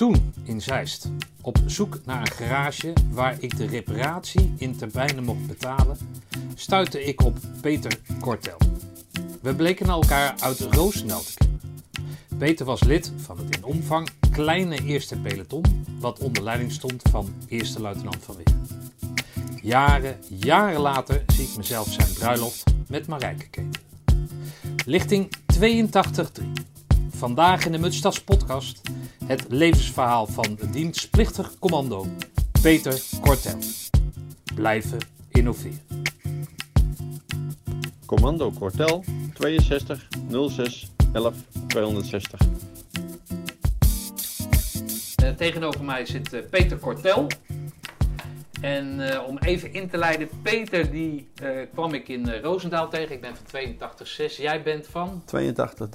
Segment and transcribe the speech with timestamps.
[0.00, 5.46] Toen in Zeist, op zoek naar een garage waar ik de reparatie in termijnen mocht
[5.46, 5.96] betalen,
[6.54, 8.58] stuitte ik op Peter Kortel.
[9.40, 11.60] We bleken elkaar uit Roosendaal te kennen.
[12.38, 17.34] Peter was lid van het in omvang kleine eerste peloton, wat onder leiding stond van
[17.48, 18.54] eerste luitenant van Weer.
[19.62, 23.82] Jaren, jaren later zie ik mezelf zijn bruiloft met Marijke keten.
[24.86, 26.44] Lichting 82.3.
[27.10, 28.80] Vandaag in de Mutstas podcast
[29.30, 32.06] het levensverhaal van de dienstplichtig commando
[32.62, 33.58] Peter Kortel.
[34.54, 34.98] Blijven
[35.28, 35.80] innoveren.
[38.06, 40.08] Commando Kortel 62
[40.50, 41.34] 06 11
[41.66, 42.40] 260.
[45.22, 47.26] Uh, tegenover mij zit uh, Peter Kortel.
[48.60, 51.28] En uh, om even in te leiden, Peter die
[51.72, 53.14] kwam ik in Roosendaal tegen.
[53.14, 54.36] Ik ben van 82,6.
[54.36, 55.22] Jij bent van?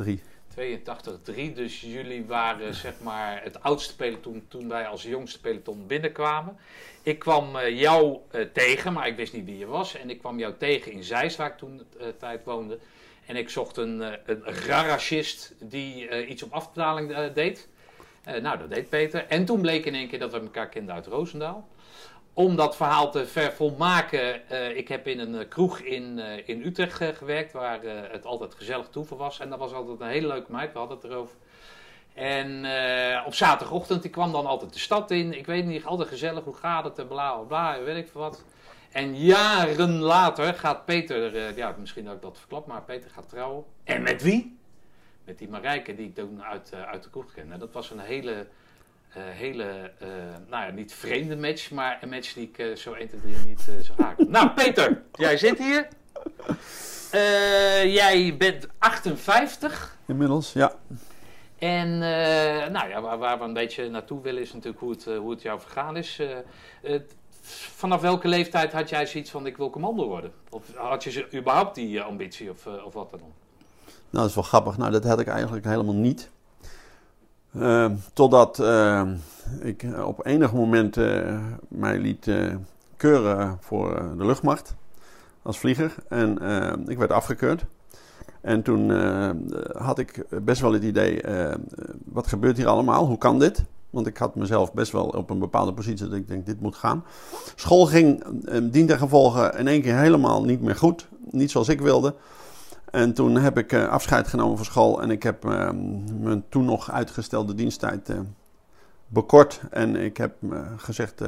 [0.06, 0.35] 82,3.
[0.58, 1.54] 82-3.
[1.54, 6.58] Dus jullie waren zeg maar het oudste peloton toen wij als jongste peloton binnenkwamen.
[7.04, 9.96] Ik kwam uh, jou uh, tegen, maar ik wist niet wie je was.
[9.96, 12.80] En ik kwam jou tegen in Zeist, waar ik toen uh, tijd woonde.
[13.26, 17.68] En ik zocht een, een garagist die iets op afbetaling deed.
[18.42, 19.26] nou, dat deed Peter.
[19.28, 21.68] En toen bleek in één keer dat we elkaar kenden uit Roosendaal
[22.38, 26.66] om dat verhaal te vervolmaken, uh, ik heb in een uh, kroeg in, uh, in
[26.66, 27.80] Utrecht gewerkt, waar
[28.12, 29.40] het altijd gezellig toeven was.
[29.40, 31.36] En dat was altijd een hele leuke meid, we hadden het erover.
[32.14, 32.66] En
[33.26, 35.38] op zaterdagochtend, die kwam dan altijd de stad in.
[35.38, 38.44] Ik weet niet, altijd gezellig, hoe gaat het, bla bla bla, weet ik veel wat.
[38.92, 43.64] En jaren later gaat Peter, ja misschien dat ik dat verklap, maar Peter gaat trouwen.
[43.84, 44.58] En met wie?
[45.24, 47.58] Met die Marijke, die ik toen uit, uit de kroeg kende.
[47.58, 48.48] Dat was een hele
[49.22, 50.08] hele, uh,
[50.50, 53.36] nou ja, niet vreemde match, maar een match die ik uh, zo 1, 2, 3
[53.46, 55.88] niet zou nou, Peter, jij zit hier.
[57.92, 59.98] jij bent 58.
[60.08, 60.74] Inmiddels, ja.
[61.58, 61.98] En
[62.72, 65.42] nou ja, waar, waar, we een beetje naartoe willen is natuurlijk hoe het, hoe het
[65.42, 66.22] jou vergaan is.
[67.76, 70.32] vanaf welke leeftijd had jij zoiets van ik wil commando worden?
[70.50, 73.20] Of had je überhaupt die ambitie of, of wat dan?
[74.16, 74.78] Nou, dat is wel grappig.
[74.78, 76.30] Nou, dat had ik eigenlijk helemaal niet.
[77.58, 79.02] Uh, totdat uh,
[79.60, 82.30] ik op enig moment uh, mij liet
[82.98, 84.76] keuren voor de luchtmacht
[85.42, 85.96] als vlieger.
[86.10, 86.40] En
[86.88, 87.66] ik werd afgekeurd.
[88.42, 88.90] En toen
[89.78, 91.22] had ik best wel het idee,
[92.06, 93.06] wat gebeurt hier allemaal?
[93.06, 93.64] Hoe kan dit?
[93.90, 96.76] Want ik had mezelf best wel op een bepaalde positie dat ik denk, dit moet
[96.76, 97.04] gaan.
[97.56, 98.24] School ging
[98.72, 101.08] dien ten gevolge in één keer helemaal niet meer goed.
[101.30, 102.16] Niet zoals ik wilde.
[102.96, 105.70] En toen heb ik uh, afscheid genomen van school en ik heb uh,
[106.20, 108.20] mijn toen nog uitgestelde diensttijd uh,
[109.08, 109.62] bekort.
[109.72, 110.36] En ik heb
[110.78, 111.22] gezegd,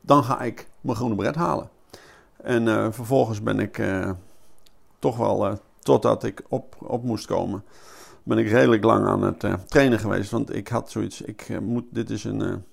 [0.00, 1.68] dan ga ik mijn groene bret halen.
[2.42, 3.82] En vervolgens ben ik
[4.98, 7.64] toch wel, totdat ik op, op moest komen,
[8.22, 10.30] ben ik redelijk lang aan het trainen geweest.
[10.30, 12.64] Want ik had zoiets, ik moet, dit is een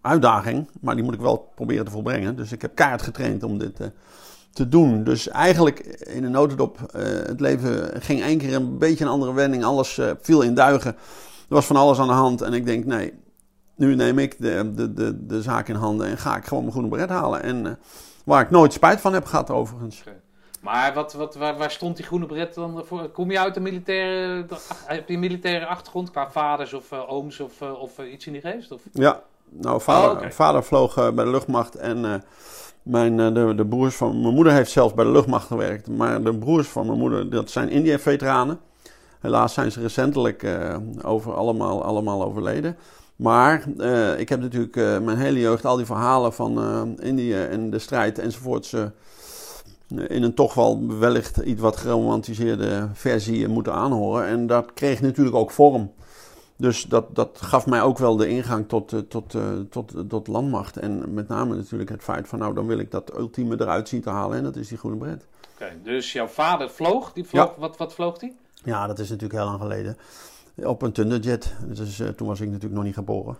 [0.00, 2.36] uitdaging, maar die moet ik wel proberen te volbrengen.
[2.36, 3.78] Dus ik heb kaart getraind om dit
[4.52, 5.04] te doen.
[5.04, 9.32] Dus eigenlijk in een notendop, uh, het leven ging één keer een beetje een andere
[9.32, 9.64] wending.
[9.64, 10.90] Alles uh, viel in duigen.
[11.48, 12.40] Er was van alles aan de hand.
[12.40, 13.12] En ik denk, nee,
[13.76, 16.72] nu neem ik de, de, de, de zaak in handen en ga ik gewoon mijn
[16.74, 17.42] groene beret halen.
[17.42, 17.72] En uh,
[18.24, 20.00] waar ik nooit spijt van heb gehad overigens.
[20.00, 20.20] Okay.
[20.60, 23.08] Maar wat, wat, waar, waar, stond die groene beret dan voor?
[23.08, 24.46] Kom je uit een militaire,
[24.86, 28.72] heb je een militaire achtergrond qua vaders of ooms of, of iets in die geest?
[28.72, 28.80] Of?
[28.92, 30.32] Ja, nou vader, oh, okay.
[30.32, 32.24] vader vloog bij de luchtmacht en
[32.82, 35.88] mijn, eh, de, de broers van mijn moeder heeft zelfs bij de luchtmacht gewerkt.
[35.88, 38.58] Maar de broers van mijn moeder, dat zijn India-veteranen.
[39.20, 42.76] Helaas zijn ze recentelijk uh, over, allemaal, allemaal overleden.
[43.16, 46.60] Maar uh, ik heb natuurlijk mijn hele jeugd al die verhalen van
[47.00, 48.72] Indië en de strijd enzovoorts.
[50.06, 54.26] in een toch wel wellicht iets wat geromantiseerde versie moeten aanhoren.
[54.26, 55.92] En dat kreeg natuurlijk ook vorm.
[56.62, 60.26] Dus dat, dat gaf mij ook wel de ingang tot, uh, tot, uh, tot, tot
[60.26, 60.76] landmacht.
[60.76, 64.00] En met name natuurlijk het feit van, nou, dan wil ik dat ultieme eruit zien
[64.00, 64.36] te halen.
[64.36, 65.26] En dat is die groene bret.
[65.54, 67.12] Oké, okay, dus jouw vader vloog?
[67.12, 67.60] Die vloog ja.
[67.60, 68.32] wat, wat vloog hij?
[68.64, 69.96] Ja, dat is natuurlijk heel lang geleden.
[70.56, 71.54] Op een Thunderjet.
[71.66, 73.36] Dus, uh, toen was ik natuurlijk nog niet geboren.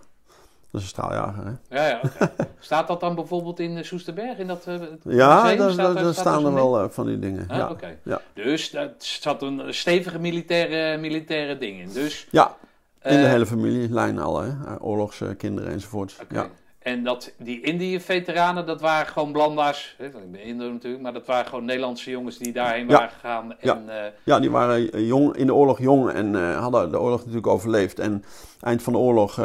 [0.71, 1.77] Dat is een straaljager, hè?
[1.77, 2.31] Ja, ja, okay.
[2.59, 4.39] Staat dat dan bijvoorbeeld in Soesterberg?
[4.39, 4.65] In dat,
[5.05, 5.59] ja, museum?
[5.59, 7.49] daar, staat, daar staan er wel van die dingen.
[7.49, 7.71] Ah, ja.
[7.71, 7.99] Okay.
[8.05, 8.21] Ja.
[8.35, 11.93] Dus daar zat een stevige militaire, militaire ding in.
[11.93, 12.57] Dus ja.
[13.05, 14.51] In de uh, hele familielijn al, hè?
[14.81, 16.19] oorlogskinderen enzovoorts.
[16.23, 16.43] Okay.
[16.43, 16.51] Ja.
[16.79, 19.97] En dat, die Indië-veteranen, dat waren gewoon blanda's.
[19.99, 22.97] Ik ben Indo natuurlijk, maar dat waren gewoon Nederlandse jongens die daarheen ja.
[22.97, 23.53] waren gegaan.
[23.59, 24.05] En, ja.
[24.05, 27.47] Uh, ja, die waren jong, in de oorlog jong en uh, hadden de oorlog natuurlijk
[27.47, 27.99] overleefd.
[27.99, 28.25] En
[28.61, 29.41] eind van de oorlog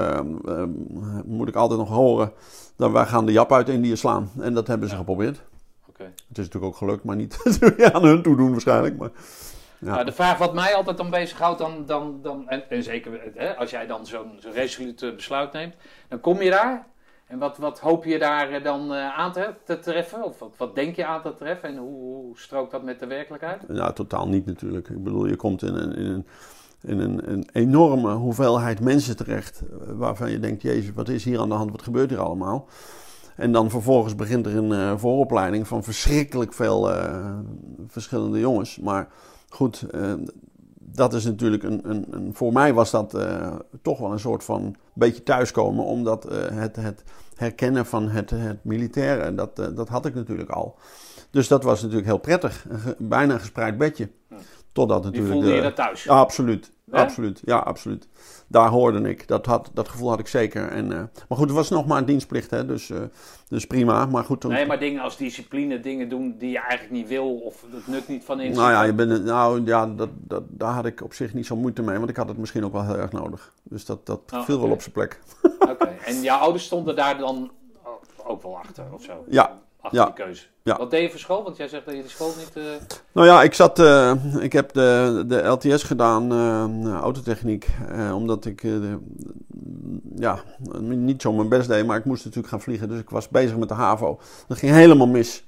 [1.25, 2.31] moet ik altijd nog horen
[2.75, 4.31] dat wij gaan de Jap uit Indië slaan.
[4.39, 4.99] En dat hebben ze ja.
[4.99, 5.41] geprobeerd.
[5.89, 6.07] Okay.
[6.27, 7.37] Het is natuurlijk ook gelukt, maar niet
[7.93, 8.97] aan hun toe doen waarschijnlijk.
[8.97, 9.09] Maar...
[9.79, 9.93] Ja.
[9.93, 13.55] Nou, de vraag wat mij altijd dan bezighoudt, dan, dan, dan, en, en zeker hè,
[13.55, 15.75] als jij dan zo'n resoluut eh, besluit neemt,
[16.07, 16.87] dan kom je daar.
[17.27, 20.23] En wat, wat hoop je daar eh, dan eh, aan te, te treffen?
[20.23, 21.69] Of wat, wat denk je aan te treffen?
[21.69, 23.63] En hoe, hoe strookt dat met de werkelijkheid?
[23.67, 24.89] Ja, totaal niet natuurlijk.
[24.89, 26.25] Ik bedoel, je komt in een, in een,
[26.81, 29.63] in een, een enorme hoeveelheid mensen terecht.
[29.87, 31.71] Waarvan je denkt, jezus, wat is hier aan de hand?
[31.71, 32.67] Wat gebeurt hier allemaal?
[33.35, 36.91] En dan vervolgens begint er een vooropleiding van verschrikkelijk veel
[37.87, 38.79] verschillende jongens.
[38.79, 39.07] Maar
[39.49, 40.13] goed, eh,
[40.77, 42.35] dat is natuurlijk een, een, een.
[42.35, 45.85] Voor mij was dat eh, toch wel een soort van beetje thuiskomen.
[45.85, 47.03] Omdat eh, het, het
[47.35, 50.77] herkennen van het, het militaire, dat, dat had ik natuurlijk al.
[51.29, 52.65] Dus dat was natuurlijk heel prettig.
[52.97, 54.09] Een bijna een gespreid bedje.
[54.71, 55.31] Totdat natuurlijk.
[55.31, 56.09] voelde je dat thuis?
[56.09, 56.71] absoluut.
[56.91, 57.01] Ja?
[57.01, 57.41] Absoluut.
[57.45, 58.07] Ja, absoluut.
[58.47, 59.27] Daar hoorde ik.
[59.27, 60.67] Dat, had, dat gevoel had ik zeker.
[60.67, 62.99] En, eh, maar goed, het was nog maar een dienstplicht, hè, dus, eh,
[63.47, 64.05] dus prima.
[64.05, 67.63] Maar goed, Nee, maar dingen als discipline, dingen doen die je eigenlijk niet wil of
[67.71, 68.55] het nut niet van inziet.
[68.57, 71.55] nou ja, je bent, nou, ja dat, dat, daar had ik op zich niet zo
[71.55, 73.53] moeite mee, want ik had het misschien ook wel heel erg nodig.
[73.63, 75.19] Dus dat, dat Oh, viel wel op zijn plek.
[75.59, 77.51] Oké, en jouw ouders stonden daar dan
[78.25, 79.25] ook wel achter of zo?
[79.29, 80.43] Ja, Achter ja, die keuze.
[80.63, 80.77] ja.
[80.77, 81.43] Wat deed je voor school?
[81.43, 82.51] Want jij zegt dat je de school niet...
[82.55, 82.63] eh,
[83.11, 87.67] Nou ja, ik, zat, eh, ik heb de, de LTS gedaan, eh, autotechniek,
[88.13, 88.97] omdat ik de-
[90.15, 90.39] ja,
[90.81, 92.89] niet zo mijn best deed, maar ik moest natuurlijk gaan vliegen.
[92.89, 94.19] Dus ik was bezig met de HAVO.
[94.47, 95.45] Dat ging helemaal mis.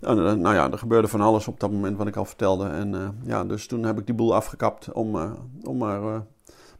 [0.00, 2.66] En, eh, nou ja, er gebeurde van alles op dat moment wat ik al vertelde.
[2.68, 5.16] En ja, dus toen heb ik die boel afgekapt om,
[5.64, 6.00] om maar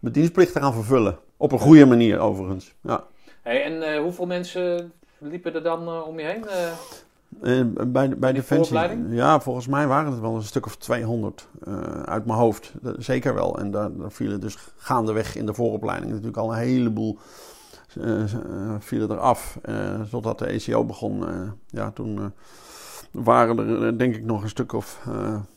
[0.00, 1.18] mijn dienstplicht te gaan vervullen.
[1.36, 2.74] Op een goede manier overigens.
[2.82, 3.04] Ja.
[3.42, 6.46] Hey, en hoeveel mensen liepen er dan eh, om je heen?
[6.48, 6.70] eh?
[7.60, 8.78] Eh, bij, bij Die Defensie.
[9.08, 12.72] Ja, volgens mij waren het wel een stuk of 200 eh, uit mijn hoofd.
[12.98, 13.58] Zeker wel.
[13.58, 17.18] En daar, daar vielen dus gaandeweg in de vooropleiding natuurlijk al een heleboel
[18.78, 19.58] vielen eraf.
[19.62, 21.24] eh totdat de ECO begon.
[21.66, 22.32] ja, toen
[23.10, 25.00] waren er denk ik nog een stuk of,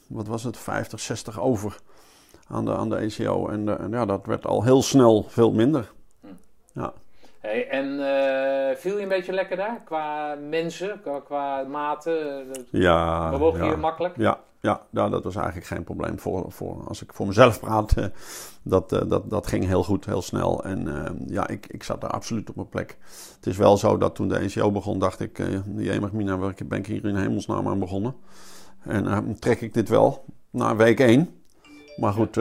[0.08, 1.80] wat was het, 50, 60 over
[2.48, 3.48] aan de, aan de ECO.
[3.48, 5.92] En eh, ja, dat werd al heel snel veel minder.
[7.44, 9.82] Hey, en eh, viel je een beetje lekker daar?
[9.86, 12.48] Qua mensen, qua, qua maten?
[12.70, 13.70] Ja, bewoog je ja.
[13.70, 14.18] je makkelijk?
[14.18, 16.20] Ja, ja nou, dat was eigenlijk geen probleem.
[16.20, 18.06] Voor, voor, als ik voor mezelf praat, eh,
[18.62, 20.64] dat, eh, dat, dat ging heel goed, heel snel.
[20.64, 20.88] En
[21.28, 22.98] ja, ik, ik zat daar absoluut op mijn plek.
[23.36, 25.40] Het is wel zo dat toen de ECO begon, dacht ik...
[25.40, 28.16] Uh, Jemig Mina, ben ik hier in hemelsnaam aan begonnen?
[28.84, 31.42] En trek ik dit wel na week één.
[31.98, 32.36] Maar goed,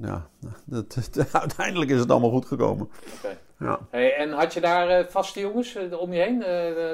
[0.00, 0.26] ja,
[0.64, 0.96] dat,
[1.32, 2.88] uiteindelijk is het allemaal goed gekomen.
[3.16, 3.44] Oké.
[3.58, 3.78] Ja.
[3.90, 6.42] Hey, en had je daar eh, vaste jongens eh, om je heen?
[6.42, 6.92] Eh,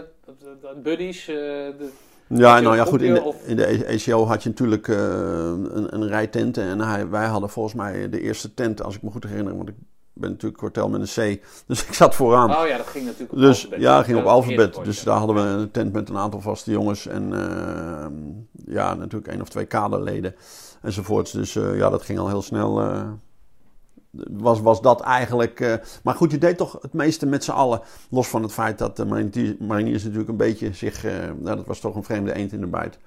[0.82, 1.24] buddies?
[1.24, 1.90] de-
[2.26, 3.02] Ja, nou ja, goed.
[3.02, 6.62] In de, of- in de ECO had je natuurlijk een, een rij tenten.
[6.64, 9.56] En hij, wij hadden volgens mij de eerste tent, als ik me goed herinner.
[9.56, 9.74] Want ik
[10.12, 11.42] ben natuurlijk kwartel met een C.
[11.66, 12.50] Dus ik zat vooraan.
[12.56, 13.80] Oh ja, dat ging natuurlijk op dus alfabet.
[13.80, 14.78] ja, ging op Dat alfabet.
[14.84, 17.06] Dus daar hadden we een tent met een aantal vaste jongens.
[17.06, 18.06] En eh,
[18.74, 20.34] ja, natuurlijk één of twee kaderleden.
[20.82, 21.32] Enzovoorts.
[21.32, 22.80] Dus ja, dat ging al heel snel.
[24.18, 25.60] Eh, was, was dat eigenlijk.
[25.60, 27.80] eh, maar goed, je deed toch het meeste met z'n allen.
[28.10, 31.04] Los van het feit dat de mariniers, mariniers natuurlijk een beetje zich.
[31.04, 32.98] eh, nou, dat was toch een vreemde eend in de bijt.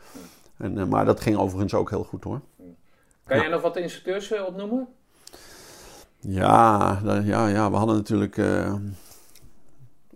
[0.57, 2.41] En, eh, maar dat ging overigens ook heel goed hoor.
[3.23, 4.87] Kan jij nog wat instructeurs eh, opnoemen?
[6.19, 8.37] Ja, ja, ja we hadden natuurlijk.
[8.37, 8.73] eh,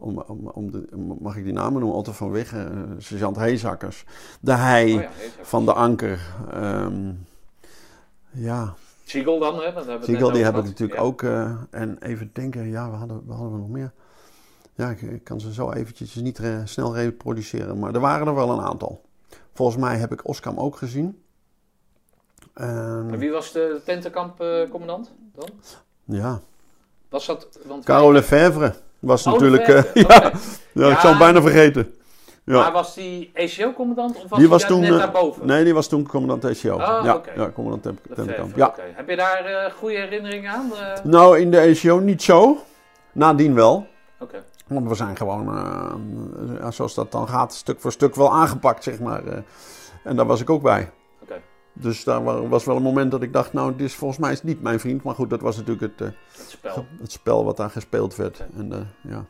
[0.02, 0.88] om, om, om de,
[1.20, 1.98] mag ik die namen noemen?
[1.98, 4.06] Otto van Wigge, eh, sergeant Heezakkers.
[4.42, 5.10] De Hei Oh ja,
[5.42, 6.20] van de Anker.
[6.52, 7.12] ehm,
[8.32, 8.74] ja,
[9.10, 9.74] Siegel dan, hè?
[9.74, 11.06] Want Siegel, die heb ik natuurlijk Ja.
[11.06, 11.22] ook.
[11.24, 13.92] eh, en even denken, ja, we hadden, we hadden we nog meer.
[14.74, 18.36] Ja, ik, ik kan ze zo eventjes niet eh, snel reproduceren, maar er waren er
[18.36, 19.02] wel een aantal.
[19.54, 21.22] Volgens mij heb ik Oskam ook gezien.
[22.54, 25.50] Ehm, En wie was de tentenkampcommandant dan?
[26.06, 26.40] ja,
[27.10, 27.60] Was dat...
[27.66, 29.68] Want Carole Lefebvre was Oh, natuurlijk.
[29.68, 30.32] Eh, ja,
[30.74, 31.94] ja, ik zou hem bijna vergeten.
[32.50, 32.56] Ja.
[32.62, 35.46] Maar was die ECO-commandant of was Die was toen, net eh, daarboven?
[35.46, 36.78] Nee, die was toen commandant TCO.
[36.78, 37.04] Ah,
[37.36, 38.56] ja, commandant Tem- Lefebvre, Tentenkamp.
[38.56, 38.74] Ja.
[38.96, 40.72] Heb je daar eh, goede herinneringen aan?
[40.74, 42.58] Eh, Nou, in de ECO niet zo.
[43.12, 43.88] Nadien wel.
[44.20, 44.44] Oké.
[44.68, 45.50] Want we zijn gewoon,
[46.70, 49.22] zoals dat dan gaat, stuk voor stuk wel aangepakt, zeg maar.
[50.04, 50.92] en daar was ik ook bij.
[51.22, 51.42] Oké.
[51.74, 54.32] Dus daar wa- was wel een moment dat ik dacht, nou, dit is volgens mij
[54.32, 55.04] is niet mijn vriend.
[55.04, 56.16] Maar goed, dat was natuurlijk het, Het
[56.50, 56.86] spel.
[57.02, 58.44] het spel wat daar gespeeld werd.
[58.58, 59.26] En, ja.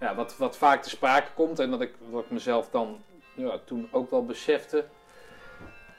[0.00, 2.98] Ja, wat, wat vaak te sprake komt en wat ik, wat ik mezelf dan
[3.34, 4.84] ja, toen ook wel besefte.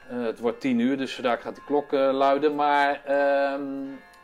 [0.08, 2.54] Eh, het wordt tien uur, dus vandaag gaat de klok eh, luiden.
[2.54, 3.62] Maar ehm,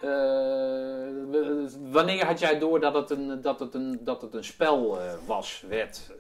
[0.00, 4.98] eh, wanneer had jij door dat het een, dat het een, dat het een spel
[5.26, 6.12] was, werd?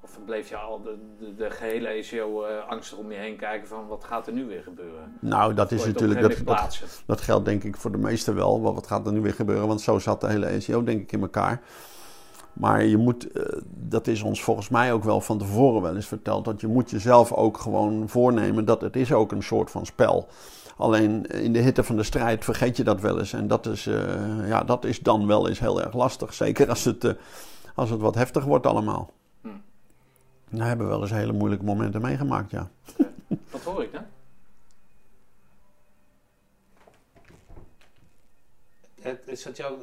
[0.00, 3.86] Of bleef je al de, de, de gehele ECO angstig om je heen kijken van
[3.86, 5.16] wat gaat er nu weer gebeuren?
[5.20, 8.60] Nou, dat is natuurlijk, dat, dat, dat geldt denk ik voor de meesten wel.
[8.60, 9.66] Wat wat gaat er nu weer gebeuren?
[9.66, 11.62] Want zo zat de hele ECO denk ik in elkaar.
[12.58, 13.42] Maar je moet, eh,
[13.74, 16.90] dat is ons volgens mij ook wel van tevoren wel eens verteld, dat je moet
[16.90, 20.28] jezelf ook gewoon voornemen dat het is ook een soort van spel.
[20.76, 23.32] Alleen in de hitte van de strijd vergeet je dat wel eens.
[23.32, 26.34] En dat is, eh, ja, dat is dan wel eens heel erg lastig.
[26.34, 27.12] Zeker als het, eh,
[27.74, 29.12] als het wat heftig wordt allemaal.
[29.40, 29.48] Hm.
[30.50, 32.70] Daar hebben we wel eens hele moeilijke momenten meegemaakt, ja.
[33.50, 34.04] Wat hoor ik dan?
[39.24, 39.78] Is dat jouw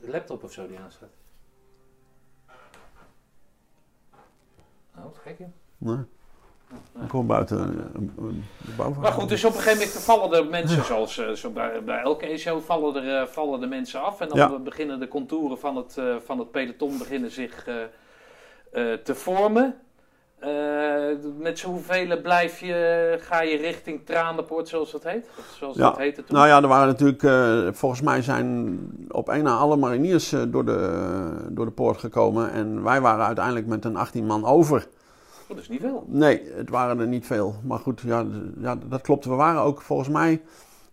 [0.00, 1.08] laptop of zo die aanstaat?
[4.96, 5.38] Oh, wat gek.
[5.38, 5.48] Nee.
[5.78, 7.04] Nee.
[7.04, 10.04] Ik hoor buiten een- een- de bouw van- Maar goed, dus op een gegeven moment
[10.04, 13.66] vallen er mensen, zoals eh, zo bij, bij elke ESO, vallen er, eh, vallen de
[13.66, 14.20] mensen af.
[14.20, 14.58] En dan Ja.
[14.58, 17.64] beginnen de contouren van het, eh, van het peloton beginnen zich
[19.04, 19.80] te vormen.
[20.40, 25.26] Eh, met zoveel blijf je, ga je richting Tranenpoort, zoals dat heet?
[25.58, 25.82] Zoals Ja.
[25.88, 26.36] dat heette toen?
[26.36, 28.78] Nou ja, er waren natuurlijk, eh, volgens mij zijn
[29.08, 32.50] op één na alle mariniers eh, door, de, door de poort gekomen.
[32.52, 34.86] En wij waren uiteindelijk met een 18 man over.
[35.42, 36.04] Oh, dat is niet veel.
[36.06, 37.54] Nee, het waren er niet veel.
[37.64, 38.24] Maar goed, ja,
[38.58, 39.24] ja dat klopt.
[39.24, 40.42] We waren ook volgens mij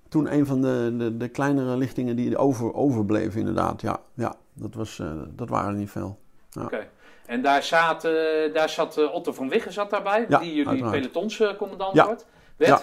[0.09, 3.81] toen een van de, de, de kleinere lichtingen die over, overbleven inderdaad.
[3.81, 5.01] Ja, ja dat, was,
[5.35, 6.17] dat waren er niet veel.
[6.59, 6.87] Oké.
[7.27, 8.13] En daar, zaten,
[8.53, 12.05] daar zat eh, Otto van Wiggen zat daarbij, Ja, die jullie pelotonscommandant Ja.
[12.05, 12.25] wordt,
[12.57, 12.71] werd.
[12.71, 12.81] Ja.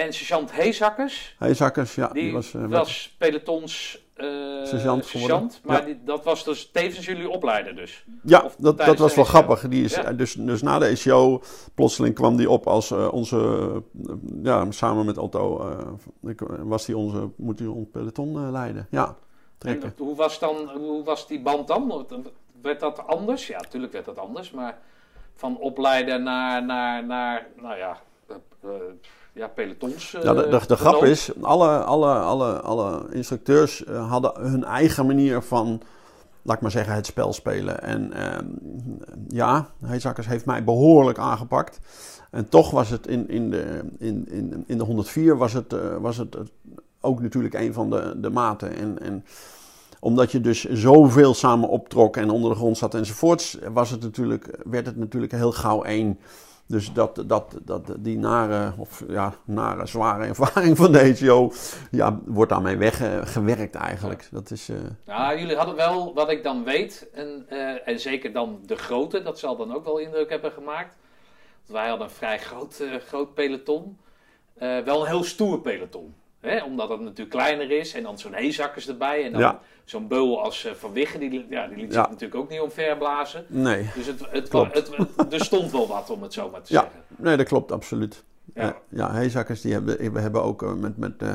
[0.00, 2.54] En sergeant Heezakkers, Hey, Zakkers, ja, die, die was...
[2.54, 4.26] eh, was pelotons eh,
[4.64, 5.50] Sergeant geworden.
[5.64, 8.04] maar die, dat was dus tevens jullie opleider dus.
[8.22, 9.68] Ja, Of dat, dat was wel grappig.
[9.68, 11.42] Die is, dus, dus na de ECO,
[11.74, 13.36] plotseling kwam die op als eh, onze,
[14.06, 18.86] eh, ja, samen met Otto, eh, was die onze, moet hij ons peloton eh, leiden.
[18.90, 19.14] Ja, En
[19.58, 19.94] trekken.
[19.98, 22.06] hoe was, dan, hoe was die band dan?
[22.64, 23.46] Werd dat anders?
[23.46, 24.78] Ja, natuurlijk werd dat anders, maar
[25.34, 27.96] van opleider naar, naar, naar nou ja,
[28.28, 28.70] eh, eh,
[29.32, 30.14] ja pelotons.
[30.14, 34.64] eh, Ja, de, de, de grap is, alle, alle, alle, alle instructeurs eh, hadden hun
[34.64, 35.80] eigen manier van,
[36.42, 37.82] laat ik maar zeggen, het spel spelen.
[37.82, 38.46] En ehm,
[39.28, 41.80] ja, Heesakkers heeft mij behoorlijk aangepakt.
[42.30, 45.96] En toch was het in, in, de, in, in, in de 104 was het, eh,
[45.96, 46.40] was het eh,
[47.00, 48.76] ook natuurlijk een van de, de maten.
[48.76, 49.24] En, en
[50.04, 54.58] omdat je dus zoveel samen optrok en onder de grond zat enzovoorts, was het natuurlijk,
[54.64, 56.18] werd het natuurlijk heel gauw één.
[56.66, 61.52] Dus dat, dat, dat, die nare, of ja, nare, zware ervaring van de ECO,
[61.90, 64.28] ja, wordt daarmee weggewerkt eigenlijk.
[64.30, 68.32] Dat is, eh, Nou, jullie hadden wel, wat ik dan weet, en, eh, en zeker
[68.32, 70.96] dan de grote, dat zal dan ook wel indruk hebben gemaakt.
[71.66, 73.98] Want wij hadden een vrij groot, eh, groot peloton.
[74.58, 76.14] Wel een heel stoer peloton.
[76.44, 76.64] Hè?
[76.64, 79.24] Omdat het natuurlijk kleiner is en dan zo'n heezakkers erbij.
[79.24, 79.60] En dan Ja.
[79.84, 82.00] zo'n beul als eh, Van Wiggen, die, ja, die liet Ja.
[82.00, 83.44] zich natuurlijk ook niet omverblazen.
[83.48, 84.74] nee, Dus het, het, Klopt.
[84.74, 86.80] het, het- er stond wel wat, om het zo maar te Ja.
[86.80, 87.00] zeggen.
[87.16, 88.22] nee, dat klopt absoluut.
[88.54, 88.62] Ja.
[88.64, 91.34] Ja, ja Heesakkers, die hebben, we hebben ook eh, met, met, eh,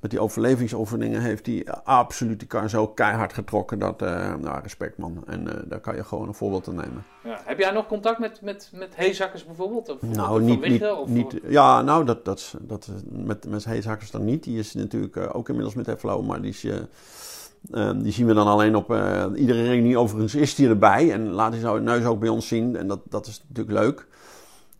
[0.00, 3.78] met die overlevingsoefeningen, heeft hij absoluut die kar zo keihard getrokken.
[3.78, 5.22] Dat, eh, nou, respect man.
[5.26, 7.04] En eh, daar kan je gewoon een voorbeeld aan nemen.
[7.24, 7.40] Ja.
[7.44, 9.88] Heb jij nog contact met, met, met heezakkers bijvoorbeeld?
[9.88, 10.98] Of, Nou, Van niet, niet, Wiggen?
[10.98, 14.44] Of, niet, ja, nou, dat, dat, dat, met, met Heeshakkers dan niet.
[14.44, 18.34] Die is natuurlijk eh, ook inmiddels met FLO, maar die, is, eh, die zien we
[18.34, 19.98] dan alleen op eh, iedere reunie.
[19.98, 22.76] Overigens is die erbij en laat hij zijn neus ook bij ons zien.
[22.76, 24.06] En dat, dat is natuurlijk leuk.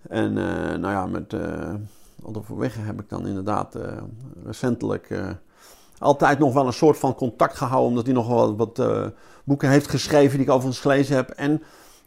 [0.09, 0.33] En
[0.81, 1.75] nou ja, met uh,
[2.57, 3.97] Wegge heb ik dan inderdaad eh,
[4.45, 5.31] recentelijk eh,
[5.99, 7.89] altijd nog wel een soort van contact gehouden.
[7.89, 9.07] Omdat hij nog wel wat eh,
[9.45, 11.31] boeken heeft geschreven die ik overigens gelezen heb.
[11.31, 11.63] En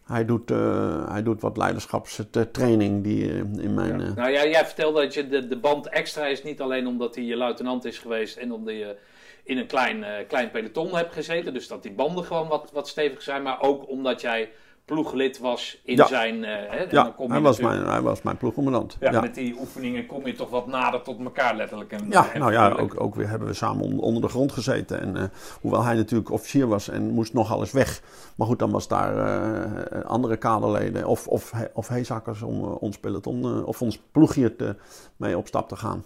[0.06, 3.28] hij doet, eh, hij doet wat leiderschapstraining die
[3.58, 4.00] in mijn...
[4.00, 4.14] Ja.
[4.14, 7.24] Nou ja, jij vertelde dat je de, de band extra is niet alleen omdat hij
[7.24, 8.98] je luitenant is geweest en omdat je
[9.44, 11.54] in een klein, klein peloton hebt gezeten.
[11.54, 13.44] Dus dat die banden gewoon wat, wat stevig zijn.
[13.44, 14.50] Maar ook omdat jij
[14.96, 16.08] ploeglid was in Ja.
[16.08, 16.44] zijn...
[16.44, 18.98] eh, hè, ja, dan kom je hij was, mijn, hij was mijn ploegcommandant.
[19.00, 21.92] Ja, Ja, met die oefeningen kom je toch wat nader tot elkaar letterlijk.
[21.92, 24.52] En, Ja, en nou ja, ook, ook weer hebben we samen on- onder de grond
[24.52, 25.02] gezeten.
[25.02, 25.24] En eh,
[25.62, 28.02] hoewel hij natuurlijk officier was en moest nogal eens weg.
[28.36, 32.98] Maar goed, dan was daar eh, andere kaderleden of, of, of heezakkers om eh, ons
[32.98, 34.76] peloton eh, of ons ploegje te,
[35.18, 36.06] mee op stap te gaan.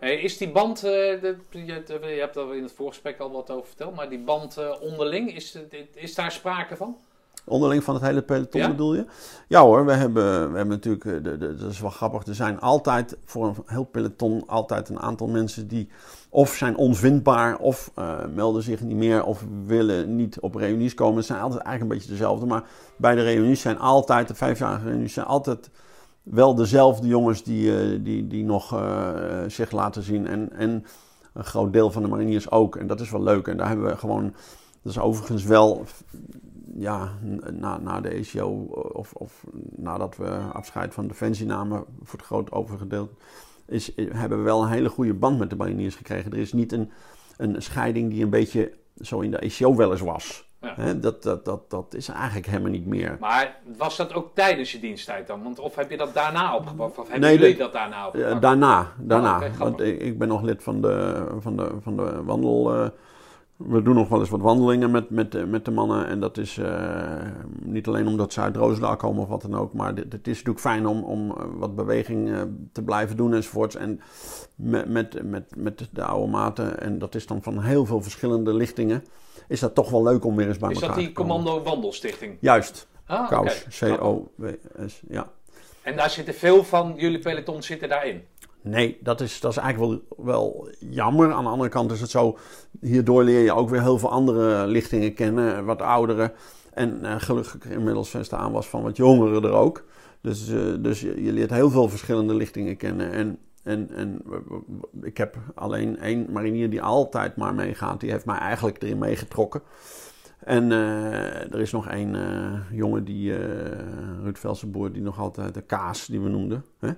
[0.00, 0.90] Hey, is die band, eh,
[1.20, 1.82] de, je,
[2.20, 5.58] hebt er in het voorgesprek al wat over verteld, maar die band eh, onderling, is,
[5.94, 6.96] is daar sprake van?
[7.46, 8.68] Onderling van het hele peloton Ja?
[8.68, 9.04] bedoel je?
[9.48, 12.34] Ja hoor, we hebben, we hebben natuurlijk, eh, de, de, dat is wel grappig, er
[12.34, 15.88] zijn altijd voor een heel peloton altijd een aantal mensen die
[16.28, 21.16] of zijn onvindbaar of eh, melden zich niet meer of willen niet op reunies komen.
[21.16, 22.64] Het zijn altijd eigenlijk een beetje dezelfde, maar
[22.96, 25.70] bij de reunies zijn altijd, de vijfjarige reunies zijn altijd
[26.22, 28.82] wel dezelfde jongens die, eh, die, die nog
[29.46, 30.84] zich laten zien en, en
[31.32, 32.76] een groot deel van de mariniers ook.
[32.76, 34.34] En dat is wel leuk en daar hebben we gewoon,
[34.82, 35.84] dat is overigens wel
[36.78, 37.08] ja,
[37.52, 38.48] na, na de ECO
[38.92, 39.44] of, of
[39.76, 43.10] nadat we afscheid van Defensie namen voor het groot overgedeeld,
[43.66, 46.32] is, hebben we wel een hele goede band met de mariniers gekregen.
[46.32, 46.90] Er is niet een,
[47.36, 50.52] een scheiding die een beetje zo in de ECO wel eens was.
[50.76, 50.94] Ja.
[50.94, 53.16] Dat, dat, dat, dat is eigenlijk helemaal niet meer.
[53.20, 55.42] Maar was dat ook tijdens je diensttijd dan?
[55.42, 56.98] Want of heb je dat daarna opgepakt?
[56.98, 58.42] Of hebben Nee, jullie dat daarna Ja, opgepakt?
[58.42, 59.36] daarna, daarna.
[59.46, 59.56] Oh.
[59.58, 62.74] Want ik, ik ben nog lid van de, van de, van de wandel.
[62.74, 62.88] eh,
[63.66, 66.06] we doen nog wel eens wat wandelingen met, met, eh, met de mannen.
[66.06, 67.20] En dat is eh,
[67.62, 69.72] niet alleen omdat ze uit Roosendaal komen of wat dan ook.
[69.72, 72.30] Maar het is natuurlijk fijn om, om eh, wat beweging
[72.72, 73.74] te blijven doen enzovoorts.
[73.74, 74.00] En
[74.54, 78.54] met, met, met, met de oude maten, en dat is dan van heel veel verschillende
[78.54, 79.04] lichtingen.
[79.48, 81.34] Is dat toch wel leuk om weer eens bij Is elkaar dat die te komen.
[81.36, 82.36] Commando Wandelstichting?
[82.40, 83.28] Juist, Ah.
[83.28, 83.66] Kous.
[83.78, 85.32] C-O-W-S, ja.
[85.82, 88.24] En daar zitten veel van jullie peloton zitten daarin.
[88.64, 91.32] Nee, dat is, dat is eigenlijk wel, wel jammer.
[91.32, 92.38] Aan de andere kant is het zo,
[92.80, 96.32] hierdoor leer je ook weer heel veel andere lichtingen kennen, wat oudere.
[96.72, 99.84] En eh, gelukkig inmiddels best de aanwas van wat jongeren er ook.
[100.20, 103.12] Dus, eh, dus je, leert heel veel verschillende lichtingen kennen.
[103.12, 104.22] En, en, en
[105.02, 108.00] ik heb alleen één marinier die altijd maar meegaat.
[108.00, 109.62] Die heeft mij eigenlijk erin meegetrokken.
[110.44, 115.54] En eh, er is nog één eh, jongen, die, eh Ruud Velsenboer, die nog altijd
[115.54, 116.64] de kaas, die we noemden.
[116.78, 116.88] Hè?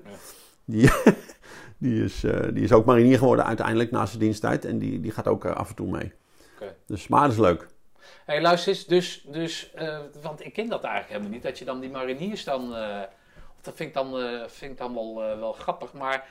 [0.67, 0.91] Die,
[1.79, 4.65] die, is, eh, die is ook marinier geworden uiteindelijk na zijn diensttijd.
[4.65, 6.13] En die, die gaat ook eh, af en toe mee.
[6.87, 7.67] Dus, maar dat is leuk.
[8.25, 11.65] Hé, luister eens, dus, dus eh, want ik ken dat eigenlijk helemaal niet, dat je
[11.65, 13.01] dan die mariniers dan, eh,
[13.61, 16.29] dat vind ik dan, eh, vind ik dan wel, wel grappig, maar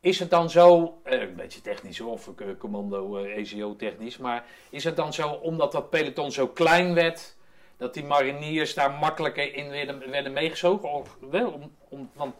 [0.00, 4.96] is het dan zo, een beetje technisch hoor, of commando ECO technisch, maar is het
[4.96, 7.36] dan zo, omdat dat peloton zo klein werd,
[7.76, 10.92] dat die mariniers daar makkelijker in werden, werden meegezogen?
[10.92, 12.34] Of, wel, om, om, want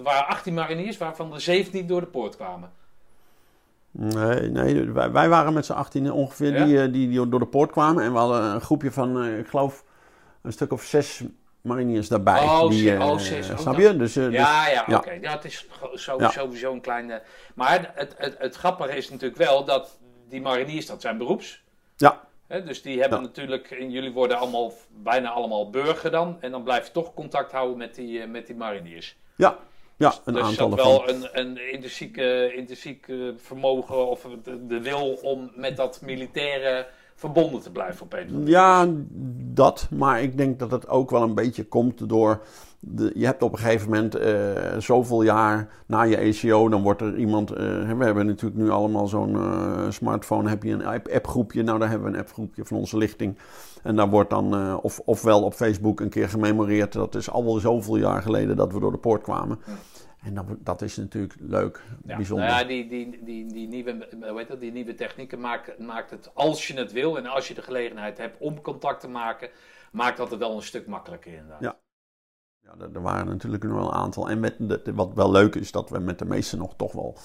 [0.00, 2.70] er waren 18 mariniers, waarvan er 17 door de poort kwamen.
[3.90, 6.64] Nee, nee wij, wij waren met z'n 18 ongeveer Ja?
[6.64, 8.04] die, eh, die, die door de poort kwamen.
[8.04, 9.84] En we hadden een groepje van, eh, ik geloof,
[10.42, 11.22] een stuk of zes
[11.60, 12.42] mariniers daarbij.
[12.42, 13.96] Oh, die, zes- eh, oh, zes, oh, snap je?
[13.96, 15.10] Dus, dus- Ja, ja, oké.
[15.20, 15.66] Ja, het is
[16.30, 17.22] sowieso een kleine...
[17.54, 21.62] Maar het, het, het grappige is natuurlijk wel dat die mariniers, dat zijn beroeps.
[21.96, 22.20] Ja.
[22.48, 23.24] Dus die hebben Ja.
[23.24, 23.70] natuurlijk...
[23.70, 26.36] En jullie worden allemaal, bijna allemaal burger dan.
[26.40, 29.16] En dan blijf je toch contact houden met die, met die mariniers.
[29.36, 29.56] ja,
[30.00, 30.92] ja, een dus aantal dat ervan.
[30.92, 37.60] wel een, een intrinsieke, intrinsieke vermogen of de, de wil om met dat militaire verbonden
[37.60, 38.86] te blijven op een Ja,
[39.54, 39.86] dat.
[39.90, 42.40] Maar ik denk dat het ook wel een beetje komt door.
[42.78, 44.32] De, je hebt op een gegeven moment eh,
[44.78, 47.50] zoveel jaar na je ECO, dan wordt er iemand.
[47.50, 47.56] eh,
[47.98, 50.48] we hebben natuurlijk nu allemaal zo'n eh, smartphone.
[50.48, 51.62] Heb je een app- appgroepje?
[51.62, 53.38] Nou, daar hebben we een appgroepje van onze lichting.
[53.82, 56.92] En daar wordt dan, of, ofwel op Facebook een keer gememoreerd.
[56.92, 59.58] Dat is al wel zoveel jaar geleden dat we door de poort kwamen.
[60.22, 62.46] En dat, dat is natuurlijk leuk, Ja, bijzonder.
[62.46, 64.08] Nou ja, die, die, die, die, nieuwe,
[64.48, 67.62] dat, die nieuwe technieken maakt, maakt het, als je het wil en als je de
[67.62, 69.50] gelegenheid hebt om contact te maken,
[69.92, 71.60] maakt dat het wel een stuk makkelijker inderdaad.
[71.60, 71.78] Ja.
[72.62, 74.30] Ja, er, er waren natuurlijk nog wel een aantal.
[74.30, 76.92] En met de, de- wat wel leuk is, dat we met de meesten nog toch
[76.92, 77.16] wel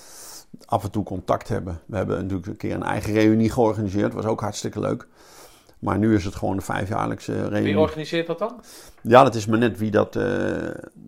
[0.65, 1.81] af en toe contact hebben.
[1.86, 4.13] We hebben natuurlijk een keer een eigen reunie georganiseerd.
[4.13, 5.08] was ook hartstikke leuk.
[5.86, 7.80] Maar nu is het gewoon de vijfjaarlijkse Wie reunie.
[7.80, 8.62] organiseert dat dan?
[9.02, 10.24] Ja, dat is maar net wie dat, eh,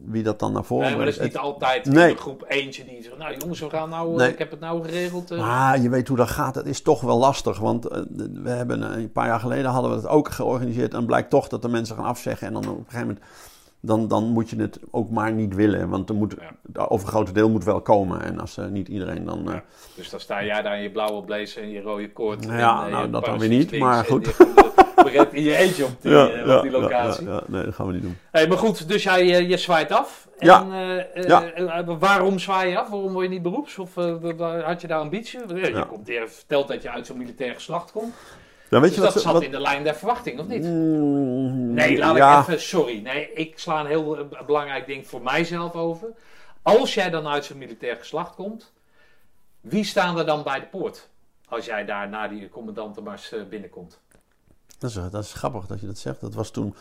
[0.06, 2.12] wie dat dan naar voren Nee, maar dat is niet altijd Nee.
[2.12, 4.30] een groep eentje die zegt, nou jongens, we gaan nou, eh, Nee.
[4.32, 5.30] ik heb het nou geregeld.
[5.38, 6.56] Maar je weet hoe dat gaat.
[6.56, 7.60] Het is toch wel lastig.
[7.60, 7.84] Want
[8.44, 10.94] we hebben een paar jaar geleden hadden we het ook georganiseerd.
[10.94, 12.48] En blijkt toch dat de mensen gaan afzeggen.
[12.48, 13.26] En dan op een gegeven moment.
[13.88, 15.90] Dan, dan moet je het ook maar niet willen.
[15.90, 16.52] Want er moet, Ja.
[16.74, 18.22] het overgrote deel moet wel komen.
[18.22, 19.48] En als eh, niet iedereen dan.
[19.48, 19.64] eh, Ja.
[19.96, 22.44] Dus dan sta jij daar in je blauwe blazer en je rode koord.
[22.44, 24.26] Ja, en, eh, nou, dat dan weer niet, maar goed.
[24.26, 27.26] je in je eentje op die, op die locatie.
[27.26, 28.18] Ja, ja, nee, dat gaan we niet doen.
[28.32, 30.28] Hey, maar goed, dus jij je zwaait af.
[30.38, 30.48] En,
[31.28, 31.44] Ja.
[32.00, 32.90] waarom zwaai je af?
[32.90, 33.78] Waarom word je niet beroeps?
[33.78, 33.96] Of
[34.64, 35.40] had je daar ambitie?
[35.48, 38.14] Je komt hier verteld dat je uit zo'n militair geslacht komt.
[38.70, 40.64] Weet Dus je dat wat, zat wat- in de lijn der verwachting, of niet?
[40.64, 43.02] Mm, Nee, laat ja, ik even, sorry.
[43.02, 46.08] Nee, ik sla een heel eh, belangrijk ding voor mijzelf over.
[46.62, 48.74] Als jij dan uit zo'n militair geslacht komt,
[49.62, 51.10] wie staan er dan bij de poort?
[51.50, 54.00] Als jij daar na die commandantenmars eh, binnenkomt.
[54.80, 56.22] Dat is, dat is grappig dat je dat zegt.
[56.22, 56.76] Dat was toen,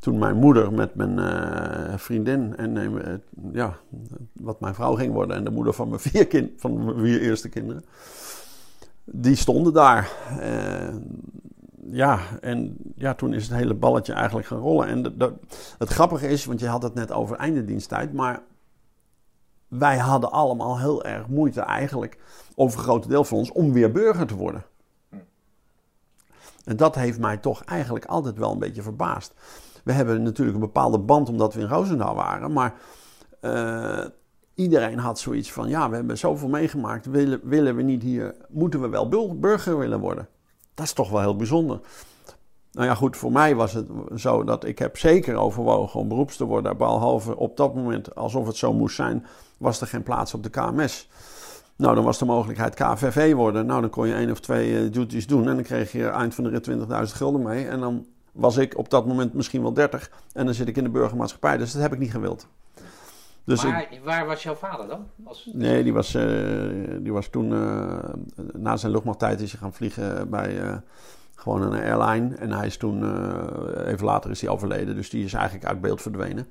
[0.00, 3.14] toen mijn moeder met mijn eh, vriendin en eh,
[3.52, 3.76] ja,
[4.32, 7.20] wat mijn vrouw ging worden en de moeder van mijn vier, kind, van mijn vier
[7.20, 7.84] eerste kinderen.
[9.12, 10.10] Die stonden daar.
[10.40, 10.94] Eh,
[11.90, 14.88] ja, en ja, toen is het hele balletje eigenlijk gaan rollen.
[14.88, 15.14] En
[15.78, 18.42] het grappige is, want je had het net over einde diensttijd, maar
[19.68, 22.18] wij hadden allemaal heel erg moeite eigenlijk,
[22.54, 24.64] over een groot deel van ons, om weer burger te worden.
[26.64, 29.34] En dat heeft mij toch eigenlijk altijd wel een beetje verbaasd.
[29.84, 32.74] We hebben natuurlijk een bepaalde band omdat we in Roosendaal waren, maar
[33.40, 34.04] eh,
[34.58, 38.80] iedereen had zoiets van: ja, we hebben zoveel meegemaakt, willen, willen we niet hier, moeten
[38.80, 40.28] we wel burger willen worden?
[40.74, 41.80] Dat is toch wel heel bijzonder.
[42.72, 46.36] Nou ja, goed, voor mij was het zo dat ik heb zeker overwogen om beroeps
[46.36, 49.26] te worden, behalve op dat moment, alsof het zo moest zijn,
[49.58, 51.08] was er geen plaats op de KMS.
[51.76, 53.66] Nou, dan was de mogelijkheid KVV worden.
[53.66, 55.48] Nou, dan kon je één of twee uh, duties doen.
[55.48, 57.68] En dan kreeg je eind van de rit 20.000 gulden mee.
[57.68, 60.10] En dan was ik op dat moment misschien wel 30.
[60.32, 61.56] En dan zit ik in de burgermaatschappij.
[61.56, 62.46] Dus dat heb ik niet gewild.
[63.48, 65.06] Dus maar waar was jouw vader dan?
[65.24, 65.50] Als...
[65.52, 66.22] Nee, die was, uh,
[67.00, 67.98] die was toen, uh,
[68.52, 70.76] na zijn luchtmachttijd is hij gaan vliegen bij uh,
[71.34, 72.36] gewoon een airline.
[72.36, 73.02] En hij is toen,
[73.86, 76.46] even later is hij overleden, dus die is eigenlijk uit beeld verdwenen.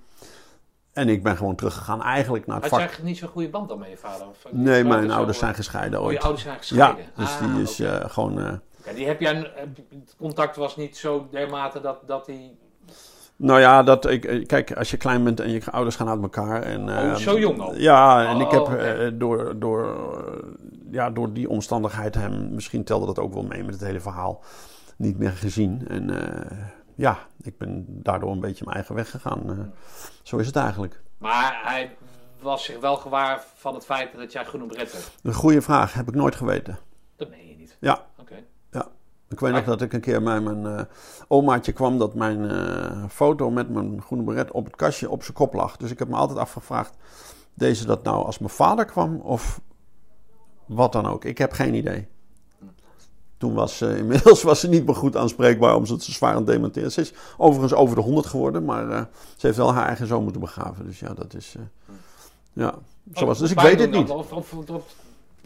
[0.94, 2.90] En ik ben gewoon teruggegaan eigenlijk naar het Had vak.
[2.90, 4.28] Had je niet zo'n goede band dan met je vader?
[4.28, 6.08] Of nee, mijn ouders zijn gescheiden ooit.
[6.08, 7.04] Oh, je ouders zijn gescheiden?
[7.04, 8.10] Ja, dus die is okay.
[8.10, 8.62] gewoon...
[8.96, 9.36] Die heb jij,
[9.90, 12.58] het contact was niet zo dermate dat, dat hij
[13.38, 16.64] nou ja, dat, ik, kijk, als je klein bent en je ouders gaan uit elkaar.
[16.64, 17.76] En, oh, zo jong al?
[17.76, 19.06] Ja, en oh, ik heb okay.
[19.06, 19.98] uh, door, door,
[20.92, 24.44] ja, door die omstandigheid hem, misschien telde dat ook wel mee met het hele verhaal,
[24.98, 25.88] niet meer gezien.
[25.88, 26.12] En
[26.96, 29.74] ja, ik ben daardoor een beetje mijn eigen weg gegaan.
[30.24, 31.02] Zo is het eigenlijk.
[31.18, 31.96] Maar hij
[32.42, 35.12] was zich wel gewaar van het feit dat jij bret hebt?
[35.24, 36.78] Een goede vraag, heb ik nooit geweten.
[37.16, 37.78] Dat meen je niet?
[37.80, 38.06] Ja.
[39.30, 40.82] Ik weet nog dat ik een keer bij mijn uh,
[41.28, 45.34] omaatje kwam dat mijn uh, foto met mijn groene beret op het kastje op zijn
[45.34, 45.78] kop lag.
[45.78, 46.96] Dus ik heb me altijd afgevraagd,
[47.54, 49.62] deze dat nou als mijn vader kwam of
[50.66, 51.26] wat dan ook.
[51.26, 52.08] Ik heb geen idee.
[53.38, 56.48] Toen was ze, inmiddels was ze niet meer goed aanspreekbaar omdat ze zwaar aan het
[56.48, 56.92] dementeren.
[56.92, 59.02] Ze is overigens over de 100 geworden, maar uh,
[59.38, 60.86] ze heeft wel haar eigen zoon moeten begraven.
[60.86, 61.56] Dus ja, dat is.
[62.54, 62.76] ja,
[63.14, 64.10] zo was Dus ik weet het niet.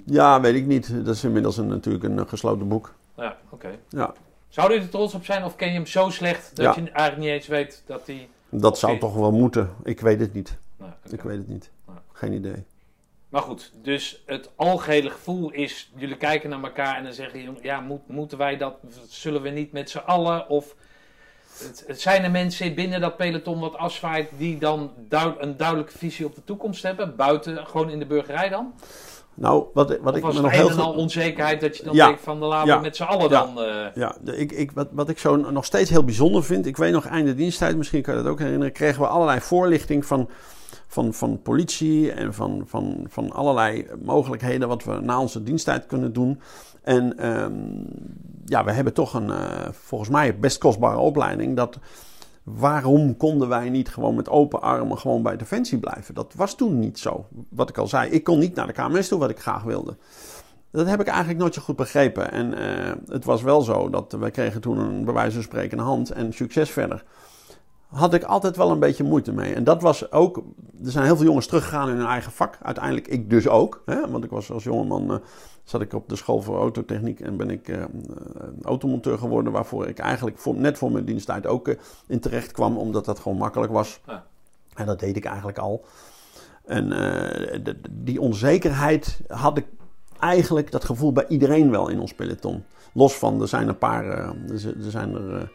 [0.06, 1.06] Ja, weet ik niet.
[1.06, 2.94] Dat is inmiddels een, natuurlijk een gesloten boek.
[3.22, 3.66] Ja, oké.
[3.66, 3.80] Okay.
[3.90, 4.14] Ja.
[4.50, 6.82] Zou je er trots op zijn of ken je hem zo slecht dat ja.
[6.82, 8.30] je eigenlijk niet eens weet dat hij...
[8.50, 9.76] Dat zou toch wel moeten.
[9.84, 10.58] Ik weet het niet.
[10.78, 11.12] Nou, okay.
[11.12, 11.70] Ik weet het niet.
[12.12, 12.66] Geen idee.
[13.30, 17.80] Maar goed, dus het algehele gevoel is, jullie kijken naar elkaar en dan zeggen ja,
[17.80, 18.76] moet, moeten wij dat,
[19.08, 20.50] zullen we niet met z'n allen?
[20.50, 20.76] Of
[21.58, 25.98] het, het zijn er mensen binnen dat peloton wat afzwaait die dan duid, een duidelijke
[25.98, 28.74] visie op de toekomst hebben, buiten gewoon in de burgerij dan?
[29.34, 32.06] Nou, wat, wat ik was me nog heel al onzekerheid dat je dan Ja.
[32.06, 32.76] denkt van, laten Ja.
[32.76, 33.46] we met z'n allen Ja.
[33.46, 33.62] dan...
[33.64, 36.92] eh, Ja, ik, ik, wat, wat ik zo nog steeds heel bijzonder vind, ik weet
[36.94, 40.30] nog einde diensttijd, misschien kan je dat ook herinneren, kregen we allerlei voorlichting van,
[40.88, 46.14] van, van politie en van, van, van allerlei mogelijkheden wat we na onze diensttijd kunnen
[46.14, 46.42] doen.
[46.84, 47.54] En ehm,
[48.46, 51.56] ja, we hebben toch een, eh, volgens mij, best kostbare opleiding.
[51.56, 51.78] Dat,
[52.44, 56.14] waarom konden wij niet gewoon met open armen gewoon bij Defensie blijven?
[56.14, 57.26] Dat was toen niet zo.
[57.50, 59.98] Wat ik al zei, ik kon niet naar de KMS toe wat ik graag wilde.
[60.72, 62.32] Dat heb ik eigenlijk nooit zo goed begrepen.
[62.32, 66.12] En eh, het was wel zo dat wij kregen toen een bij van spreken hand
[66.12, 67.04] en succes verder.
[67.88, 69.54] Had ik altijd wel een beetje moeite mee.
[69.54, 70.44] En dat was ook.
[70.86, 72.58] Er zijn heel veel jongens teruggegaan in hun eigen vak.
[72.62, 73.82] Uiteindelijk ik dus ook.
[73.86, 74.10] Hè?
[74.10, 75.12] Want ik was als jongeman.
[75.12, 75.18] eh,
[75.64, 77.20] zat ik op de school voor autotechniek.
[77.20, 77.84] En ben ik eh,
[78.64, 79.54] automonteur geworden.
[79.54, 81.76] Waarvoor ik eigenlijk voor, net voor mijn diensttijd ook eh,
[82.08, 82.78] in terecht kwam.
[82.78, 84.00] Omdat dat gewoon makkelijk was.
[84.08, 84.24] Ja.
[84.76, 85.86] En dat deed ik eigenlijk al.
[86.66, 89.66] En eh, de- die onzekerheid had ik
[90.20, 92.64] eigenlijk dat gevoel bij iedereen wel in ons peloton.
[92.94, 95.52] Los van, er zijn een paar, er zijn er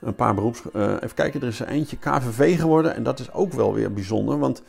[0.00, 0.62] een paar beroeps...
[0.74, 2.94] even kijken, er is er eentje KVV geworden.
[2.94, 4.62] En dat is ook wel weer bijzonder, want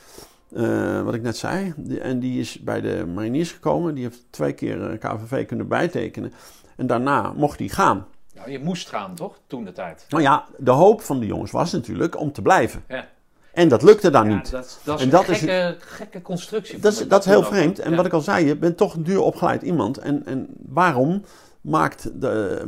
[0.56, 1.74] eh, wat ik net zei...
[2.02, 3.94] En die is bij de mariniers gekomen.
[3.96, 6.34] Die heeft twee keer eh, KVV kunnen bijtekenen.
[6.76, 8.06] En daarna mocht hij gaan.
[8.36, 9.40] nou, je moest gaan, toch?
[9.48, 10.06] Toen de tijd.
[10.10, 12.84] Nou ja, de hoop van de jongens was natuurlijk om te blijven.
[12.88, 13.08] Ja.
[13.54, 14.52] En dat lukte dan Ja, niet.
[14.52, 16.80] dat, dat is En een is gekke, gekke constructie.
[16.80, 17.80] Dat is, dat is heel vreemd.
[17.80, 17.96] En Ja.
[17.98, 19.98] wat ik al zei, je bent toch een duur opgeleid iemand.
[19.98, 21.24] En, en waarom
[21.62, 22.66] maakt de,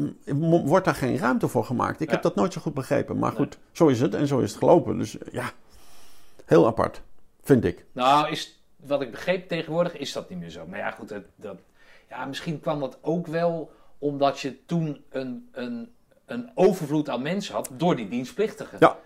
[0.65, 1.99] wordt daar geen ruimte voor gemaakt?
[2.01, 2.13] Ik Ja.
[2.13, 3.17] heb dat nooit zo goed begrepen.
[3.17, 3.39] Maar Nee.
[3.39, 4.97] goed, zo is het en zo is het gelopen.
[4.97, 5.49] Dus ja,
[6.45, 7.01] heel apart,
[7.45, 7.85] vind ik.
[7.91, 10.65] Nou, is, wat ik begreep tegenwoordig is dat niet meer zo.
[10.67, 11.57] Maar ja, goed, dat, dat,
[12.09, 15.91] ja, misschien kwam dat ook wel omdat je toen een, een,
[16.25, 18.77] een overvloed aan mensen had door die dienstplichtigen.
[18.79, 18.97] Ja.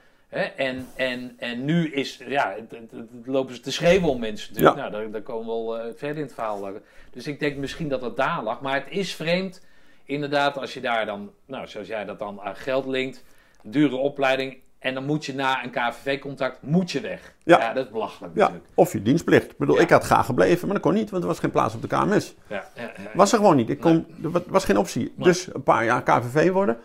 [0.56, 4.20] En, en, en nu is, ja, het, het- het- het lopen ze te schreeuwen om
[4.20, 4.76] mensen natuurlijk.
[4.84, 4.90] Ja.
[4.90, 6.72] Nou, daar, daar komen we wel eh, verder in het verhaal.
[7.12, 8.62] Dus ik denk misschien dat dat daar lag.
[8.62, 9.66] Maar het is vreemd,
[10.04, 13.24] inderdaad, als je daar dan, nou, zoals jij dat dan aan geld linkt,
[13.64, 14.58] dure opleiding.
[14.80, 17.34] En dan moet je na een KVV-contact, moet je weg.
[17.44, 17.74] Ja.
[17.74, 18.70] dat is belachelijk Ja, natuurlijk.
[18.74, 19.52] of je dienstplicht.
[19.52, 19.82] Ik bedoel, Ja.
[19.82, 21.88] ik had graag gebleven, maar dat kon niet, want er was geen plaats op de
[21.88, 22.36] KMS.
[22.48, 22.92] Ja, ja, ja.
[23.14, 23.70] Was er gewoon niet.
[23.70, 25.02] Ik kon, Er wa- was geen optie.
[25.16, 25.28] Nee.
[25.28, 26.78] Dus een paar jaar KVV worden.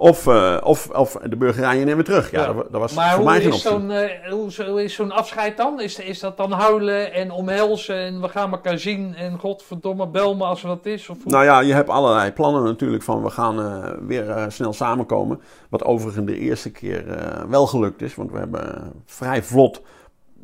[0.00, 2.30] Of, eh, of, of de burgerij en weer terug.
[2.30, 2.46] Ja, Ja.
[2.46, 3.70] dat, wa- dat was maar voor mij geen is, optie.
[3.70, 4.30] zo'n, eh,
[4.66, 5.80] hoe, is zo'n afscheid dan?
[5.80, 10.36] Is, is dat dan huilen en omhelzen en we gaan elkaar zien en godverdomme bel
[10.36, 11.08] me als er wat is?
[11.08, 11.32] Of hoe?
[11.32, 15.40] Nou ja, je hebt allerlei plannen natuurlijk van we gaan eh, weer snel samenkomen.
[15.68, 17.04] Wat overigens de eerste keer
[17.48, 18.14] wel gelukt is.
[18.14, 19.82] Want we hebben vrij vlot,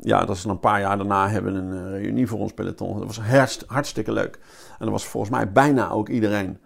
[0.01, 2.97] ja dat is een paar jaar daarna, hebben een reunie voor ons peloton.
[2.97, 4.39] Dat was herst, hartstikke leuk.
[4.69, 6.57] En dat was volgens mij bijna ook iedereen.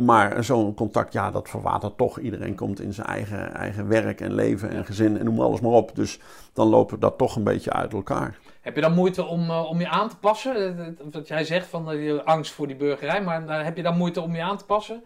[0.00, 2.18] Maar zo'n contact, ja, dat verwatert toch.
[2.18, 5.72] Iedereen komt in zijn eigen, eigen werk en leven en gezin en noem alles maar
[5.72, 5.94] op.
[5.94, 6.18] Dus
[6.52, 8.38] dan lopen dat toch een beetje uit elkaar.
[8.60, 10.96] Heb je dan moeite om, uh, om je aan te passen?
[11.10, 14.34] Wat jij zegt van uh, angst voor die burgerij, maar heb je dan moeite om
[14.34, 15.02] je aan te passen?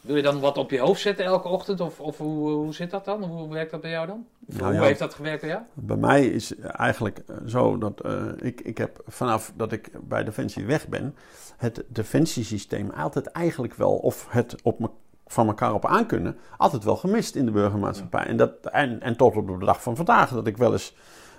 [0.00, 1.80] Doe je dan wat op je hoofd zetten elke ochtend?
[1.80, 3.24] Of, of hoe, hoe zit dat dan?
[3.24, 4.26] Hoe werkt dat bij jou dan?
[4.38, 5.62] Nou, hoe ja, heeft dat gewerkt bij jou?
[5.74, 8.02] Bij mij is eigenlijk zo dat
[8.36, 11.14] ik, ik heb vanaf dat ik bij Defensie weg ben,
[11.56, 14.90] het defensiesysteem altijd eigenlijk wel, of het op me,
[15.26, 18.24] van elkaar op aankunnen, altijd wel gemist in de burgermaatschappij.
[18.24, 20.94] En, dat, en, en tot op de dag van vandaag, dat ik wel eens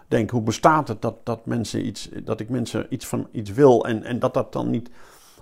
[0.08, 3.86] denk, hoe bestaat het dat, dat, mensen iets, dat ik mensen iets van iets wil
[3.86, 4.90] en, en dat dat dan niet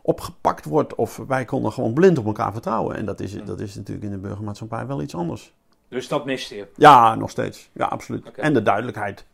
[0.10, 2.96] opgepakt wordt of wij konden gewoon blind op elkaar vertrouwen.
[2.96, 5.54] En dat is, dat is natuurlijk in de burgermaatschappij wel iets anders.
[5.88, 6.68] Dus dat miste je?
[6.76, 7.70] Ja, nog steeds.
[7.74, 8.32] Ja, absoluut.
[8.32, 9.26] En de duidelijkheid.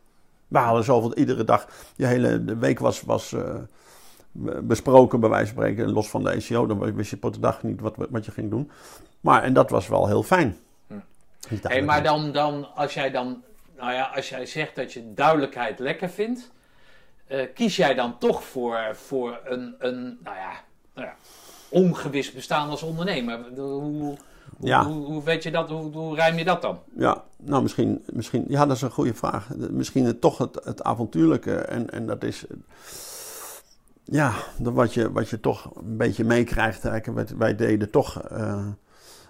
[0.48, 3.56] We hadden zoveel, iedere dag, je hele de week was, was uh,
[4.62, 6.66] besproken bij wijze van spreken, los van de ECO.
[6.66, 8.72] Dan wist je op de dag niet wat, wat je ging doen.
[9.22, 10.58] Maar, en dat was wel heel fijn.
[10.88, 10.94] Hm.
[11.62, 13.44] Hey, maar dan, dan, als jij dan
[13.78, 16.52] nou ja, als jij zegt dat je duidelijkheid lekker vindt,
[17.28, 20.52] uh, kies jij dan toch voor, voor een, een nou ja,
[20.96, 21.16] nou ja,
[21.70, 23.40] ongewis bestaan als ondernemer?
[23.56, 24.18] Hoe,
[24.60, 24.86] ja.
[24.86, 25.70] hoe, hoe, weet je dat?
[25.70, 26.80] Hoe, hoe rijm je dat dan?
[26.98, 29.50] Ja, nou misschien, misschien ja, dat is een goede vraag.
[29.70, 32.46] Misschien toch het, het avontuurlijke en, en dat is
[34.06, 36.84] ja, wat je, wat je toch een beetje meekrijgt.
[37.38, 38.68] Wij deden toch uh,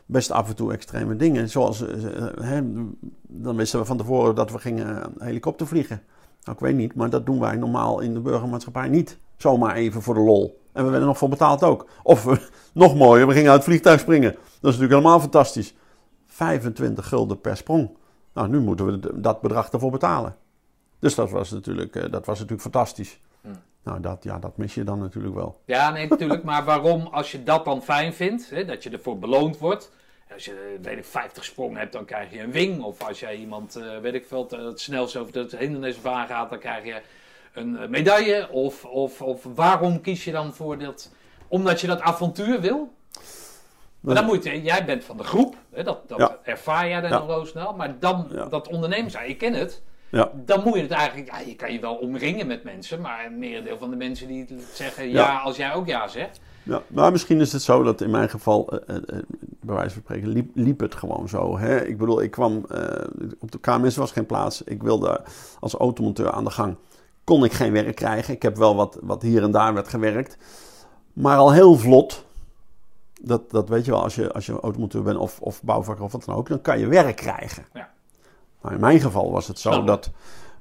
[0.05, 1.49] best af en toe extreme dingen.
[1.49, 1.87] Zoals, uh,
[2.41, 2.61] hè,
[3.21, 6.01] dan wisten we van tevoren dat we gingen helikopter vliegen.
[6.43, 9.17] Nou, ik weet niet, maar dat doen wij normaal in de burgermaatschappij niet.
[9.37, 10.63] Zomaar even voor de lol.
[10.75, 11.89] En we werden nog voor betaald ook.
[12.03, 12.25] Of
[12.73, 14.31] nog mooier, we gingen uit het vliegtuig springen.
[14.31, 15.73] Dat is natuurlijk helemaal fantastisch.
[16.27, 17.97] 25 gulden per sprong.
[18.33, 20.35] Nou, nu moeten we dat bedrag ervoor betalen.
[20.99, 23.19] Dus dat was natuurlijk, dat was natuurlijk fantastisch.
[23.41, 23.49] Hm.
[23.83, 25.61] Nou, dat, ja, dat mis je dan natuurlijk wel.
[25.65, 26.43] Ja, nee, natuurlijk.
[26.43, 29.91] maar waarom, als je dat dan fijn vindt, hè, dat je ervoor beloond wordt.
[30.33, 32.83] Als je, weet ik, 50 sprongen hebt, dan krijg je een wing.
[32.83, 36.59] Of als jij iemand, uh, weet ik veel, het snelst over het hindernis gaat, dan
[36.59, 37.01] krijg je
[37.55, 38.49] een eh, medaille.
[38.51, 41.11] Of, of, of waarom kies je dan voor dat,
[41.47, 42.93] omdat je dat avontuur wil?
[43.99, 47.09] Maar dan moet je, jij bent van de groep, hè, dat, dat ervaar jij dan
[47.09, 47.17] ja.
[47.17, 47.73] al snel.
[47.73, 49.81] Maar dan, dat ondernemers, ik ken het.
[50.09, 50.31] Ja.
[50.45, 53.39] Dan moet je het eigenlijk, ja, je kan je wel omringen met mensen, maar een
[53.39, 56.39] merendeel van de mensen die zeggen ja, als jij ook ja zegt.
[56.63, 60.01] Ja, maar misschien is het zo dat in mijn geval, uh, uh, bij wijze van
[60.01, 61.57] spreken, liep, liep het gewoon zo.
[61.57, 61.85] Hè?
[61.85, 62.65] Ik bedoel, ik kwam,
[63.39, 64.63] op de KMS was geen plaats.
[64.63, 65.21] Ik wilde
[65.59, 66.75] als automonteur aan de gang.
[67.25, 68.33] Kon ik geen werk krijgen.
[68.33, 70.37] Ik heb wel wat, wat hier en daar werd gewerkt.
[71.13, 72.25] Maar al heel vlot,
[73.21, 76.11] dat, dat weet je wel, als je, als je automonteur bent of, of bouwvakker of
[76.11, 77.65] wat dan ook, dan kan je werk krijgen.
[77.73, 77.89] Ja.
[78.61, 80.11] Nou, in mijn geval was het zo dat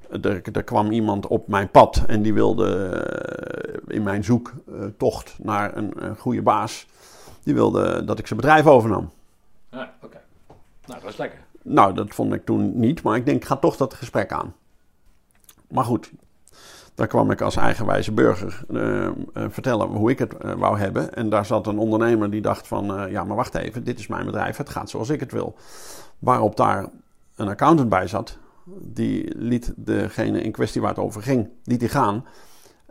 [0.09, 5.77] er, er, kwam iemand op mijn pad en die wilde eh, in mijn zoektocht naar
[5.77, 6.87] een, een, goede baas,
[7.43, 9.09] die wilde dat ik zijn bedrijf overnam.
[9.71, 10.21] Ja, oké.
[10.85, 11.39] Nou, dat is lekker.
[11.61, 14.53] Nou, dat vond ik toen niet, maar ik denk, ik ga toch dat gesprek aan.
[15.67, 16.11] Maar goed,
[16.95, 21.13] daar kwam ik als eigenwijze burger uh, vertellen hoe ik het wou hebben.
[21.13, 24.25] En daar zat een ondernemer die dacht van, ja, maar wacht even, dit is mijn
[24.25, 25.55] bedrijf, het gaat zoals ik het wil.
[26.19, 26.89] Waarop daar
[27.35, 28.37] een accountant bij zat,
[28.81, 32.25] die liet degene in kwestie waar het over ging, liet die gaan.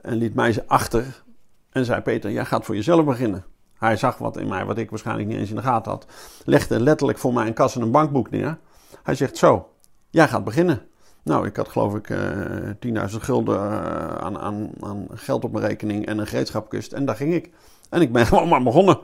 [0.03, 1.25] En liet mij achter
[1.71, 3.45] en zei: Peter, jij gaat voor jezelf beginnen.
[3.75, 6.07] Hij zag wat in mij, wat ik waarschijnlijk niet eens in de gaten had.
[6.45, 8.59] Legde letterlijk voor mij een kas en een bankboek neer.
[9.03, 9.69] Hij zegt: Zo,
[10.11, 10.83] jij gaat beginnen.
[11.25, 15.67] Nou, ik had geloof ik uh, 10.000 gulden uh, aan, aan, aan, geld op mijn
[15.67, 16.93] rekening en een gereedschapkist.
[16.93, 17.51] En daar ging ik.
[17.91, 18.99] En ik ben gewoon maar begonnen.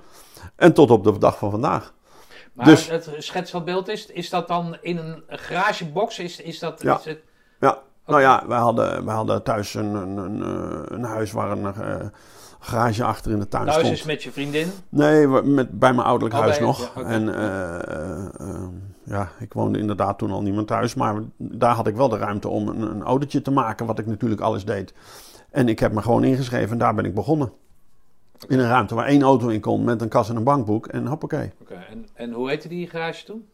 [0.57, 1.95] En tot op de dag van vandaag.
[2.53, 6.19] Maar dus, het schetsbeeld is, is dat dan in een garagebox?
[6.19, 6.99] Is, is dat, ja.
[6.99, 7.19] Is het...
[7.61, 7.83] ja.
[8.07, 11.75] Nou ja, wij hadden, wij hadden thuis een, een, een, eh, een huis waar een
[11.79, 11.97] uh,
[12.61, 13.87] garage achter in de tuin thuis stond.
[13.89, 14.73] Thuis is met je vriendin?
[14.89, 16.93] Nee, met, bij mijn ouderlijk oh, huis nog.
[17.05, 17.79] En uh,
[19.05, 20.95] ja, ik woonde inderdaad toen al niemand thuis.
[20.95, 24.07] Maar daar had ik wel de ruimte om een, een autootje te maken, wat ik
[24.07, 24.95] natuurlijk alles deed.
[25.51, 27.53] En ik heb me gewoon ingeschreven en daar ben ik begonnen.
[28.49, 31.07] In een ruimte waar één auto in kon met een kas en een bankboek en
[31.07, 31.53] hoppakee.
[31.61, 33.47] Oké, en, en hoe heette die garage toen?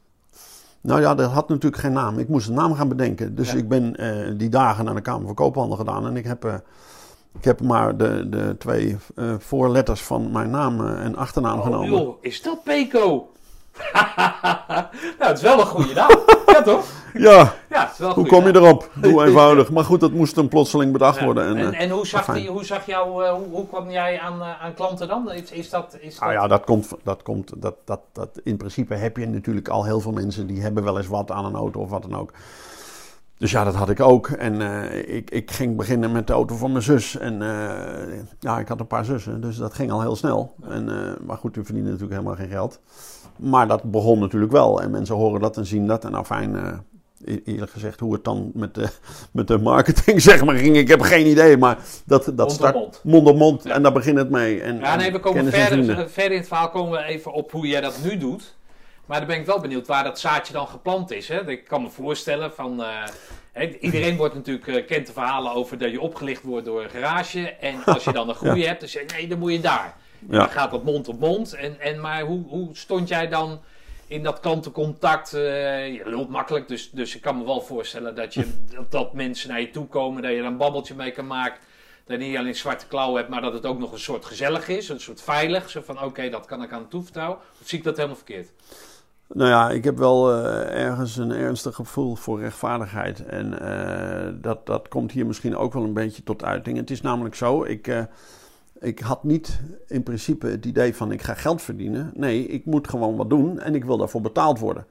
[0.81, 2.19] Nou ja, dat had natuurlijk geen naam.
[2.19, 3.35] Ik moest een naam gaan bedenken.
[3.35, 6.07] Dus ik ben uh, die dagen naar de Kamer van Koophandel gedaan.
[6.07, 6.55] En ik heb, uh,
[7.39, 11.91] ik heb maar de, de twee uh, voorletters van mijn naam en achternaam oh, genomen.
[11.91, 13.29] Joh, is dat Peco?
[15.19, 16.11] nou, het is wel een goede naam.
[16.47, 16.87] ja, toch?
[17.15, 17.55] Ja.
[17.69, 18.91] ja het is wel hoe kom je erop?
[18.95, 19.71] Doe eenvoudig.
[19.71, 21.47] Maar goed, dat moest een plotseling bedacht worden.
[21.47, 24.41] En, en, en, hoe, zag die, hoe zag jou, uh, hoe, hoe, kwam jij aan,
[24.41, 25.33] uh, aan klanten dan?
[25.33, 28.95] Is, is dat, is nou ja, dat komt, dat komt, dat, dat, dat, in principe
[28.95, 31.81] heb je natuurlijk al heel veel mensen die hebben wel eens wat aan een auto
[31.81, 32.33] of wat dan ook.
[33.39, 34.29] Dus ja, dat had ik ook.
[34.29, 37.17] En eh, ik, ik ging beginnen met de auto van mijn zus.
[37.19, 40.55] En eh, ja, ik had een paar zussen, dus dat ging al heel snel.
[40.63, 42.81] En, eh, maar goed, die verdienen natuurlijk helemaal geen geld.
[43.37, 44.83] Maar dat begon natuurlijk wel.
[44.83, 46.05] En mensen horen dat en zien dat.
[46.05, 46.55] En nou fijn,
[47.25, 48.89] e-, eerlijk gezegd, hoe het dan met de,
[49.33, 50.77] met de marketing zeg maar ging.
[50.77, 53.01] Ik heb geen idee, maar dat, dat mond start op mond.
[53.05, 53.67] mond op mond.
[53.67, 54.61] En daar begint het mee.
[54.61, 57.53] En, Ja, nee, we en komen verder, verder in het verhaal komen we even op
[57.53, 58.55] hoe jij dat nu doet.
[59.07, 61.29] Maar dan ben ik wel benieuwd waar dat zaadje dan geplant is.
[61.29, 61.51] Hè?
[61.51, 62.83] Ik kan me voorstellen van...
[62.83, 66.91] eh, iedereen wordt natuurlijk, eh, kent de verhalen over dat je opgelicht wordt door een
[66.91, 67.49] garage.
[67.51, 69.97] En als je dan een goede hebt, dan zeg je nee, dan moet je daar.
[70.31, 70.39] Ja.
[70.39, 71.53] Dan gaat dat mond op mond.
[71.55, 73.61] En, en, maar hoe, hoe stond jij dan
[74.07, 75.35] in dat klantencontact?
[75.35, 79.13] eh, je lult makkelijk, dus, dus ik kan me wel voorstellen dat, je, dat, dat
[79.13, 80.23] mensen naar je toe komen.
[80.23, 81.61] Dat je er een babbeltje mee kan maken.
[82.05, 84.69] Dat je niet alleen zwarte klauwen hebt, maar dat het ook nog een soort gezellig
[84.69, 84.89] is.
[84.89, 85.71] Een soort veilig.
[85.71, 87.39] Zo van, oké, dat kan ik aan toevertrouwen.
[87.61, 88.51] Of zie ik dat helemaal verkeerd?
[89.29, 93.25] Nou ja, ik heb wel eh, ergens een ernstig gevoel voor rechtvaardigheid.
[93.27, 96.77] En eh, dat, dat komt hier misschien ook wel een beetje tot uiting.
[96.77, 98.07] Het is namelijk zo, ik,
[98.81, 102.11] ik had niet in principe het idee van ik ga geld verdienen.
[102.15, 104.87] Nee, ik moet gewoon wat doen en ik wil daarvoor betaald worden.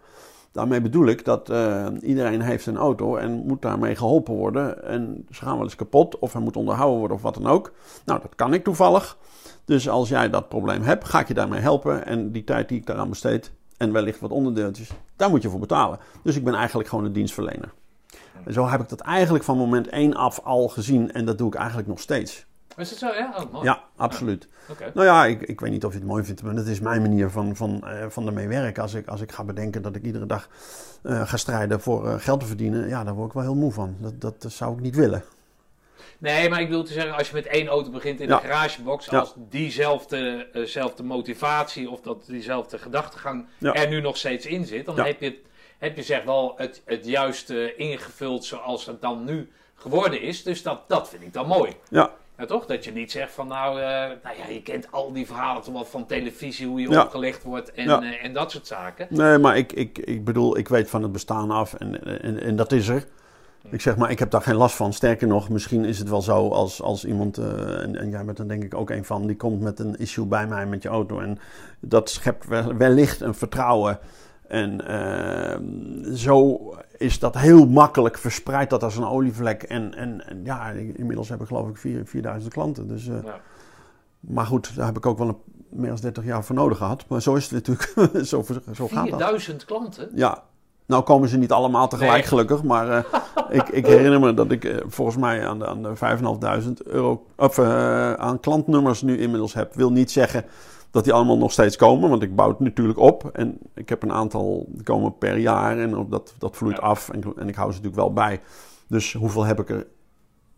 [0.51, 4.83] Daarmee bedoel ik dat eh, iedereen heeft een auto en moet daarmee geholpen worden.
[4.83, 7.73] En ze gaan wel eens kapot of hij moet onderhouden worden of wat dan ook.
[8.05, 9.17] Nou, dat kan ik toevallig.
[9.65, 12.05] Dus als jij dat probleem hebt, ga ik je daarmee helpen.
[12.05, 15.59] En die tijd die ik daaraan besteed en wellicht wat onderdeeltjes, daar moet je voor
[15.59, 15.99] betalen.
[16.23, 17.73] Dus ik ben eigenlijk gewoon een dienstverlener.
[18.45, 21.47] En zo heb ik dat eigenlijk van moment 1 af al gezien en dat doe
[21.47, 22.45] ik eigenlijk nog steeds.
[22.77, 23.33] Is het zo, ja?
[23.37, 23.65] Oh, mooi.
[23.65, 24.47] Ja, absoluut.
[24.69, 24.91] Oké.
[24.93, 27.01] Nou ja, ik, ik weet niet of je het mooi vindt, maar dat is mijn
[27.01, 28.81] manier van, van, eh, van ermee werken.
[28.83, 30.49] Als ik, als ik ga bedenken dat ik iedere dag
[31.03, 33.71] eh, ga strijden voor eh, geld te verdienen, ja, daar word ik wel heel moe
[33.71, 33.95] van.
[33.99, 35.23] Dat, dat, zou ik niet willen.
[36.17, 38.39] Nee, maar ik bedoel te zeggen, als je met één auto begint in Ja.
[38.39, 39.19] de garagebox, Ja.
[39.19, 43.73] als diezelfde zelfde motivatie of dat diezelfde gedachtegang Ja.
[43.73, 45.05] er nu nog steeds in zit, dan Ja.
[45.05, 45.41] heb je,
[45.77, 50.43] heb je zeg wel het, het juiste ingevuld zoals het dan nu geworden is.
[50.43, 51.71] Dus dat, dat vind ik dan mooi.
[51.89, 52.65] Ja, Ja, toch?
[52.65, 53.85] Dat je niet zegt van nou, eh,
[54.23, 57.01] nou ja, je kent al die verhalen toch wel van televisie, hoe je Ja.
[57.03, 58.01] opgelicht wordt en, Ja.
[58.01, 59.07] eh, en dat soort zaken.
[59.09, 62.55] nee, maar ik, ik, ik bedoel, ik weet van het bestaan af en, en, en
[62.55, 63.05] dat is er.
[63.69, 64.93] Ik zeg maar, ik heb daar geen last van.
[64.93, 68.39] Sterker nog, misschien is het wel zo als, als iemand, eh, en, en jij bent
[68.39, 70.89] er denk ik ook een van, die komt met een issue bij mij met je
[70.89, 71.19] auto.
[71.19, 71.39] En
[71.79, 73.99] dat schept wel- wellicht een vertrouwen.
[74.47, 75.59] En eh,
[76.13, 76.59] zo
[76.97, 79.63] is dat heel makkelijk verspreid dat als een olievlek.
[79.63, 82.87] En, en, en ja, inmiddels heb ik geloof ik vier- 4000 klanten.
[82.87, 83.39] Dus, eh, Ja.
[84.19, 85.37] maar goed, daar heb ik ook wel een,
[85.69, 87.05] meer dan 30 jaar voor nodig gehad.
[87.07, 87.93] Maar zo is het natuurlijk,
[88.27, 89.19] zo, zo gaat dat.
[89.19, 90.09] 4000 klanten?
[90.13, 90.43] Ja,
[90.85, 92.23] nou komen ze niet allemaal tegelijk Nee.
[92.27, 93.03] gelukkig, maar eh,
[93.59, 95.91] ik, ik herinner me dat ik eh, volgens mij aan de, aan de
[96.67, 97.59] 5.500 euro of,
[98.17, 99.73] aan klantnummers nu inmiddels heb.
[99.73, 100.45] Wil niet zeggen
[100.95, 103.29] dat die allemaal nog steeds komen, want ik bouw het natuurlijk op.
[103.33, 106.81] En ik heb een aantal die komen per jaar en op dat, dat vloeit Ja.
[106.81, 108.41] af en, en ik hou ze natuurlijk wel bij.
[108.87, 109.87] Dus hoeveel heb ik er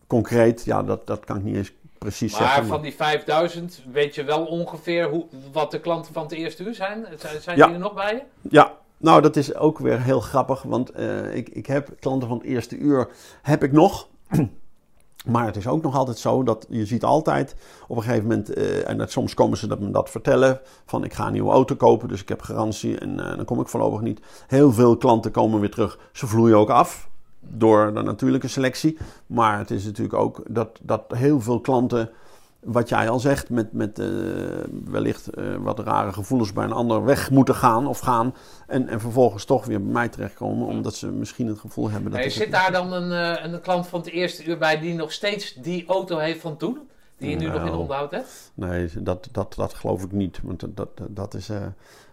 [0.08, 0.64] concreet?
[0.66, 2.66] Ja, dat, dat kan ik niet eens precies Maar zeggen.
[2.66, 6.76] van die 5000 weet je wel ongeveer hoe, wat de klanten van het eerste uur
[6.76, 7.06] zijn?
[7.18, 7.66] Zijn, zijn Ja.
[7.66, 8.22] die er nog bij je?
[8.50, 12.38] Ja, nou dat is ook weer heel grappig, want eh, ik, ik heb klanten van
[12.38, 13.10] het eerste uur
[13.42, 14.08] heb ik nog.
[15.26, 17.56] Maar het is ook nog altijd zo dat je ziet altijd
[17.88, 21.04] op een gegeven moment, eh, en dat, soms komen ze dat me dat vertellen, van
[21.04, 23.68] ik ga een nieuwe auto kopen, dus ik heb garantie en eh, dan kom ik
[23.68, 24.22] voorlopig niet.
[24.48, 28.98] Heel veel klanten komen weer terug, ze vloeien ook af door de natuurlijke selectie.
[29.28, 32.10] Maar het is natuurlijk ook dat, dat heel veel klanten,
[32.60, 34.08] wat jij al zegt, met, met eh,
[34.86, 38.36] wellicht eh, wat rare gevoelens bij een ander weg moeten gaan of gaan.
[38.68, 42.20] En, en vervolgens toch weer bij mij terechtkomen, omdat ze misschien het gevoel hebben dat
[42.20, 45.12] Nee, zit daar dan een, eh, een klant van het eerste uur bij die nog
[45.12, 46.80] steeds die auto heeft van toen?
[47.18, 47.78] Die je nu nog in Nou.
[47.78, 48.52] onderhoud hebt?
[48.54, 50.40] Nee, dat, dat, dat geloof ik niet.
[50.44, 51.50] Want dat, dat, dat is.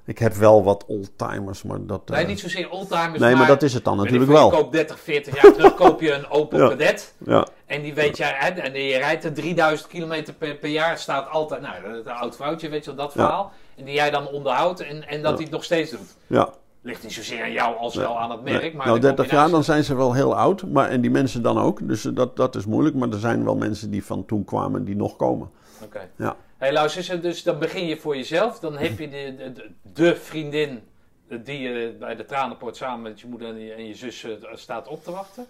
[0.05, 2.01] Eh, ik heb wel wat oldtimers, maar dat.
[2.11, 4.51] eh, Nee, niet zozeer oldtimers, nee, maar dat is het dan natuurlijk wel.
[4.51, 6.69] Je koopt 30, 40 jaar terug koop je een Opel Ja.
[6.69, 7.15] Kadett.
[7.27, 10.99] Ja, En die weet jij, hè, en je rijdt er 3000 kilometer per, per jaar,
[10.99, 13.25] staat altijd, nou, een oud vrouwtje, weet je wel, dat Ja.
[13.25, 13.53] verhaal.
[13.77, 16.15] En die jij dan onderhoudt en, en dat hij het nog steeds doet.
[16.27, 16.49] ja.
[16.87, 18.05] Ligt niet zozeer aan jou als Nee.
[18.05, 18.75] wel aan het merk, Nee.
[18.75, 20.63] maar nou, de 30 jaar, dan zijn ze wel heel oud.
[20.67, 21.89] Maar, en die mensen dan ook.
[21.89, 22.95] Dus eh, dat, dat is moeilijk.
[22.97, 25.51] Maar er zijn wel mensen die van toen kwamen die nog komen.
[25.85, 26.09] Oké.
[26.17, 26.37] Ja.
[26.65, 28.59] Hey, luister, dus dan begin je voor jezelf.
[28.59, 30.81] Dan heb je de, de, de, de vriendin
[31.29, 34.31] eh, die je bij de tranenpoort samen met je moeder en je, en zus eh,
[34.55, 35.47] staat op te wachten.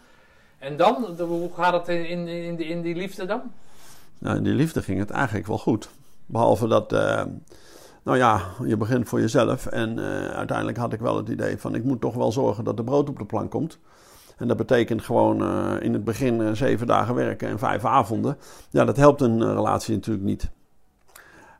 [0.58, 3.42] En dan, de- hoe gaat het in, in, die- liefde dan?
[4.18, 5.88] Nou, in die liefde ging het eigenlijk wel goed.
[6.26, 7.24] Behalve dat, eh,
[8.02, 9.66] nou ja, je begint voor jezelf.
[9.66, 12.78] En eh, uiteindelijk had ik wel het idee van, ik moet toch wel zorgen dat
[12.78, 13.78] er brood op de plank komt.
[14.36, 18.36] En dat betekent gewoon eh, in het begin eh, zeven dagen werken en vijf avonden.
[18.70, 20.50] Ja, dat helpt een eh, relatie natuurlijk niet.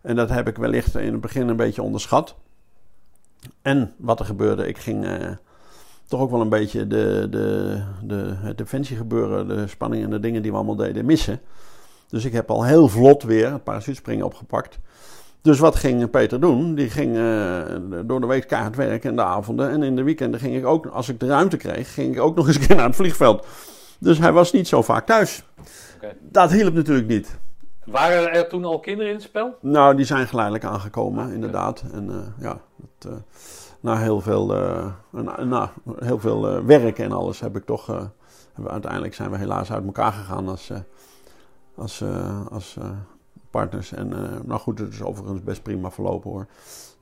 [0.05, 2.35] En dat heb ik wellicht in het begin een beetje onderschat.
[3.63, 5.31] En wat er gebeurde, ik ging, eh,
[6.09, 10.43] toch ook wel een beetje de, de, de, het defensiegebeuren, de spanning en de dingen
[10.43, 11.41] die we allemaal deden missen.
[12.09, 14.79] Dus ik heb al heel vlot weer het parachutespringen opgepakt.
[15.43, 16.75] Dus wat ging Peter doen?
[16.75, 17.63] Die ging uh,
[18.05, 19.71] door de week kaart werken en de avonden.
[19.71, 22.37] En in de weekenden ging ik ook, als ik de ruimte kreeg, ging ik ook
[22.37, 23.47] nog eens een keer naar het vliegveld.
[23.99, 25.45] Dus hij was niet zo vaak thuis.
[25.97, 26.17] Okay.
[26.21, 27.39] Dat hielp natuurlijk niet.
[27.87, 29.57] Waren er toen al kinderen in het spel?
[29.61, 31.85] Nou, die zijn geleidelijk aangekomen, inderdaad.
[31.93, 33.19] En uh, ja, dat, uh,
[33.81, 34.47] na heel veel,
[35.11, 37.87] na, na, heel veel werk en alles heb ik toch...
[38.53, 40.71] hebben uiteindelijk zijn we helaas uit elkaar gegaan als,
[41.75, 42.05] als,
[42.51, 42.77] als
[43.51, 43.93] partners.
[43.93, 44.09] En
[44.45, 46.47] nou goed, het is overigens best prima verlopen hoor.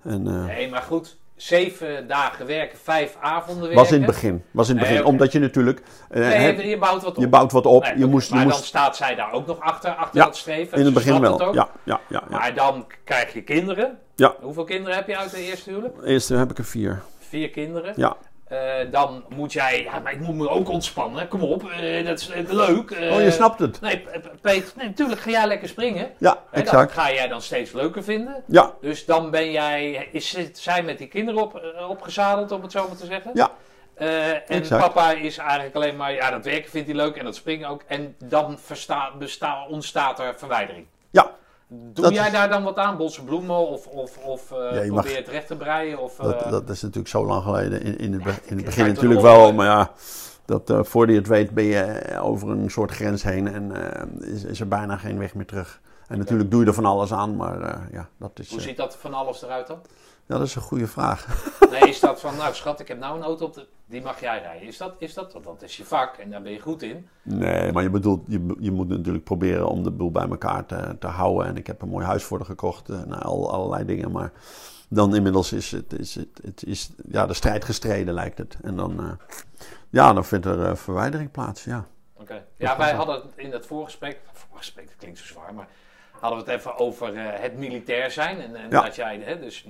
[0.02, 3.78] En, nee, maar goed, zeven dagen werken, vijf avonden werken.
[3.78, 4.44] Was in het begin.
[4.50, 5.04] Was in het begin.
[5.04, 5.82] Omdat je natuurlijk...
[6.10, 7.22] Uh, nee, je bouwt wat op.
[7.22, 7.92] Je bouwt wat op.
[7.96, 8.68] je moest, maar je dan moest...
[8.68, 10.78] staat zij daar ook nog achter, achter ja, dat streven.
[10.78, 11.38] in het begin wel.
[11.40, 13.98] Ja, ja, ja, ja, Maar dan krijg je kinderen.
[14.14, 14.34] Ja.
[14.40, 15.96] Hoeveel kinderen heb je uit de eerste huwelijk?
[16.04, 17.02] eerste heb ik er vier.
[17.18, 17.92] Vier kinderen?
[17.96, 18.16] Ja.
[18.52, 18.58] Uh,
[18.90, 21.28] dan moet jij, ja, maar ik moet me ook ontspannen.
[21.28, 22.90] Kom op, uh, dat is leuk.
[22.90, 23.80] Uh, oh, je snapt het.
[23.80, 24.04] Nee,
[24.40, 26.10] Peet, nee, natuurlijk ga jij lekker springen.
[26.18, 26.94] Ja, exact.
[26.94, 28.42] Dat ga jij dan steeds leuker vinden.
[28.46, 28.72] Ja.
[28.80, 32.96] Dus dan ben jij, is zij met die kinderen op, opgezadeld, om het zo maar
[32.96, 33.30] te zeggen.
[33.34, 33.50] Ja.
[33.94, 34.82] en exact.
[34.82, 37.82] papa is eigenlijk alleen maar, ja, dat werken vindt hij leuk en dat springen ook.
[37.86, 39.12] En dan versta,
[39.68, 40.86] ontstaat er verwijdering.
[41.92, 45.28] Doe jij daar dan wat aan, bosse bloemen of, of, of uh, ja, probeer het
[45.28, 45.98] recht te breien?
[45.98, 46.24] Of, uh...
[46.24, 47.82] dat, dat, is natuurlijk zo lang geleden.
[47.82, 49.90] In, in, het, in het begin natuurlijk wel, maar ja,
[50.44, 53.72] dat, uh, voordat je het weet ben je over een soort grens heen en
[54.20, 55.80] is, is er bijna geen weg meer terug.
[56.12, 58.50] En natuurlijk doe je er van alles aan, maar ja, dat is...
[58.50, 59.80] Hoe ziet dat van alles eruit dan?
[60.26, 61.26] Ja, dat is een goede vraag.
[61.70, 64.20] Nee, is dat van, nou schat, ik heb nou een auto op, de, die mag
[64.20, 64.68] jij rijden.
[64.68, 67.08] Is dat, is dat, want dat is je vak en daar ben je goed in.
[67.22, 70.96] Nee, maar je, bedoelt, je, je moet natuurlijk proberen om de boel bij elkaar te,
[70.98, 71.46] te houden.
[71.46, 74.10] En ik heb een mooi huis voor de gekocht en al, allerlei dingen.
[74.10, 74.32] Maar
[74.88, 78.56] dan inmiddels is, het, is, het, het is ja, de strijd gestreden, lijkt het.
[78.62, 79.12] En dan, uh,
[79.90, 81.86] ja, dan vindt er uh, verwijdering plaats, ja.
[82.12, 82.44] Oké.
[82.56, 85.68] Ja, wij hadden in het voorgesprek, voorgesprek, dat klinkt zo zwaar, maar
[86.22, 88.40] hadden we het even over uh, het militair zijn.
[88.40, 88.82] En, en ja.
[88.82, 89.64] dat jij, hè, dus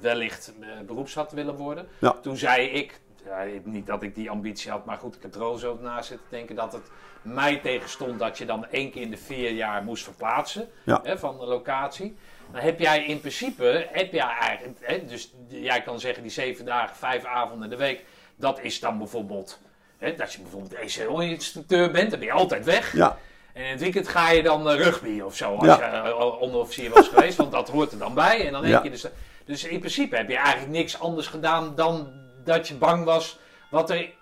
[0.00, 1.88] wellicht uh, beroeps had willen worden.
[1.98, 2.12] Ja.
[2.22, 5.58] Toen zei ik, ja, niet dat ik die ambitie had, maar goed, ik heb er
[5.58, 6.90] zo na zitten denken dat het
[7.22, 11.00] mij tegenstond dat je dan één keer in de vier jaar moest verplaatsen ja.
[11.02, 12.16] hè, van de locatie.
[12.52, 16.64] Dan heb jij in principe, heb jij eigenlijk, hè, dus jij kan zeggen die zeven
[16.64, 18.04] dagen, vijf avonden in de week,
[18.36, 19.60] dat is dan bijvoorbeeld,
[19.98, 22.92] hè, dat je bijvoorbeeld ECO-instructeur bent, dan ben je altijd weg.
[22.92, 23.18] Ja.
[23.60, 26.04] En in het weekend ga je dan uh, rugby of zo, als ja.
[26.04, 28.46] je uh, onderofficier was geweest, want dat hoort er dan bij.
[28.46, 29.06] En dan denk je dus,
[29.44, 32.12] dus in principe heb je eigenlijk niks anders gedaan dan
[32.44, 33.38] dat je bang was
[33.70, 34.12] wat er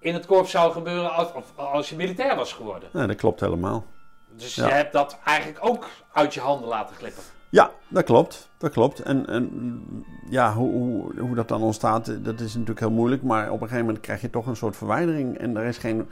[0.00, 2.88] in het korps zou gebeuren als, als je militair was geworden.
[2.92, 3.84] Nee, dat klopt helemaal.
[4.36, 7.22] Dus je hebt dat eigenlijk ook uit je handen laten glippen.
[7.48, 8.48] Ja, dat klopt.
[8.58, 9.00] Dat klopt.
[9.00, 13.22] En, en ja, hoe, hoe, hoe, dat dan ontstaat, dat is natuurlijk heel moeilijk.
[13.22, 15.38] Maar op een gegeven moment krijg je toch een soort verwijdering.
[15.38, 16.08] En er is geen,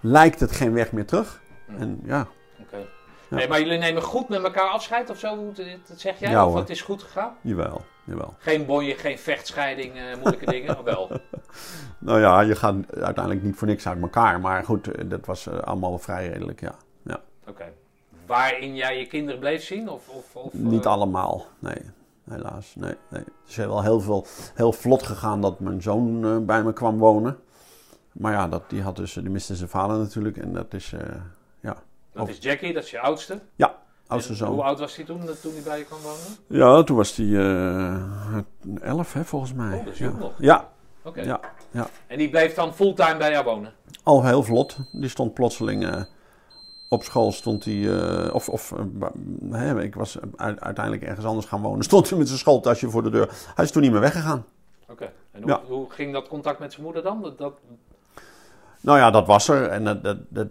[0.00, 1.42] lijkt het geen weg meer terug.
[1.66, 1.76] Mm.
[1.76, 2.26] En ja.
[2.60, 2.86] Oké.
[3.28, 5.52] Nee, maar jullie nemen goed met elkaar afscheid of zo,
[5.88, 6.30] dat zeg jij?
[6.30, 7.36] Ja, of het is goed gegaan?
[7.40, 8.34] Jawel, jawel.
[8.38, 11.10] Geen bonje, geen vechtscheiding, uh, moeilijke dingen, of wel?
[11.98, 14.40] Nou ja, je gaat uiteindelijk niet voor niks uit elkaar.
[14.40, 16.74] Maar goed, eh, dat was uh, allemaal vrij redelijk, ja.
[17.02, 17.20] ja.
[17.46, 17.72] Oké.
[18.26, 19.88] Waarin jij je kinderen bleef zien?
[19.88, 21.76] Of, of, of niet allemaal, nee.
[22.30, 22.94] Helaas, nee.
[23.10, 23.22] nee.
[23.22, 27.38] Het is wel heel, veel, heel vlot gegaan dat mijn zoon bij me kwam wonen.
[28.12, 30.36] Maar ja, dat, die, had dus, die miste zijn vader natuurlijk.
[30.36, 30.94] En dat is,
[32.14, 33.40] dat is Jackie, dat is je oudste?
[33.54, 34.52] Ja, oudste zoon.
[34.52, 36.36] Hoe oud was hij toen, toen hij bij je kwam wonen?
[36.46, 38.38] Ja, toen was hij uh,
[38.80, 39.78] elf, hè, volgens mij.
[39.78, 40.32] Oh, dat is jong nog.
[40.38, 40.72] Ja.
[41.02, 41.20] Oké.
[41.22, 41.40] Ja,
[41.70, 41.88] ja.
[42.06, 43.72] En die bleef dan fulltime bij jou wonen?
[44.02, 44.76] Al heel vlot.
[44.92, 45.84] Die stond plotseling...
[45.84, 46.02] Uh,
[46.94, 48.72] op school stond hij, uh, of, of
[49.52, 51.84] uh, ik was uiteindelijk ergens anders gaan wonen.
[51.90, 53.28] Stond hij met zijn schooltasje voor de deur.
[53.54, 54.44] Hij is toen niet meer weggegaan.
[54.88, 55.60] Oké, en hoe, ja.
[55.66, 57.22] hoe, ging dat contact met zijn moeder dan?
[57.22, 57.58] Dat, dat,
[58.84, 59.68] nou ja, dat was er.
[59.68, 60.48] En dat, dat, dat,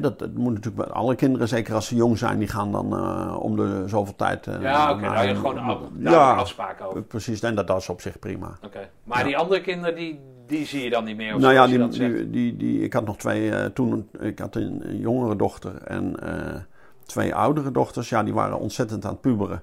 [0.00, 2.94] dat, dat moet natuurlijk bij alle kinderen, zeker als ze jong zijn, die gaan dan
[2.94, 4.46] uh, om de zoveel tijd.
[4.46, 5.04] Uh, ja, oké.
[5.04, 5.14] Okay.
[5.14, 7.02] Nou, je gewoon af, ja, afspraken over.
[7.02, 8.58] Precies, en dat, dat is op zich prima.
[8.64, 8.88] Oké.
[9.04, 9.24] Maar ja.
[9.24, 11.34] die andere kinderen, die, die zie je dan niet meer?
[11.34, 13.50] Of nou ja, die, die, die, die, ik had nog twee.
[13.50, 16.14] Uh, toen, ik had een, een jongere dochter en
[17.04, 18.08] twee oudere dochters.
[18.08, 19.62] Ja, die waren ontzettend aan het puberen.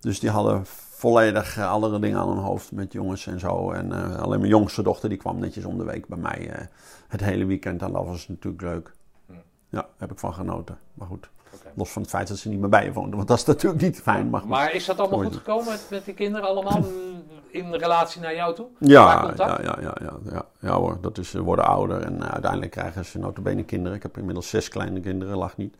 [0.00, 0.62] Dus die hadden
[0.96, 3.70] volledig uh, andere dingen aan hun hoofd met jongens en zo.
[3.70, 6.66] En uh, alleen mijn jongste dochter die kwam netjes om de week bij mij uh,
[7.08, 7.82] het hele weekend.
[7.82, 8.92] En dat was natuurlijk leuk.
[9.26, 9.42] Hmm.
[9.68, 10.78] Ja, heb ik van genoten.
[10.94, 11.72] Maar goed, okay.
[11.74, 13.16] los van het feit dat ze niet meer bij je woonden.
[13.16, 14.30] Want dat is natuurlijk niet fijn.
[14.30, 16.84] Maar, maar is dat allemaal goed gekomen met, met die kinderen allemaal
[17.50, 18.66] in relatie naar jou toe?
[18.78, 20.98] Ja, ja, ja, ja, ja, ja, ja hoor.
[21.00, 23.96] Dat is, ze worden ouder en uiteindelijk krijgen ze notabene kinderen.
[23.96, 25.76] Ik heb inmiddels zes kleine kinderen, lag niet.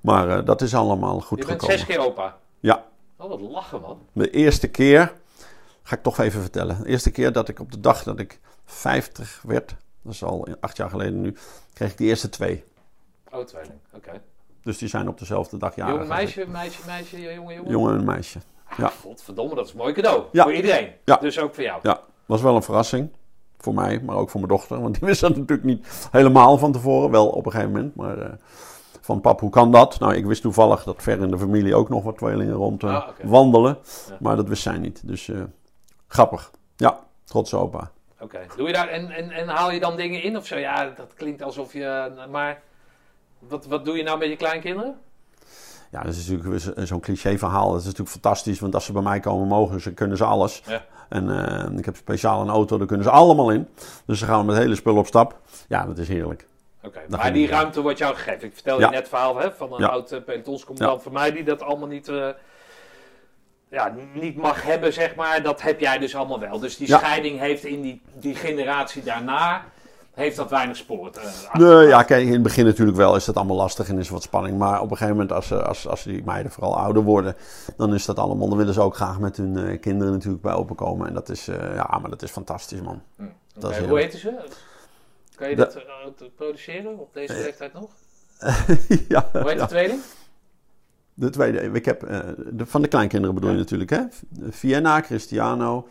[0.00, 1.60] Maar dat is allemaal goed gekomen.
[1.60, 2.36] Je bent zes keer opa?
[2.60, 2.88] Ja.
[3.20, 3.98] Oh, wat lachen, man.
[4.12, 5.12] De eerste keer
[5.90, 6.82] Ga ik toch even vertellen.
[6.82, 10.48] De eerste keer dat ik op de dag dat ik 50 werd, dat is al
[10.60, 11.36] acht jaar geleden nu,
[11.72, 12.64] kreeg ik de eerste twee.
[13.30, 13.78] Oh, tweeling.
[13.92, 14.22] Oké.
[14.62, 15.94] Dus die zijn op dezelfde dag jarig.
[15.94, 17.70] Jonge meisje, meisje, meisje, jongen, jongen?
[17.70, 18.38] Jongen en meisje.
[18.76, 18.84] Ja.
[18.84, 20.24] Ah, Godverdomme, dat is een mooi cadeau.
[20.32, 20.42] Ja.
[20.42, 20.92] Voor iedereen.
[21.04, 21.16] Ja.
[21.16, 21.80] Dus ook voor jou.
[21.82, 23.10] Ja, was wel een verrassing.
[23.58, 24.80] Voor mij, maar ook voor mijn dochter.
[24.80, 27.10] Want die wist dat natuurlijk niet helemaal van tevoren.
[27.10, 27.94] Wel op een gegeven moment.
[27.94, 28.32] Maar eh,
[29.00, 29.98] van pap, hoe kan dat?
[29.98, 32.94] Nou, ik wist toevallig dat ver in de familie ook nog wat tweelingen rond eh,
[32.94, 33.78] Ah, wandelen.
[34.08, 34.16] Ja.
[34.20, 35.00] Maar dat wist zij niet.
[35.08, 35.40] Dus eh,
[36.06, 36.50] grappig.
[36.76, 37.90] Ja, trots opa.
[38.20, 38.38] Oké.
[38.56, 40.56] Doe je daar en, en, en haal je dan dingen in of zo?
[40.56, 42.10] Ja, dat klinkt alsof je.
[42.30, 42.62] Maar
[43.38, 44.96] wat, wat doe je nou met je kleinkinderen?
[45.90, 47.68] Ja, dat is natuurlijk zo- zo'n cliché verhaal.
[47.70, 48.60] Dat is natuurlijk fantastisch.
[48.60, 50.62] Want als ze bij mij komen mogen, ze kunnen ze alles.
[50.66, 50.84] Ja.
[51.08, 53.68] En eh, ik heb speciaal een auto, daar kunnen ze allemaal in.
[54.06, 55.38] Dus ze gaan met hele spul op stap.
[55.68, 56.46] Ja, dat is heerlijk.
[56.82, 57.00] Oké.
[57.08, 58.46] Maar die ruimte wordt jou gegeven.
[58.48, 59.86] Ik vertel je net het verhaal hè, van een Ja.
[59.86, 62.28] oud uh, pelotonscommandant van mij die dat allemaal niet, eh,
[63.70, 65.42] ja, niet mag hebben, zeg maar.
[65.42, 66.58] Dat heb jij dus allemaal wel.
[66.58, 69.64] Dus die scheiding heeft in die, die generatie daarna,
[70.10, 71.10] heeft dat weinig spoor.
[71.14, 74.06] eh, Nee, ja, kijk, in het begin natuurlijk wel is dat allemaal lastig en is
[74.06, 74.58] er wat spanning.
[74.58, 77.36] Maar op een gegeven moment, als, eh, als, als die meiden vooral ouder worden,
[77.76, 78.48] dan is dat allemaal.
[78.48, 81.06] Dan willen ze ook graag met hun eh, kinderen natuurlijk bij open komen.
[81.08, 83.02] En dat is, eh, ja, maar dat is fantastisch, man.
[83.16, 83.22] Hm.
[83.54, 84.34] Dat is Hoe heten ze?
[85.40, 85.82] Kan je dat eh,
[86.16, 87.90] te produceren op deze Eh, leeftijd nog?
[89.08, 89.62] ja, Hoe heet ja.
[89.62, 90.00] de tweeling?
[91.14, 92.18] De tweede, ik heb, eh,
[92.52, 94.02] de, van de kleinkinderen bedoel je natuurlijk, hè?
[94.50, 95.88] Vienna, Cristiano.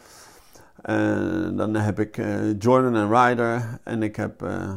[0.81, 3.79] En dan heb ik eh, Jordan en Ryder.
[3.83, 4.71] En ik heb eh,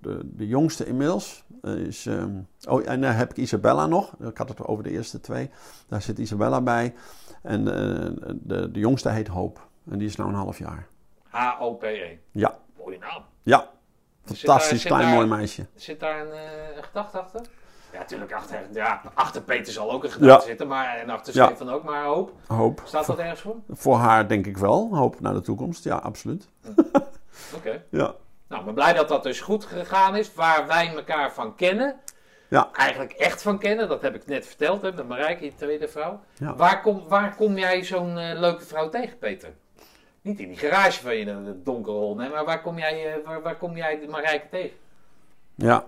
[0.00, 1.44] de, de jongste inmiddels.
[1.62, 2.30] eh, is, ehm,
[2.68, 4.14] oh, en dan heb ik Isabella nog.
[4.20, 5.50] Ik had het over de eerste twee.
[5.88, 6.94] Daar zit Isabella bij.
[7.42, 9.60] En eh, de, de jongste heet Hope.
[9.90, 10.86] En die is nou een half jaar.
[11.28, 12.16] H-O-P-E.
[12.30, 13.22] Ja, Mooie naam.
[13.46, 13.68] Ja.
[14.24, 15.66] Fantastisch daar- klein daar- mooi meisje.
[15.74, 17.40] Zit daar een, eh, een gedachte achter?
[17.92, 20.48] Ja, natuurlijk achter, ja, achter Peter zal ook een gedachte Ja.
[20.48, 21.46] zitten, maar en achter Ja.
[21.46, 22.32] Stefan ook, maar hoop.
[22.46, 22.82] Hope.
[22.84, 23.56] Staat dat ergens voor?
[23.70, 24.88] Voor haar denk ik wel.
[24.96, 25.84] Hoop naar de toekomst.
[25.84, 26.48] Ja, absoluut.
[27.54, 27.84] Oké.
[27.90, 28.14] Ja.
[28.48, 31.96] Nou, maar blij dat dat dus goed gegaan is, waar wij elkaar van kennen.
[32.48, 32.68] Ja.
[32.72, 36.20] Eigenlijk echt van kennen, dat heb ik net verteld hè, met Marijke, je tweede vrouw.
[36.34, 36.54] Ja.
[36.54, 39.54] Waar, kom, waar kom jij zo'n eh, leuke vrouw tegen, Peter?
[40.26, 43.14] Niet in die garage van je in het donkere hol, nee, maar waar kom jij,
[43.14, 44.76] eh, waar, waar kom jij de Marijke tegen?
[45.54, 45.84] Ja.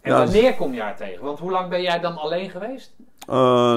[0.00, 1.24] En Ja, wanneer kom je haar tegen?
[1.24, 2.94] Want hoe lang ben jij dan alleen geweest?
[3.28, 3.74] Eh,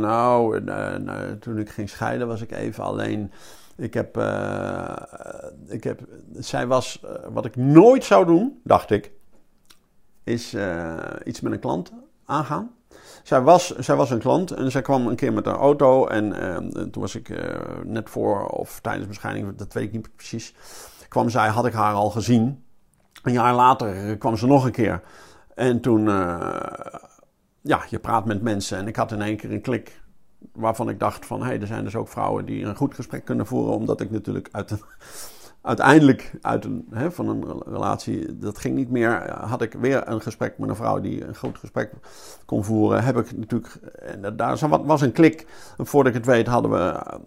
[0.00, 3.32] nou, eh, nou, toen ik ging scheiden was ik even alleen.
[3.76, 4.16] Ik heb,
[5.68, 6.00] ik heb,
[6.38, 7.00] zij was,
[7.32, 9.12] wat ik nooit zou doen, dacht ik,
[10.24, 10.56] is
[11.24, 11.92] iets met een klant
[12.24, 12.73] aangaan.
[13.24, 16.32] Zij was, zij was een klant en zij kwam een keer met haar auto en
[16.32, 20.16] eh, toen was ik eh, net voor of tijdens mijn scheiding, dat weet ik niet
[20.16, 20.54] precies,
[21.08, 22.64] kwam zij, had ik haar al gezien.
[23.22, 25.02] Een jaar later kwam ze nog een keer.
[25.54, 27.00] En toen, eh,
[27.60, 30.02] ja, je praat met mensen en ik had in één keer een klik
[30.52, 33.24] waarvan ik dacht van, hé, hey, er zijn dus ook vrouwen die een goed gesprek
[33.24, 34.82] kunnen voeren, omdat ik natuurlijk uit een,
[35.64, 40.20] uiteindelijk uit een, hè, van een relatie, dat ging niet meer, had ik weer een
[40.20, 41.92] gesprek met een vrouw die een goed gesprek
[42.44, 45.46] kon voeren, heb ik natuurlijk, en daar was een klik,
[45.78, 47.18] en voordat ik het weet hadden we eh,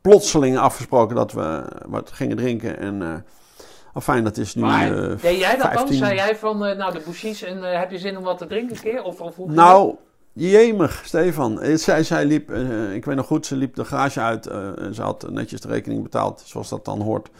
[0.00, 3.02] plotseling afgesproken dat we wat gingen drinken en...
[3.02, 3.14] eh
[4.02, 4.62] Fijn, dat is nu.
[4.62, 5.72] Maar eh, deed jij dat dan?
[5.72, 5.96] 15.
[5.96, 8.82] Zei jij van, nou de bouchies en heb je zin om wat te drinken een
[8.82, 9.02] keer?
[9.02, 9.96] Of, of hoe Nou,
[10.32, 11.60] jemig, Stefan.
[11.60, 14.46] Eh, Zij, zij liep, eh, ik weet nog goed, ze liep de garage uit.
[14.46, 17.30] en ze had netjes de rekening betaald, zoals dat dan hoort.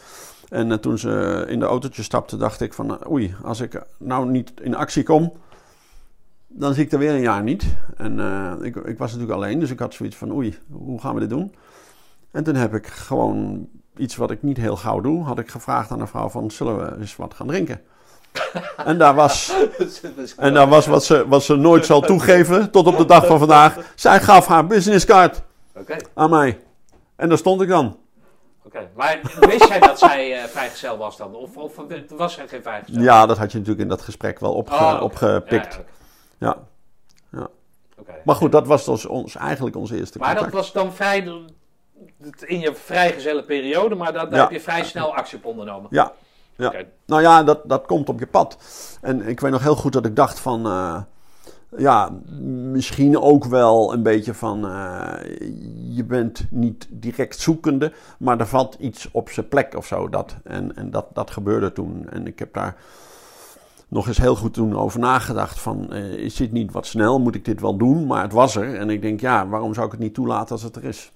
[0.49, 3.11] En toen ze in de autootje stapte, dacht ik van...
[3.11, 5.33] oei, als ik nou niet in actie kom,
[6.47, 7.65] dan zie ik er weer een jaar niet.
[7.97, 8.19] En
[8.63, 10.33] ik, ik was natuurlijk alleen, dus ik had zoiets van...
[10.33, 11.55] oei, hoe gaan we dit doen?
[12.31, 15.23] En toen heb ik gewoon iets wat ik niet heel gauw doe...
[15.25, 16.51] had ik gevraagd aan een vrouw van...
[16.51, 17.81] zullen we eens wat gaan drinken?
[18.77, 19.53] En daar was...
[19.79, 20.35] dat?
[20.37, 23.39] En dat was wat ze, wat ze nooit zal toegeven tot op de dag van
[23.39, 23.77] vandaag.
[23.95, 25.43] Zij gaf haar businesscard
[25.75, 26.61] Oké, aan mij.
[27.17, 27.99] En daar stond ik dan.
[28.65, 28.89] oké.
[28.97, 31.35] Maar wist jij dat zij eh vrijgezel was dan?
[31.35, 31.73] Of, of
[32.09, 33.03] was zij geen vrijgezel?
[33.03, 35.81] Ja, dat had je natuurlijk in dat gesprek wel opge, Oh, opgepikt.
[36.39, 36.57] Ja,
[37.33, 37.49] Ja.
[38.25, 40.63] Maar goed, dat was dus ons, eigenlijk onze eerste Maar dat contact.
[40.63, 41.43] was dan vrij
[42.47, 45.87] in je vrijgezelle periode, maar daar, daar heb je vrij snel actie op ondernomen.
[45.91, 46.13] Ja,
[46.61, 46.73] ja.
[47.07, 48.59] Nou ja, dat, dat komt op je pad.
[49.01, 50.67] En ik weet nog heel goed dat ik dacht van...
[50.67, 51.01] eh,
[51.77, 52.11] ja,
[52.73, 54.67] misschien ook wel een beetje van...
[54.67, 55.13] eh,
[55.97, 60.09] je bent niet direct zoekende, maar er valt iets op zijn plek of zo.
[60.09, 60.37] Dat.
[60.45, 62.07] En, en dat, dat gebeurde toen.
[62.11, 62.77] En ik heb daar
[63.89, 65.93] nog eens heel goed toen over nagedacht van...
[65.93, 67.21] eh, is dit niet wat snel?
[67.21, 68.07] Moet ik dit wel doen?
[68.07, 68.75] Maar het was er.
[68.77, 71.13] En ik denk, ja, waarom zou ik het niet toelaten als het er is?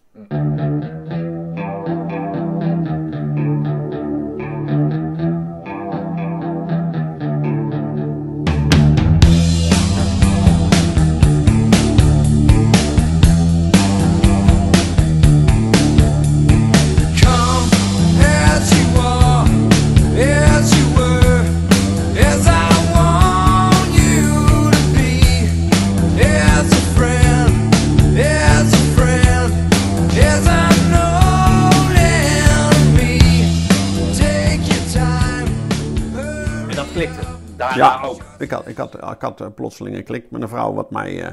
[37.75, 38.03] Ja.
[38.03, 38.23] ook.
[38.39, 41.23] Ik had, ik had, ik had eh, plotseling een klik met een vrouw wat mij
[41.25, 41.33] eh,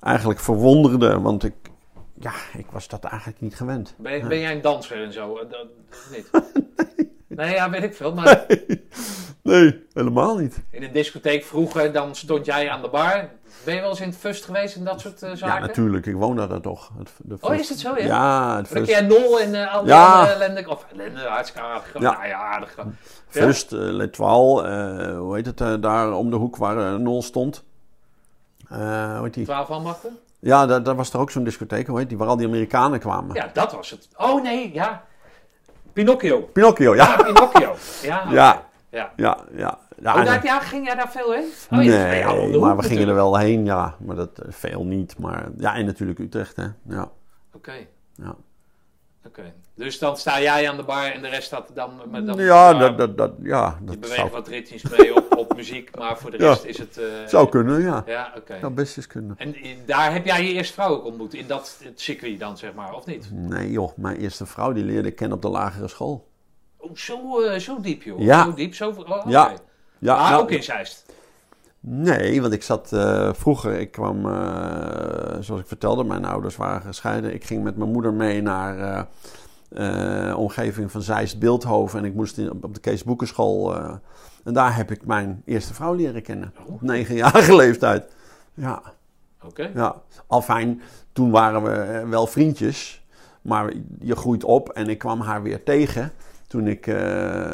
[0.00, 1.20] eigenlijk verwonderde.
[1.20, 1.54] Want ik,
[2.14, 3.94] ja, ik was dat eigenlijk niet gewend.
[3.98, 5.36] Ben, ben jij een danser en zo?
[5.38, 5.66] Eh, dat-
[6.10, 6.30] niet?
[6.32, 8.14] Nee, ja, weet ik veel.
[8.14, 8.46] Maar
[9.42, 10.62] Nee, helemaal niet.
[10.70, 13.28] in een discotheek vroeger, dan stond jij aan de bar.
[13.64, 15.60] Ben je wel eens in het Fust geweest en dat soort eh, Ja, zaken?
[15.66, 16.06] natuurlijk.
[16.06, 16.90] Ik woon daar dan toch.
[16.98, 18.04] Het, de Oh, is het zo, ja?
[18.04, 20.22] Ja, het Dan ken jij Nol en eh, al Ja.
[20.22, 20.28] Of
[20.90, 21.92] ellende, hartstikke aardig.
[21.92, 22.00] Ja.
[22.00, 22.76] Nou ja, aardig.
[22.76, 22.86] Ja?
[23.28, 27.64] first eh, L'Etoile, eh, hoe heet het, daar om de hoek waar Nol stond.
[28.68, 29.44] Hoe heet die?
[29.44, 30.18] Twaalf ambachten?
[30.40, 32.98] Ja, daar, daar was er ook zo'n discotheek, hoe heet die, waar al die Amerikanen
[32.98, 33.34] kwamen.
[33.34, 34.08] Ja, dat was het.
[34.16, 35.04] Oh nee, ja.
[35.92, 36.40] Pinocchio.
[36.40, 37.04] Pinocchio, ja.
[37.16, 37.74] Ja, Pinocchio.
[38.02, 38.24] Ja.
[38.30, 38.62] Ja.
[38.90, 39.12] ja.
[39.16, 39.78] Ja, ja.
[40.02, 41.48] ja Oh, en- daar, ja, ging jij daar veel heen?
[41.70, 43.94] Oh, nee, maar we gingen er wel heen, ja.
[43.98, 45.18] Maar dat eh, veel niet.
[45.18, 46.66] Maar ja, en natuurlijk Utrecht, hè.
[46.88, 47.10] Ja,
[47.54, 47.72] Oké,
[48.14, 48.34] ja.
[49.26, 49.52] oké.
[49.82, 51.90] Dus dan sta jij aan de bar en de rest staat dan...
[52.26, 55.56] Dan ja, dat, dat, dat, ja, Je dat beweegt zou, wat ritmisch mee op, op
[55.56, 56.48] muziek, maar voor de Ja.
[56.48, 56.98] rest is het...
[56.98, 58.02] eh, zou kunnen, ja.
[58.06, 58.56] Ja, oké.
[58.60, 59.34] Zou best eens kunnen.
[59.38, 59.54] En
[59.86, 63.06] daar heb jij je eerste vrouw ook ontmoet, in dat circuit dan, zeg maar, of
[63.06, 63.28] niet?
[63.32, 66.28] Nee joh, mijn eerste vrouw die leerde ik kennen op de lagere school.
[66.76, 68.20] Oh, zo, eh, zo diep, joh.
[68.20, 68.44] Ja.
[68.44, 68.88] Zo diep, zo...
[68.88, 69.24] Oh.
[69.28, 69.52] Ja.
[69.98, 71.04] Ja, maar nou, ook in Zeist.
[71.80, 74.22] Nee, want ik zat eh, vroeger, ik kwam,
[75.40, 77.34] zoals ik vertelde, mijn ouders waren gescheiden.
[77.34, 79.06] Ik ging met mijn moeder mee naar
[79.74, 83.76] eh, omgeving van Zeist Beeldhoven en ik moest in, op de Kees Boekenschool.
[83.76, 83.94] eh,
[84.44, 86.52] en daar heb ik mijn eerste vrouw leren kennen.
[86.66, 86.72] Oh.
[86.74, 88.12] Op negenjarige leeftijd.
[88.54, 88.82] Ja,
[89.44, 89.70] Oké.
[89.74, 90.02] ja.
[90.26, 90.80] Al fijn,
[91.12, 93.04] toen waren we eh, wel vriendjes,
[93.42, 96.12] maar je groeit op en ik kwam haar weer tegen
[96.46, 96.86] toen ik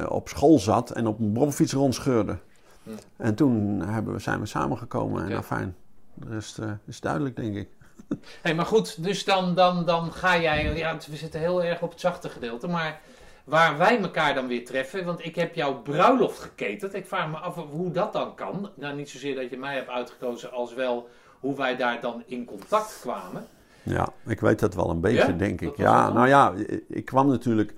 [0.08, 2.38] op school zat en op een bromfiets rondscheurde.
[2.82, 2.90] Hm.
[3.16, 5.32] En toen hebben we, zijn we samengekomen en Oké.
[5.32, 5.74] nou fijn.
[6.14, 7.68] De rest is duidelijk, denk ik.
[8.42, 10.76] Hey, maar goed, dus dan, dan, dan ga jij...
[10.76, 13.00] Ja, we zitten heel erg op het zachte gedeelte, maar...
[13.44, 16.94] Waar wij elkaar dan weer treffen, want ik heb jouw bruiloft geketend.
[16.94, 18.70] Ik vraag me af hoe dat dan kan.
[18.74, 21.08] Nou, niet zozeer dat je mij hebt uitgekozen, als wel
[21.40, 23.46] hoe wij daar dan in contact kwamen.
[23.82, 25.38] Ja, ik weet dat wel een beetje, Ja?
[25.38, 25.76] denk ik.
[25.76, 26.52] Ja, nou ja,
[26.88, 27.74] ik kwam natuurlijk.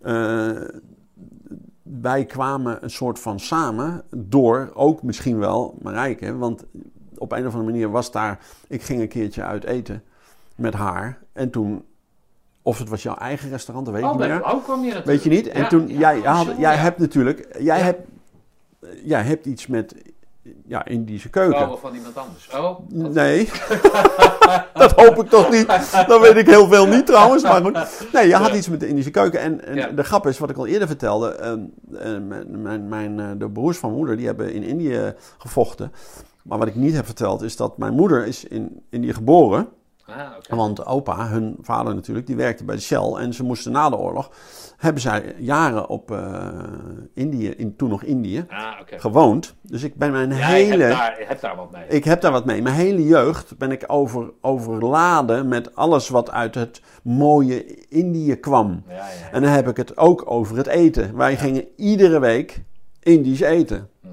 [0.00, 0.60] eh,
[1.82, 6.64] wij kwamen een soort van samen door, ook misschien wel Marijke, want
[7.18, 8.38] op een of andere manier was daar.
[8.68, 10.02] Ik ging een keertje uit eten
[10.54, 11.84] met haar en toen.
[12.62, 14.44] Of het was jouw eigen restaurant, dat weet ik Oh, niet bij meer.
[14.46, 15.06] Blauw kwam je natuurlijk.
[15.06, 15.48] Weet je niet?
[15.48, 18.00] En Ja, toen, ja, jij, oh, had, jij hebt natuurlijk, jij, hebt,
[19.04, 19.94] jij hebt iets met
[20.66, 21.54] ja, Indische keuken.
[21.56, 22.50] Vrouwen van iemand anders.
[22.54, 23.48] Oh, Nee,
[24.74, 25.66] dat hoop ik toch niet.
[26.06, 27.42] Dat weet ik heel veel niet trouwens.
[27.42, 28.08] Maar goed.
[28.12, 29.40] Nee, je had iets met de Indische keuken.
[29.40, 29.88] En, en Ja.
[29.88, 31.28] de grap is, wat ik al eerder vertelde.
[31.34, 31.60] ehm,
[31.98, 35.92] eh, mijn, mijn, mijn, eh, de broers van moeder, die hebben in Indië gevochten.
[36.48, 39.68] Maar wat ik niet heb verteld, is dat mijn moeder is in Indië geboren.
[40.06, 40.30] Ah.
[40.48, 43.12] Want opa, hun vader natuurlijk, die werkte bij de Shell.
[43.12, 44.30] En ze moesten na de oorlog,
[44.76, 46.48] hebben zij jaren op eh,
[47.14, 49.54] Indië, in, toen nog Indië, Ah, gewoond.
[49.62, 50.84] Dus ik ben mijn Jij hele...
[50.84, 51.86] hebt daar, hebt daar wat mee.
[51.88, 52.62] Ik heb daar wat mee.
[52.62, 58.82] Mijn hele jeugd ben ik over, overladen met alles wat uit het mooie Indië kwam.
[58.88, 59.04] Ja, ja.
[59.32, 61.16] En dan heb ik het ook over het eten.
[61.16, 62.62] Wij gingen iedere week
[63.00, 63.88] Indisch eten.
[64.00, 64.08] Hm.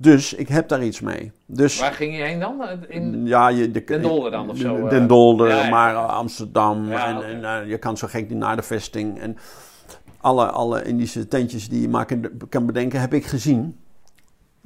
[0.00, 1.32] Dus ik heb daar iets mee.
[1.46, 2.62] Dus Waar ging je heen dan?
[2.88, 3.26] In...
[3.26, 4.90] ja, je, de, Den Dolder dan of zo, eh?
[4.90, 5.68] Den Dolder, Ja, ja.
[5.68, 6.88] maar Amsterdam.
[6.88, 9.20] Ja, en en eh, je kan zo gek niet naar de vesting.
[9.20, 9.36] En
[10.20, 13.80] alle, alle Indische tentjes die je maar kan, kan bedenken, heb ik gezien.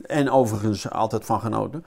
[0.03, 1.85] En overigens altijd van genoten.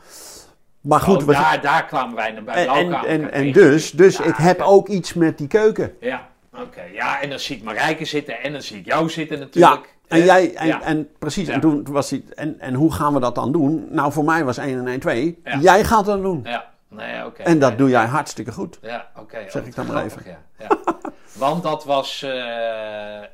[0.82, 4.20] Maar goed, Oh, we, daar, daar kwamen wij naar bij en, en, en, dus, dus
[4.20, 5.94] ik heb ook iets met die keuken.
[6.00, 6.82] Ja, oké.
[6.94, 9.95] Ja, en dan zie ik Marijke zitten en dan zie ik jou zitten natuurlijk.
[10.08, 10.26] En, Hè?
[10.26, 10.82] jij, en, Ja.
[10.82, 11.54] en precies, Ja.
[11.54, 13.88] en toen was hij, en, en hoe gaan we dat dan doen?
[13.90, 15.42] Nou, voor mij was 1 en 1 2.
[15.44, 15.58] Ja.
[15.58, 16.42] Jij gaat dat doen.
[16.44, 17.42] Ja, nee, oké.
[17.44, 17.78] En dat Nee.
[17.78, 18.80] doe jij hartstikke goed.
[18.82, 19.38] Ja, oké.
[19.50, 20.38] Zeg Oh, ik dan maar grappig, Ja.
[20.60, 20.68] ja.
[21.46, 23.26] Want dat was eh, eh,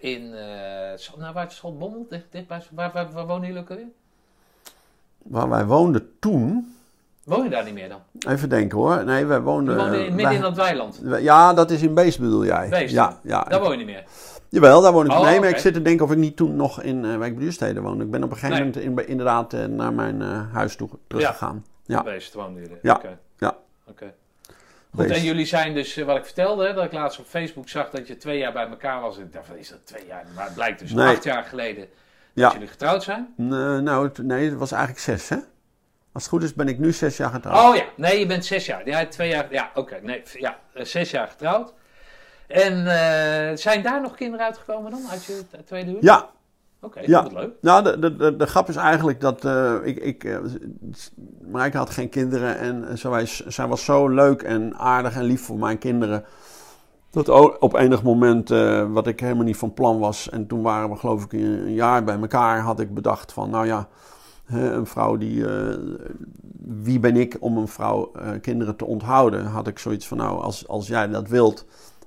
[0.00, 0.34] in...
[0.34, 1.62] eh nou, waar is?
[2.08, 3.86] Dicht, dicht bij, waar, waar, waar wonen jullie ook alweer?
[5.22, 6.74] Waar wij woonden toen,
[7.24, 8.00] Woon je daar niet meer dan?
[8.32, 9.04] even denken hoor.
[9.04, 9.76] Nee, wij woonden...
[9.76, 10.98] woonde in, midden wij- in dat weiland.
[11.02, 12.68] wij- Ja, dat is in Beest bedoel jij.
[12.68, 12.94] Beest.
[12.94, 13.42] Ja, ja.
[13.42, 14.04] Daar woon je niet meer.
[14.54, 15.12] Jawel, daar woon ik.
[15.12, 17.38] Oh, nee, maar ik zit te denken of ik niet toen nog in uh, Wijk
[17.38, 18.04] Buurstede woonde.
[18.04, 18.84] Ik ben op een gegeven Nee.
[18.88, 21.64] moment in, inderdaad eh, naar mijn eh, huis toe teruggegaan.
[21.84, 22.04] Ja.
[22.34, 22.78] Wonen jullie.
[22.82, 23.00] Ja.
[23.38, 23.56] Ja.
[23.86, 24.14] Oké.
[24.94, 27.90] Goed, en jullie zijn dus, eh, wat ik vertelde, dat ik laatst op Facebook zag
[27.90, 29.18] dat je twee jaar bij elkaar was.
[29.18, 30.24] Ik dacht, is dat twee jaar?
[30.34, 31.06] Maar het blijkt dus Nee.
[31.14, 31.86] acht jaar geleden
[32.32, 32.42] Ja.
[32.44, 33.34] dat jullie getrouwd zijn.
[33.36, 35.36] Nee, nou, het- nee, het was eigenlijk zes, hè?
[36.12, 37.64] Als het goed is, ben ik nu zes jaar getrouwd.
[37.70, 38.88] Oh ja, nee, je bent zes jaar.
[38.88, 39.46] Ja, twee jaar.
[39.50, 39.98] Ja, oké.
[40.02, 41.72] nee, ja, eh, zes jaar getrouwd.
[42.48, 46.04] En eh, zijn daar nog kinderen uitgekomen dan uit je tweede huwelijk?
[46.16, 46.28] Ja,
[46.80, 47.22] Oké, Ja.
[47.22, 47.50] wat leuk.
[47.60, 49.96] nou, de, de, de, de grap is eigenlijk dat eh, ik...
[49.98, 50.38] ik
[51.50, 55.44] Marijke had geen kinderen en zij was, zij was zo leuk en aardig en lief
[55.44, 56.24] voor mijn kinderen.
[57.10, 57.28] Dat
[57.60, 58.48] op enig moment,
[58.88, 61.74] wat ik helemaal niet van plan was, en toen waren we geloof ik een een
[61.74, 63.88] jaar bij elkaar, had ik bedacht van, nou ja,
[64.44, 65.44] hè, een vrouw die,
[66.58, 69.44] wie ben ik om een vrouw kinderen te onthouden?
[69.44, 71.64] Had ik zoiets van, nou, als, als jij dat wilt,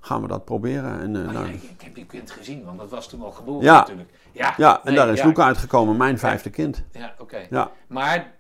[0.07, 0.99] gaan we dat proberen.
[1.01, 3.77] En, Oh, ja, ik, heb je kind gezien, want dat was toen al geboren Ja.
[3.77, 4.09] natuurlijk.
[4.31, 6.83] Ja, ja, en nee, daar is Luca uitgekomen, mijn vijfde kind.
[6.91, 7.47] Ja, oké.
[7.49, 7.71] Ja.
[7.87, 8.31] Maar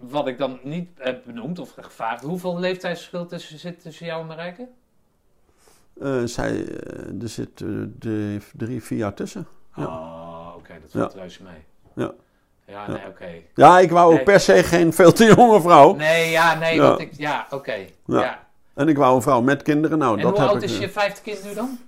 [0.00, 4.26] wat ik dan niet heb benoemd of gevraagd, hoeveel leeftijdsverschil tussen, zit tussen jou en
[4.26, 4.68] Marijke?
[6.00, 9.46] Eh, zij, eh, er zit de, drie, vier jaar tussen.
[9.76, 11.64] Oh, oké, dat valt reuze mee.
[11.94, 12.12] Ja.
[12.66, 13.30] Ja, nee, oké.
[13.54, 15.94] Ja, ik wou ook per se geen veel te jonge vrouw.
[15.94, 17.74] Nee, ja, nee, ik, ja, oké.
[18.06, 18.46] Ja.
[18.74, 19.98] En ik wou een vrouw met kinderen.
[19.98, 20.68] Nou, En dat hoe heb oud ik.
[20.68, 21.78] is eh, je vijfde kind nu dan?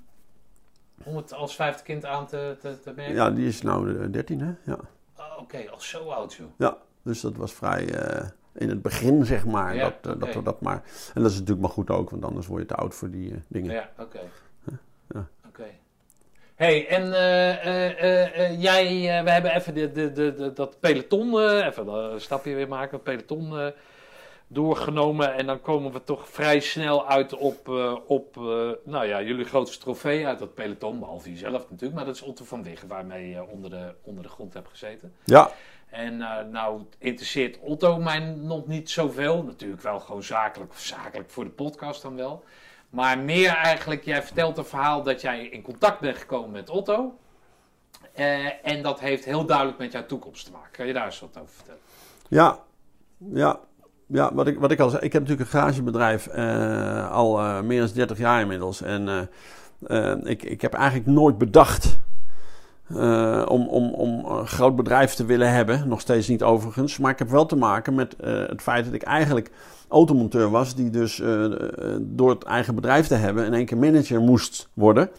[1.05, 3.15] Om het als vijfde kind aan te, te, te merken?
[3.15, 4.53] Ja, die is nou eh, 13, hè?
[4.73, 4.79] Ja.
[5.19, 6.47] Oh, oké, al zo oud joh.
[6.59, 6.77] ja.
[7.03, 9.75] Dus dat was vrij eh, in het begin, zeg maar.
[9.77, 10.83] Ja, dat, eh, dat we dat maar.
[11.15, 13.31] En dat is natuurlijk maar goed ook, want anders word je te oud voor die
[13.31, 13.73] eh, dingen.
[13.73, 14.21] Ja, oké.
[15.15, 15.27] Ja.
[15.49, 15.65] Oké.
[16.55, 20.53] hey, en eh, eh, eh, eh, jij, eh, we hebben even de, de, de, de-
[20.53, 23.67] dat peloton, eh, even een stapje weer maken, peloton eh,
[24.55, 25.35] doorgenomen.
[25.35, 29.45] En dan komen we toch vrij snel uit op, eh, op eh, nou ja, jullie
[29.45, 30.99] grootste trofee uit dat peloton.
[30.99, 34.29] Behalve jezelf natuurlijk, maar dat is Otto van Wiggen, waarmee je onder, de, onder de
[34.29, 35.15] grond hebt gezeten.
[35.25, 35.51] Ja,
[35.91, 39.43] En eh, nou interesseert Otto mij nog niet zoveel.
[39.43, 42.45] Natuurlijk wel gewoon zakelijk of zakelijk voor de podcast dan wel.
[42.91, 47.19] Maar meer eigenlijk, jij vertelt een verhaal dat jij in contact bent gekomen met Otto.
[48.63, 50.71] En dat heeft heel duidelijk met jouw toekomst te maken.
[50.73, 51.81] Kan je daar eens wat over vertellen?
[52.29, 52.59] ja,
[53.33, 53.61] ja.
[54.07, 57.61] Ja, wat ik, wat ik al zei, ik heb natuurlijk een garagebedrijf eh, al eh,
[57.61, 58.83] meer dan 30 jaar inmiddels.
[58.83, 59.29] En
[59.87, 61.99] eh, ik, ik heb eigenlijk nooit bedacht
[63.49, 65.89] om, om, om een groot bedrijf te willen hebben.
[65.89, 66.99] Nog steeds niet overigens.
[66.99, 68.17] Maar ik heb wel te maken met
[68.49, 69.51] het feit dat ik eigenlijk
[69.89, 70.75] automonteur was.
[70.75, 71.23] Die dus
[72.01, 75.11] door het eigen bedrijf te hebben in één keer manager moest worden.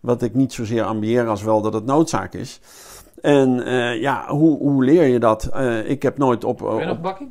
[0.00, 2.60] Wat ik niet zozeer ambieer als wel dat het noodzaak is.
[3.20, 3.50] En
[4.00, 5.50] ja, hoe, hoe leer je dat?
[5.84, 6.58] Ik heb nooit op...
[6.58, 7.30] Ben je nog bakking?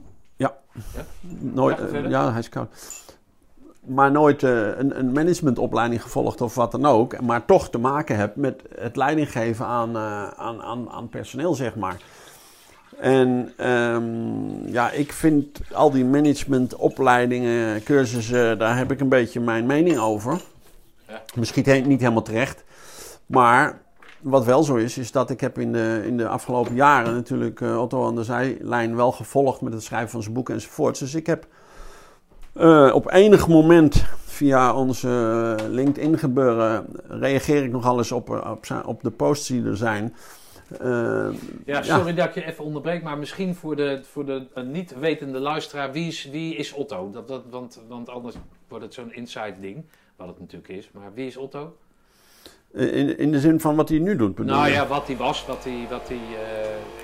[1.40, 2.68] Nooit, Ja, eh, ja, hij is koud.
[3.86, 7.22] Maar nooit eh, een, een managementopleiding gevolgd of wat dan ook.
[7.22, 11.76] Maar toch te maken heb met het leidinggeven aan, eh, aan, aan, aan personeel, zeg
[11.76, 12.02] maar.
[13.00, 19.66] En ehm, ja, ik vind al die managementopleidingen, cursussen, daar heb ik een beetje mijn
[19.66, 20.42] mening over.
[21.08, 21.22] Ja.
[21.36, 22.64] Misschien niet helemaal terecht.
[23.26, 23.82] Maar
[24.26, 27.62] wat wel zo is, is dat ik heb in de, in de afgelopen jaren natuurlijk
[27.62, 31.00] eh, Otto aan de zijlijn wel gevolgd met het schrijven van zijn boeken enzovoorts.
[31.00, 31.48] Dus ik heb
[32.54, 38.66] eh, op enig moment via onze eh, LinkedIn gebeuren reageer ik nogal eens op, op,
[38.86, 40.16] op de posts die er zijn.
[41.66, 45.00] Ja, sorry dat ik je even onderbreek, maar misschien voor de, voor de eh, niet
[45.00, 47.10] wetende luisteraar, wie is, wie is Otto?
[47.10, 48.36] Dat, dat, want, want anders
[48.68, 50.90] wordt het zo'n inside ding, wat het natuurlijk is.
[50.92, 51.76] Maar wie is Otto?
[52.76, 54.36] In, in de zin van wat hij nu doet.
[54.36, 55.88] bedoel Nou ja, wat hij was, wat hij...
[55.90, 56.22] Wat hij eh,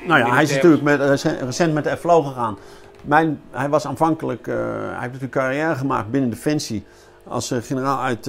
[0.07, 2.57] Nou ja, hij is natuurlijk met, recent, recent met de FLO gegaan.
[3.01, 6.83] Mijn, hij was aanvankelijk, eh, hij heeft natuurlijk carrière gemaakt binnen Defensie.
[7.27, 8.25] Als eh, generaal uit,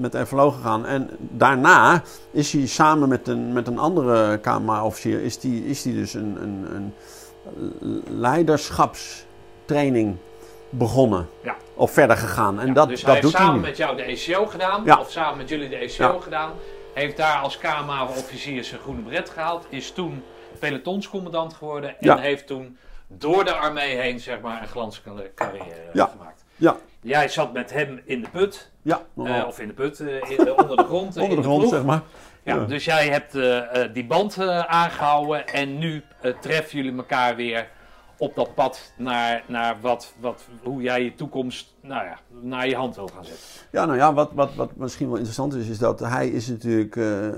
[0.00, 0.86] met de FLO gegaan.
[0.86, 5.22] En daarna is hij samen met een, met een andere KMA-officier...
[5.22, 6.92] is die, is die dus een, een,
[7.80, 10.16] een leiderschapstraining
[10.70, 11.28] begonnen.
[11.42, 11.56] Ja.
[11.82, 12.60] Of verder gegaan.
[12.60, 13.66] En dat, dus dat hij heeft doet hij samen nu.
[13.66, 14.96] met jou de ECO gedaan, Ja.
[15.00, 16.52] of samen met jullie de ECO gedaan.
[16.94, 19.66] Heeft daar als KMA-officier zijn groene bret gehaald.
[19.68, 20.22] Is toen
[20.58, 22.00] pelotonscommandant geworden.
[22.00, 22.76] En heeft toen
[23.08, 26.10] door de armee heen, zeg maar, een glanscarrière Ja.
[26.18, 26.44] gemaakt.
[26.56, 26.76] Ja.
[27.00, 28.70] Jij zat met hem in de put.
[28.82, 31.16] Ja, eh, of in de put, eh, in, eh, onder de grond.
[31.16, 32.00] eh, onder de grond, zeg maar.
[32.42, 32.64] Ja, Ja.
[32.64, 37.36] Dus jij hebt eh, eh, die band eh, aangehouden en nu eh, treffen jullie elkaar
[37.36, 37.68] weer
[38.22, 42.76] op dat pad naar, naar wat, wat, hoe jij je toekomst nou ja, naar je
[42.76, 43.44] hand wil gaan zetten.
[43.72, 46.96] Ja, nou ja, wat, wat, wat misschien wel interessant is, is dat hij is natuurlijk
[46.96, 47.28] eh,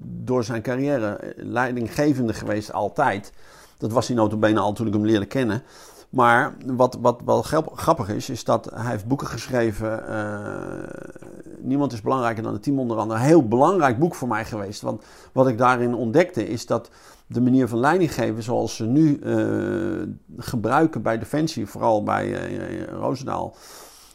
[0.00, 3.32] door zijn carrière leidinggevende geweest altijd.
[3.78, 5.62] Dat was hij notabene al toen ik hem leerde kennen.
[6.10, 10.08] Maar wat, wat wel grap- grappig is, is dat hij heeft boeken geschreven.
[10.08, 11.14] eh,
[11.58, 13.20] Niemand is belangrijker dan het team onder andere.
[13.20, 14.80] Een heel belangrijk boek voor mij geweest.
[14.80, 15.02] Want
[15.32, 16.90] wat ik daarin ontdekte is dat
[17.26, 20.02] de manier van leiding geven zoals ze nu eh,
[20.36, 23.54] gebruiken bij Defensie, vooral bij eh, eh, Roosendaal,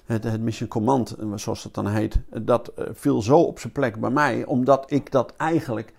[0.05, 4.09] het, het Mission Command, zoals dat dan heet, dat viel zo op zijn plek bij
[4.09, 5.93] mij, omdat ik dat eigenlijk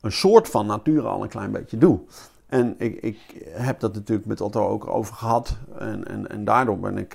[0.00, 2.00] een soort van nature al een klein beetje doe.
[2.46, 5.56] En ik, ik heb dat natuurlijk met Otto ook over gehad.
[5.78, 7.14] En, en, en daardoor ben ik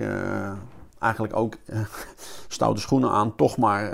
[1.00, 1.80] eigenlijk ook eh,
[2.47, 3.91] stoute schoenen aan, toch maar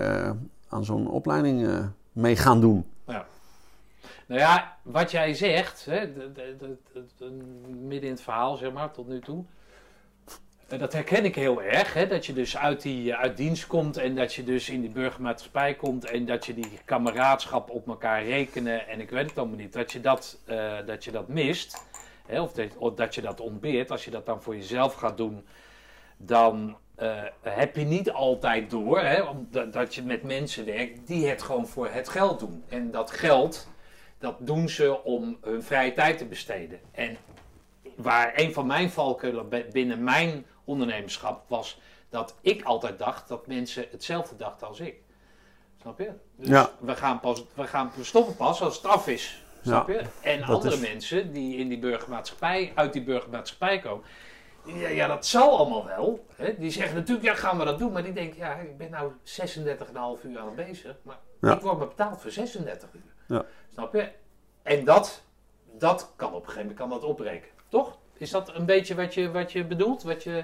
[0.70, 1.70] aan zo'n opleiding
[2.12, 2.86] mee gaan doen.
[4.26, 7.32] Nou ja, wat jij zegt, hè, de- de- de- de- de-
[7.68, 9.44] midden in het verhaal zeg maar, tot nu toe.
[10.68, 12.08] Dat herken ik heel erg, hè?
[12.08, 14.90] dat je dus uit, die, eh, uit dienst komt en dat je dus in die
[14.90, 19.58] burgermaatschappij komt en dat je die kameraadschap op elkaar rekenen en ik weet het allemaal
[19.58, 21.84] niet, dat je dat, eh, dat, je dat mist
[22.26, 22.42] hè?
[22.42, 23.92] Of, dat, of dat je dat ontbeert.
[23.92, 25.46] Als je dat dan voor jezelf gaat doen,
[26.18, 29.22] dan eh, heb je niet altijd door hè?
[29.22, 32.64] omdat, dat je met mensen werkt die het gewoon voor het geld doen.
[32.70, 33.68] En dat geld,
[34.26, 36.80] dat doen ze om hun vrije tijd te besteden.
[36.92, 37.18] En
[37.96, 43.48] waar een van mijn valkuilen bi- binnen mijn ondernemerschap was dat ik altijd dacht dat
[43.48, 44.96] mensen hetzelfde dachten als ik.
[45.82, 46.12] Snap je?
[46.36, 46.70] Dus Ja.
[46.80, 49.44] we, gaan pas, we gaan stoppen pas als het af is.
[49.64, 50.02] Snap je?
[50.22, 54.06] En andere is- mensen die in die burgermaatschappij, uit die burgermaatschappij komen.
[54.66, 56.26] Ja, ja dat zal allemaal wel.
[56.36, 56.56] Hè?
[56.58, 57.92] Die zeggen natuurlijk, ja, gaan we dat doen.
[57.92, 60.96] Maar die denken, ja, ik ben nou 36,5 uur aan het bezig.
[61.02, 61.18] Maar
[61.56, 63.14] ik word maar betaald voor 36 uur.
[63.28, 63.46] Ja.
[63.74, 64.10] Snap je?
[64.64, 65.24] En dat,
[65.78, 67.50] dat kan op een gegeven moment kan dat opbreken.
[67.70, 67.98] Toch?
[68.18, 70.04] Is dat een beetje wat je, wat je bedoelt?
[70.04, 70.44] Wat, je,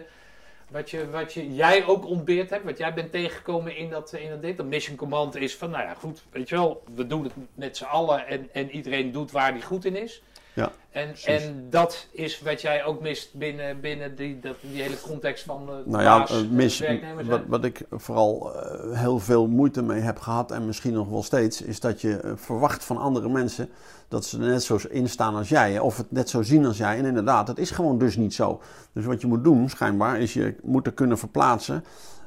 [0.69, 2.63] wat, je, wat je, jij ook ontbeerd hebt?
[2.63, 4.57] Wat jij bent tegengekomen in dat, in dat dit?
[4.57, 7.77] Dat mission command is van, nou ja, goed, weet je wel, we doen het met
[7.77, 10.21] z'n allen en, en iedereen doet waar hij goed in is.
[10.53, 11.25] Ja, En, precies.
[11.25, 15.65] en dat is wat jij ook mist binnen, binnen die, dat, die hele context van
[15.65, 17.27] de Nou ja, baas, eh, eh, mis, werknemers.
[17.27, 21.23] wat, wat ik vooral eh, heel veel moeite mee heb gehad en misschien nog wel
[21.23, 23.69] steeds, is dat je verwacht van andere mensen
[24.07, 25.79] dat ze er net zo in staan als jij.
[25.79, 26.97] Of het net zo zien als jij.
[26.97, 28.61] En inderdaad, dat is gewoon dus niet zo.
[28.93, 31.83] Dus wat je moet doen, schijnbaar, is je moet er kunnen verplaatsen.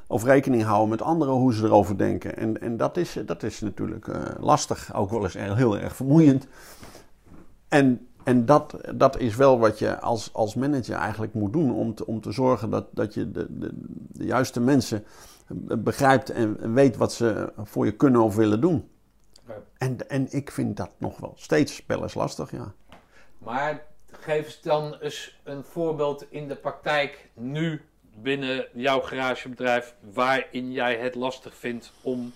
[0.07, 2.37] Of rekening houden met anderen hoe ze erover denken.
[2.37, 4.07] En, en dat, is, dat is natuurlijk
[4.41, 4.95] lastig.
[4.95, 6.47] Ook wel eens heel erg vermoeiend.
[7.69, 11.75] En, en dat, dat is wel wat je als, als manager eigenlijk moet doen.
[11.75, 13.71] Om te, om te zorgen dat, dat je de, de,
[14.13, 15.05] de juiste mensen
[15.79, 18.89] begrijpt en weet wat ze voor je kunnen of willen doen.
[19.47, 19.55] Ja.
[19.79, 22.73] En, en ik vind dat nog wel steeds wel eens lastig, ja.
[23.39, 27.81] Maar geef eens dan eens een voorbeeld in de praktijk nu
[28.17, 32.33] binnen jouw garagebedrijf waarin jij het lastig vindt om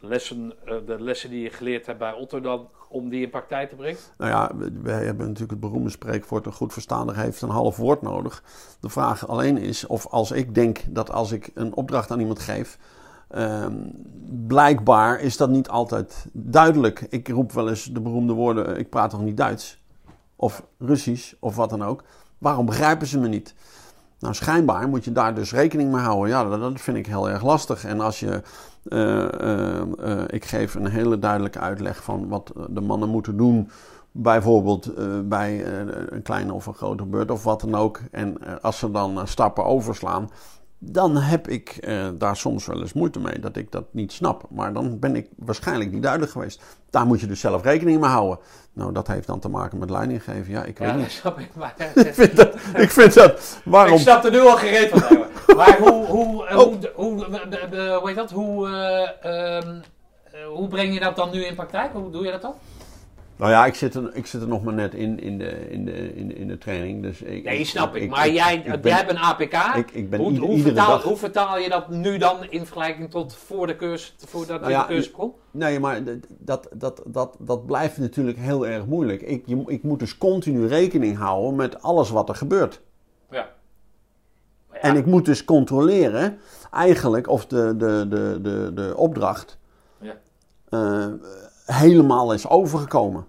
[0.00, 3.68] lessen, eh, de lessen die je geleerd hebt bij Otto dan, om die in praktijk
[3.68, 3.98] te brengen?
[4.18, 4.50] Nou ja,
[4.82, 8.42] wij hebben natuurlijk het beroemde spreekwoord: een goed verstaander heeft een half woord nodig.
[8.80, 12.38] De vraag alleen is of als ik denk dat als ik een opdracht aan iemand
[12.38, 12.78] geef.
[13.28, 13.74] ehm,
[14.46, 17.06] blijkbaar is dat niet altijd duidelijk.
[17.08, 19.78] Ik roep wel eens de beroemde woorden: ik praat toch niet Duits?
[20.36, 22.02] Of Russisch of wat dan ook.
[22.38, 23.54] Waarom begrijpen ze me niet?
[24.18, 26.28] Nou, schijnbaar moet je daar dus rekening mee houden.
[26.28, 27.84] Ja, dat vind ik heel erg lastig.
[27.84, 28.42] En als je.
[28.82, 33.70] Eh, eh, eh, ik geef een hele duidelijke uitleg van wat de mannen moeten doen.
[34.12, 34.92] Bijvoorbeeld
[35.28, 35.66] bij
[36.10, 38.00] een kleine of een grote beurt of wat dan ook.
[38.10, 40.30] En als ze dan stappen overslaan.
[40.82, 44.44] Dan heb ik eh, daar soms wel eens moeite mee dat ik dat niet snap.
[44.50, 46.62] Maar dan ben ik waarschijnlijk niet duidelijk geweest.
[46.90, 48.38] Daar moet je dus zelf rekening mee houden.
[48.72, 50.50] Nou, dat heeft dan te maken met leidinggeven.
[50.52, 51.10] Ja, ik weet Ja, dat niet.
[51.10, 51.48] snap ik.
[51.54, 53.94] Maar, Ik vind dat, ik vind dat waarom...
[53.94, 55.24] Ik snap er nu al gereed van.
[55.56, 56.64] Maar hoe, hoe, eh, Oh.
[56.64, 58.30] hoe, hoe, eh, hoe heet dat?
[58.30, 59.80] Hoe, eh, ehm,
[60.24, 61.92] eh, hoe breng je dat dan nu in praktijk?
[61.92, 62.54] Hoe doe je dat dan?
[63.40, 65.84] Nou ja, ik zit er, ik zit er nog maar net in, in, de, in,
[65.84, 67.02] de, in, de, in de training.
[67.02, 68.10] Dus ik, Nee, snap ik.
[68.10, 69.76] Maar jij, ik jij ben- hebt een APK.
[69.76, 72.36] ik- ik ben hoe, ieder- hoe, iedere vertaal, dag- hoe vertaal je dat nu dan
[72.50, 75.32] in vergelijking tot voor de cursus, voordat Nou ja, de cursus begon?
[75.50, 76.00] Nee, maar
[76.38, 79.22] dat, dat, dat, dat blijft natuurlijk heel erg moeilijk.
[79.22, 82.80] Ik, je, ik moet dus continu rekening houden met alles wat er gebeurt.
[83.30, 83.48] Ja.
[84.72, 86.38] Ja, En ik moet dus controleren
[86.72, 89.58] eigenlijk of de, de, de, de, de opdracht
[90.00, 90.14] Ja.
[90.68, 91.06] eh,
[91.64, 93.26] helemaal is overgekomen.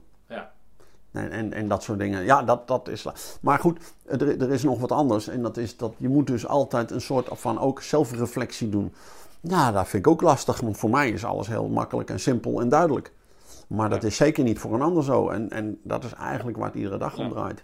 [1.12, 2.24] En, en, en dat soort dingen.
[2.24, 3.05] Ja, dat, dat is.
[3.41, 5.28] Maar goed, er, er is nog wat anders.
[5.28, 8.93] En dat is dat je moet dus altijd een soort van ook zelfreflectie doen.
[9.41, 10.59] Ja, dat vind ik ook lastig.
[10.59, 13.12] Want voor mij is alles heel makkelijk en simpel en duidelijk.
[13.68, 14.07] Maar dat Ja.
[14.07, 15.30] is zeker niet voor een ander zo.
[15.30, 17.30] En, en dat is eigenlijk waar het iedere dag om Ja.
[17.30, 17.64] draait.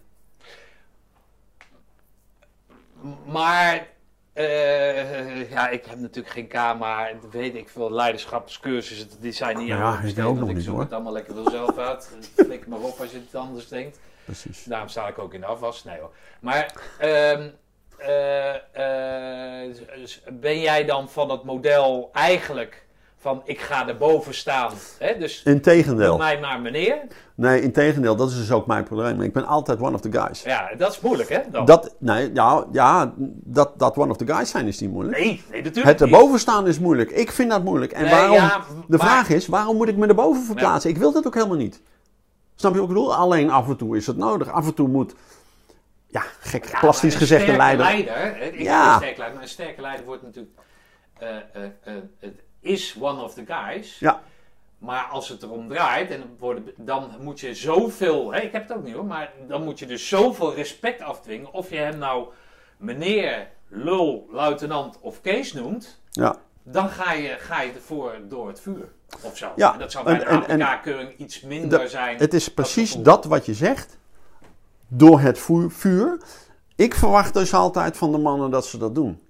[3.26, 3.88] Maar,
[4.38, 9.68] eh, ja, ik heb natuurlijk geen K, maar weet ik veel, leiderschapscursussen, die zijn niet
[9.68, 10.84] Ja, ik besteed, ook nog ik niet, zoek hoor.
[10.84, 12.12] het allemaal lekker wel zelf uit.
[12.36, 14.00] Flik maar op als je het anders denkt.
[14.26, 14.64] Precies.
[14.64, 15.84] Daarom sta ik ook in de afwas.
[15.84, 16.12] Nee hoor.
[16.40, 17.50] Maar ehm,
[17.98, 18.56] eh,
[19.66, 19.76] eh,
[20.34, 22.86] ben jij dan van het model eigenlijk
[23.20, 24.74] van ik ga erboven staan.
[25.00, 25.18] Hè?
[25.18, 26.18] Dus Integendeel.
[26.18, 26.98] mij maar meneer.
[27.36, 28.16] Nee, integendeel.
[28.16, 29.22] Dat is dus ook mijn probleem.
[29.22, 30.42] Ik ben altijd one of the guys.
[30.44, 31.40] Ja, dat is moeilijk hè?
[31.52, 31.66] Dan.
[31.66, 33.14] Dat, nee, ja, ja
[33.44, 35.18] dat, dat one of the guys zijn is niet moeilijk.
[35.18, 36.14] Nee, nee, natuurlijk Het niet.
[36.14, 37.12] erboven staan is moeilijk.
[37.12, 37.92] Ik vind dat moeilijk.
[37.92, 38.36] En Nee, waarom?
[38.36, 40.90] ja, de maar- vraag is, waarom moet ik me erboven verplaatsen?
[40.90, 41.82] Ik wil dat ook helemaal niet.
[42.56, 43.16] Snap je wat ik bedoel?
[43.16, 44.50] Alleen af en toe is het nodig.
[44.52, 45.14] Af en toe moet,
[46.08, 47.86] ja, gek, Ja, plastisch een gezegd, een leider.
[47.86, 48.90] hè, ik Ja.
[48.94, 50.54] een sterke leider, maar een sterke leider wordt natuurlijk.
[51.20, 51.64] eh, eh,
[52.20, 52.30] eh,
[52.68, 54.00] is one of the guys.
[54.00, 54.22] Ja,
[54.78, 58.34] Maar als het erom draait, en worden, dan moet je zoveel.
[58.34, 61.54] Hè, ik heb het ook niet hoor, maar dan moet je dus zoveel respect afdwingen.
[61.54, 62.28] Of je hem nou
[62.78, 66.36] meneer, lul, luitenant of Kees noemt, Ja.
[66.64, 68.90] dan ga je, ga je ervoor door het vuur.
[69.22, 69.52] Of zo.
[69.56, 72.18] Ja, En dat zou bij en- de APK-keuring iets minder zijn.
[72.18, 73.98] Het is precies dat wat je zegt.
[74.88, 76.22] Door het vuur, vuur.
[76.76, 79.22] Ik verwacht dus altijd van de mannen dat ze dat doen.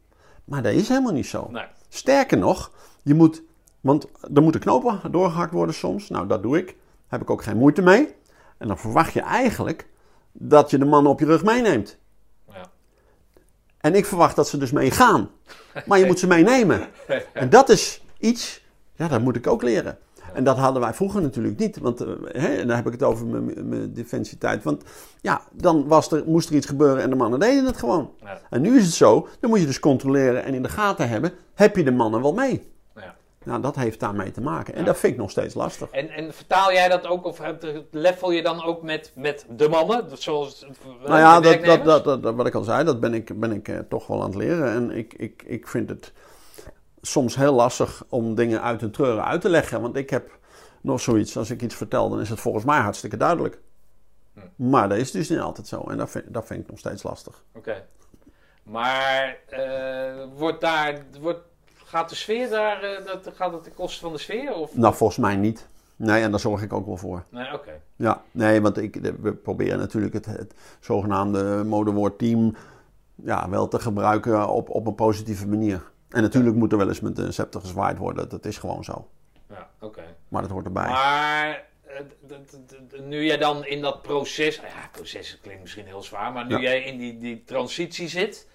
[0.44, 1.48] Maar dat is helemaal niet zo.
[1.52, 1.66] Nee.
[1.90, 2.72] Sterker nog,
[3.08, 3.44] je moet,
[3.82, 6.10] want er moeten knopen doorgehakt worden soms.
[6.10, 6.76] Nou, dat doe ik.
[7.08, 8.16] Heb ik ook geen moeite mee.
[8.58, 9.88] En dan verwacht je eigenlijk
[10.32, 11.98] dat je de mannen op je rug meeneemt.
[12.48, 12.70] Ja.
[13.78, 15.30] En ik verwacht dat ze dus meegaan.
[15.86, 16.88] Maar je moet ze meenemen.
[17.34, 18.64] En dat is iets,
[18.96, 19.98] ja, dat moet ik ook leren.
[20.34, 21.78] En dat hadden wij vroeger natuurlijk niet.
[21.78, 24.64] Want eh, hè, dan heb ik het over mijn, mijn defensietijd.
[24.64, 24.84] Want
[25.22, 28.12] ja, dan was er, moest er iets gebeuren en de mannen deden het gewoon.
[28.20, 28.42] Ja.
[28.50, 31.32] En nu is het zo, dan moet je dus controleren en in de gaten hebben.
[31.54, 32.76] Heb je de mannen wel mee?
[33.48, 34.74] Nou, dat heeft daarmee te maken.
[34.74, 35.90] En dat vind ik nog steeds lastig.
[35.90, 37.42] En, en vertaal jij dat ook, of
[37.92, 40.18] level je dan ook met, met de mannen?
[40.18, 40.66] Zoals
[41.06, 43.68] Nou ja, dat, dat, dat, dat, wat ik al zei, dat ben ik, ben ik
[43.68, 44.72] eh, toch wel aan het leren.
[44.72, 46.14] En ik, ik, ik vind het
[47.02, 49.82] soms heel lastig om dingen uit hun treuren uit te leggen.
[49.82, 50.38] Want ik heb
[50.82, 53.60] nog zoiets, als ik iets vertel, dan is het volgens mij hartstikke duidelijk.
[54.56, 55.82] Maar dat is dus niet altijd zo.
[55.82, 57.44] En dat vind, dat vind ik nog steeds lastig.
[57.54, 57.86] Oké.
[58.64, 61.47] Maar eh, wordt daar, wordt,
[61.88, 64.54] gaat de sfeer daar, eh, dat, gaat het ten koste van de sfeer?
[64.54, 64.76] Of?
[64.76, 65.68] Nou, volgens mij niet.
[65.96, 67.24] Nee, en daar zorg ik ook wel voor.
[67.30, 67.82] Nee, oké.
[67.96, 72.56] Ja, nee, want ik, we proberen natuurlijk het, het zogenaamde modewoord team
[73.16, 75.92] ja, wel te gebruiken op, op een positieve manier.
[76.10, 78.30] En natuurlijk moet er wel eens met een scepter gezwaaid worden.
[78.30, 79.08] Dat is gewoon zo.
[79.50, 80.04] Ja, oké.
[80.28, 80.88] Maar dat hoort erbij.
[80.88, 82.00] Maar eh,
[83.02, 86.62] nu jij dan in dat proces, ja, proces klinkt misschien heel zwaar, maar nu Ja.
[86.62, 88.48] jij in die, die transitie zit,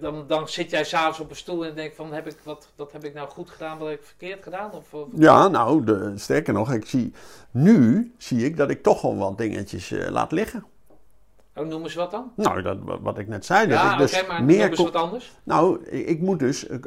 [0.00, 2.92] dan, dan zit jij s'avonds op een stoel en denk van, heb ik, wat, wat
[2.92, 4.72] heb ik nou goed gedaan, wat heb ik verkeerd gedaan?
[4.72, 7.12] Of, of- Ja, nou, de, sterker nog, ik zie,
[7.50, 10.64] nu zie ik dat ik toch wel wat dingetjes eh, laat liggen.
[11.56, 12.32] oh, noem eens wat dan.
[12.36, 13.66] Nou, dat, wat ik net zei.
[13.68, 15.32] Dat Ja, ik oké, dus maar meer eens wat anders.
[15.42, 16.78] Nou, ik ik moet dus eh,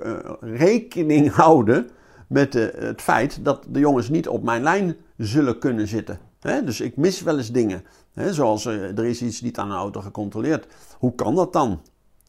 [0.42, 1.90] rekening houden
[2.28, 6.20] met eh, het feit dat de jongens niet op mijn lijn zullen kunnen zitten.
[6.40, 7.86] Dus ik mis wel eens dingen.
[8.16, 10.68] Zoals er is iets niet aan een auto gecontroleerd.
[10.98, 11.82] Hoe kan dat dan?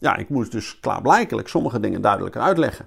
[0.02, 2.86] Ja, ik moest dus klaarblijkelijk sommige dingen duidelijker uitleggen.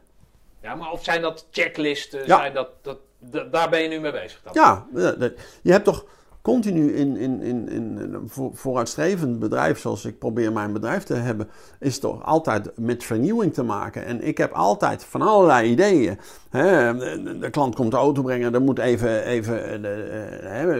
[0.62, 2.38] Ja, maar of zijn dat checklisten, Ja.
[2.38, 4.54] zijn dat, dat, da- daar ben je nu mee bezig dan?
[4.54, 5.30] Ja, eh,
[5.62, 6.06] je hebt toch
[6.42, 11.14] continu in, in, in, in een vo- vooruitstrevend bedrijf, zoals ik probeer mijn bedrijf te
[11.14, 11.50] hebben,
[11.80, 14.06] is toch altijd met vernieuwing te maken.
[14.06, 16.20] En ik heb altijd van allerlei ideeën.
[16.52, 19.94] De, klant komt de auto brengen, er moet even, even eh, de,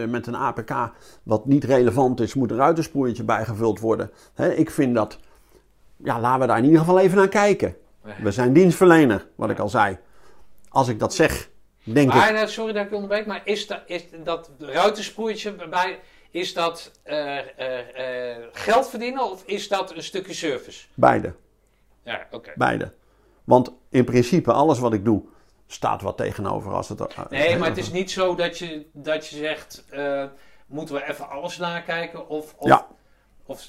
[0.02, 0.72] eh, met een APK,
[1.22, 4.10] wat niet relevant is, moet een ruitenspoortje bijgevuld worden.
[4.56, 5.18] Ik vind dat,
[5.96, 7.76] ja, laten we daar in ieder geval even naar kijken.
[8.22, 9.98] We zijn dienstverlener, wat ik al zei.
[10.68, 11.48] Als ik dat zeg,
[11.82, 12.32] denk ik.
[12.32, 14.50] Nou, sorry dat ik onderbreek, maar is dat, is dat
[15.70, 15.98] bij,
[16.30, 20.86] is dat eh, eh, eh, geld verdienen of is dat een stukje service?
[20.94, 21.34] Beide.
[22.02, 22.52] Ja, oké.
[22.54, 22.92] Beide.
[23.44, 25.22] Want in principe, alles wat ik doe,
[25.66, 27.30] staat wat tegenover als het.
[27.30, 29.84] Nee, maar het is niet zo dat je, dat je zegt,
[30.66, 32.54] moeten we even alles nakijken of...
[32.56, 32.86] of Ja.
[33.46, 33.68] Of,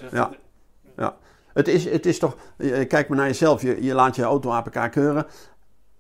[0.96, 1.18] Ja.
[1.58, 2.36] Het is, het is toch.
[2.58, 3.62] eh, Kijk maar naar jezelf.
[3.62, 5.26] Je, je laat je auto APK keuren.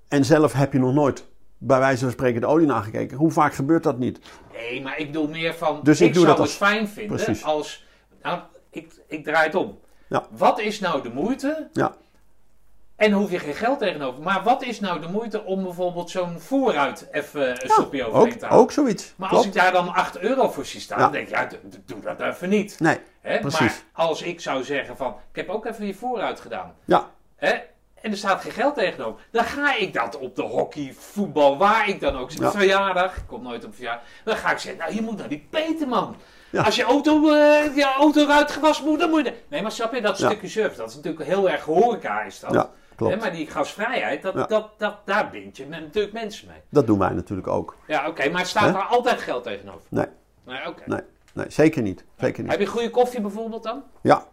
[0.07, 1.25] En zelf heb je nog nooit,
[1.57, 3.17] bij wijze van spreken, de olie nagekeken.
[3.17, 4.19] Hoe vaak gebeurt dat niet?
[4.53, 6.87] Nee, maar ik bedoel meer van, Dus ik, ik doe zou dat het als- fijn
[6.87, 7.43] vinden Precies.
[7.43, 7.85] als...
[8.21, 8.39] Nou,
[8.71, 9.79] ik, ik draai het om.
[10.09, 10.25] Ja.
[10.31, 11.95] Wat is nou de moeite Ja.
[12.95, 14.23] En hoef je geen geld tegenover.
[14.23, 18.37] Maar wat is nou de moeite om bijvoorbeeld zo'n vooruit even een stopje overheen Ook,
[18.39, 18.61] te halen?
[18.61, 19.13] ook zoiets.
[19.15, 19.45] maar Klopt.
[19.45, 21.03] als ik daar dan 8 euro voor zie staan, Ja.
[21.03, 21.47] dan denk ik, ja,
[21.85, 22.79] doe dat even niet.
[22.79, 22.97] Nee,
[23.27, 23.39] Hè?
[23.39, 23.59] precies.
[23.59, 26.73] Maar als ik zou zeggen van, ik heb ook even je vooruit gedaan.
[26.85, 27.51] Ja, Hè?
[28.01, 29.21] En er staat geen geld tegenover.
[29.31, 32.39] Dan ga ik dat op de hockey, voetbal, waar ik dan ook zit.
[32.41, 32.51] Ja.
[32.51, 34.03] Verjaardag, ik kom nooit op verjaardag.
[34.23, 36.15] Dan ga ik zeggen, nou je moet naar die Peterman.
[36.49, 36.61] Ja.
[36.63, 39.33] Als je auto, eh je auto eruit gewassen moet, dan moet je...
[39.47, 40.27] Nee, maar snap je, dat Ja.
[40.29, 42.53] stukje service, dat is natuurlijk heel erg horeca is dat.
[42.53, 43.13] ja klopt.
[43.13, 44.45] Hè, maar die gasvrijheid, dat, Ja.
[44.45, 46.61] dat, dat, daar bind je natuurlijk mensen mee.
[46.69, 47.75] Dat doen wij natuurlijk ook.
[47.87, 48.71] Ja, oké, maar staat Hè?
[48.71, 49.81] daar altijd geld tegenover?
[49.89, 50.05] Nee,
[50.45, 50.83] Nee, oké.
[50.85, 51.01] nee,
[51.37, 52.05] nee zeker niet.
[52.17, 52.51] Zeker niet.
[52.51, 53.83] Heb je goede koffie bijvoorbeeld dan?
[54.01, 54.25] Ja,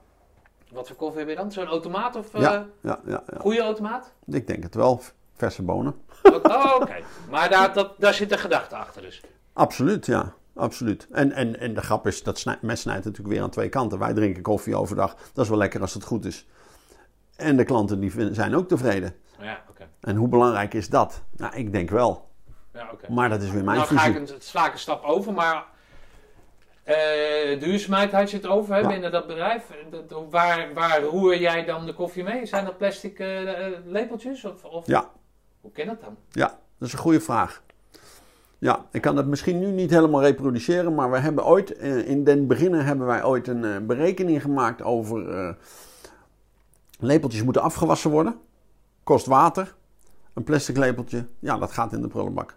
[0.72, 1.52] Wat voor koffie heb je dan?
[1.52, 2.34] Zo'n automaat of...
[2.34, 2.66] eh ja, ja,
[3.06, 3.38] ja, ja.
[3.38, 4.12] Goede automaat?
[4.26, 5.00] Ik denk het wel.
[5.36, 5.94] Verse bonen.
[6.22, 6.96] Oh, oké.
[7.30, 9.22] Maar daar, dat, daar zit een gedachte achter dus.
[9.52, 10.32] Absoluut, ja.
[10.56, 11.06] Absoluut.
[11.10, 13.98] En, en, en de grap is, dat snij- mes snijdt natuurlijk weer aan twee kanten.
[13.98, 15.16] Wij drinken koffie overdag.
[15.32, 16.46] Dat is wel lekker als het goed is.
[17.36, 19.14] En de klanten die vinden- zijn ook tevreden.
[19.40, 19.88] Ja, oké.
[20.00, 21.22] En hoe belangrijk is dat?
[21.36, 22.28] Nou, ik denk wel.
[22.72, 23.12] Ja, oké.
[23.12, 24.20] Maar dat is weer mijn nou ga visie.
[24.22, 25.64] ik een, sla ik een stap over, maar
[26.84, 28.88] eh, duurzaamheid had je het over hè, Ja.
[28.88, 29.64] binnen dat bedrijf.
[29.90, 32.46] Dat- dat- waar, waar roer jij dan de koffie mee?
[32.46, 34.44] Zijn dat plastic eh, eh, lepeltjes?
[34.44, 35.10] Of, of, Ja,
[35.60, 36.16] Hoe ken dat dan?
[36.30, 36.46] ja,
[36.78, 37.62] dat is een goede vraag.
[38.58, 41.70] Ja, ik kan het misschien nu niet helemaal reproduceren, maar we hebben ooit,
[42.06, 45.56] in den beginnen hebben wij ooit een berekening gemaakt over,
[46.98, 48.40] Lepeltjes moeten afgewassen worden.
[49.02, 49.74] Kost water.
[50.34, 52.56] Een plastic lepeltje, ja, dat gaat in de prullenbak.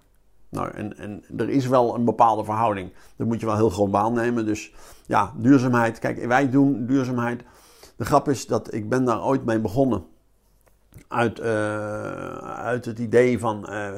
[0.50, 2.94] Nou, en, en er is wel een bepaalde verhouding.
[3.16, 4.46] Dat moet je wel heel globaal nemen.
[4.46, 4.74] Dus
[5.06, 6.00] ja, duurzaamheid.
[6.00, 7.44] Kijk, wij doen duurzaamheid.
[7.96, 10.06] De grap is dat ik ben daar ooit mee begonnen.
[11.08, 11.46] Uit, uh,
[12.38, 13.90] uit het idee van uh,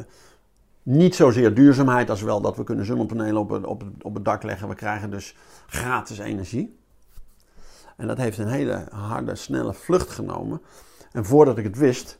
[0.84, 4.70] niet zozeer duurzaamheid als wel dat we kunnen zonnepanelen op op, op het dak leggen.
[4.70, 5.36] We krijgen dus
[5.68, 6.78] gratis energie.
[7.98, 10.62] En dat heeft een hele harde, snelle vlucht genomen.
[11.12, 12.20] En voordat ik het wist,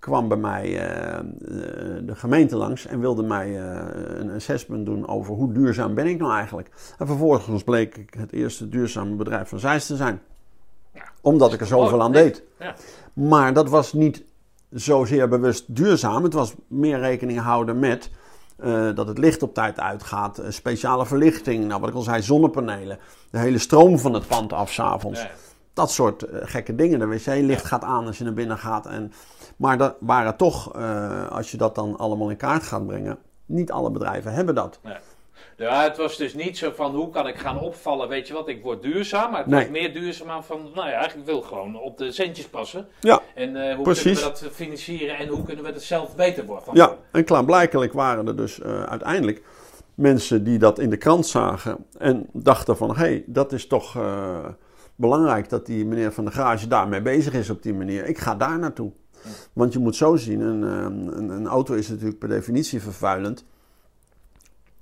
[0.00, 1.18] kwam bij mij uh,
[2.02, 3.80] de gemeente langs en wilde mij uh,
[4.18, 6.70] een assessment doen over hoe duurzaam ben ik nou eigenlijk.
[6.98, 10.20] En vervolgens bleek ik het eerste duurzame bedrijf van Zeist te zijn.
[10.94, 12.42] Ja, Omdat ik er zoveel aan deed.
[12.58, 12.74] Ja.
[13.12, 14.24] Maar dat was niet
[14.70, 16.22] zozeer bewust duurzaam.
[16.22, 18.10] Het was meer rekening houden met
[18.64, 20.42] uh, dat het licht op tijd uitgaat.
[20.48, 22.98] speciale verlichting, nou, wat ik al zei, zonnepanelen.
[23.30, 25.20] De hele stroom van het pand af s'avonds.
[25.20, 25.30] Ja,
[25.72, 26.98] dat soort gekke dingen.
[26.98, 28.86] De wc-licht gaat aan als je naar binnen gaat.
[28.86, 29.12] En
[29.60, 33.72] maar dat waren toch, uh, als je dat dan allemaal in kaart gaat brengen, niet
[33.72, 34.78] alle bedrijven hebben dat.
[34.82, 35.00] Ja.
[35.56, 38.48] Ja, het was dus niet zo van hoe kan ik gaan opvallen, weet je wat,
[38.48, 39.30] ik word duurzaam.
[39.30, 39.60] Maar het nee.
[39.60, 42.88] was meer duurzaam van, nou ja, eigenlijk wil gewoon op de centjes passen.
[43.00, 46.44] Ja, En uh, hoe kunnen we dat financieren en hoe kunnen we het zelf beter
[46.46, 46.74] worden?
[46.74, 49.42] Ja, en klaarblijkelijk waren er dus uh, uiteindelijk
[49.94, 53.96] mensen die dat in de krant zagen en dachten van, hé, hey, dat is toch
[53.96, 54.38] uh,
[54.94, 58.06] belangrijk dat die meneer van de garage daarmee bezig is op die manier.
[58.06, 58.92] Ik ga daar naartoe.
[59.52, 63.44] Want je moet zo zien, een, ehm, een, een, auto is natuurlijk per definitie vervuilend.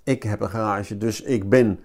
[0.02, 1.80] Ik heb een garage, dus ik ben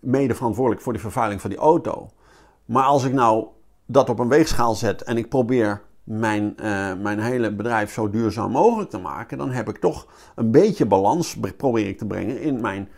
[0.00, 2.10] mede verantwoordelijk voor de vervuiling van die auto.
[2.64, 3.46] Maar als ik nou
[3.86, 8.50] dat op een weegschaal zet en ik probeer mijn, uh, mijn hele bedrijf zo duurzaam
[8.50, 12.60] mogelijk te maken, dan heb ik toch een beetje balans probeer ik te brengen in
[12.60, 12.88] mijn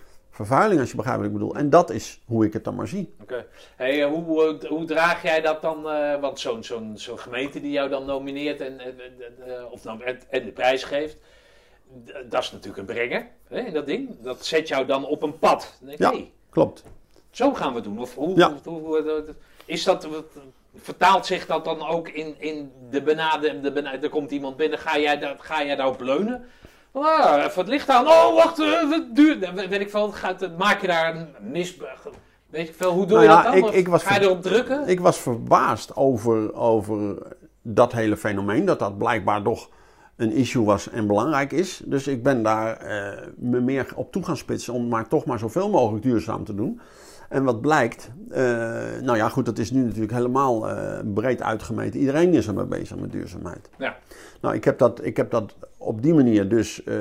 [0.47, 1.55] vervuiling, als je begrijpt wat ik bedoel.
[1.55, 3.15] En dat is hoe ik het dan maar zie.
[3.23, 3.47] Oké.
[3.77, 5.87] Hey, eh, hoe, hoe, draag jij dat dan?
[5.87, 8.81] Uh, want zo'n zo'n zo'n gemeente die jou dan nomineert en,
[9.71, 11.17] of nou, en, de prijs geeft,
[12.29, 14.17] dat is natuurlijk een brenger, hè, dat ding.
[14.21, 15.79] Dat zet jou dan op een pad.
[15.81, 16.85] Denk, ja, hey, klopt.
[17.31, 17.99] Zo gaan we doen.
[17.99, 18.55] Of hoe, ja.
[18.65, 19.25] hoe,
[19.65, 20.09] is dat,
[20.75, 24.79] vertaalt zich dat dan ook in, in de benade, de benade, er komt iemand binnen,
[24.79, 26.49] ga jij, ga jij daarop leunen?
[26.93, 28.07] Oh, even het licht aan.
[28.07, 29.55] Oh, wacht, uh, duur.
[29.55, 31.77] Weet ik veel, gaat, maak je daar een mis...
[32.47, 33.55] Weet ik veel, hoe doe nou je dat dan?
[33.55, 34.89] Ik, ik was Ga je erop drukken?
[34.89, 37.19] Ik was verbaasd over, over
[37.63, 38.65] dat hele fenomeen.
[38.65, 39.69] Dat dat blijkbaar toch
[40.17, 41.83] een issue was en belangrijk is.
[41.85, 45.39] Dus ik ben daar uh, me meer op toe gaan spitsen om maar toch maar
[45.39, 46.81] zoveel mogelijk duurzaam te doen.
[47.29, 48.37] En wat blijkt, uh,
[49.03, 50.67] nou ja goed, dat is nu natuurlijk helemaal
[51.15, 52.01] breed uitgemeten.
[52.01, 53.69] Iedereen is er mee bezig met duurzaamheid.
[53.79, 53.97] Ja.
[54.41, 56.95] Nou, ik heb dat, ik heb dat op die manier dus uh,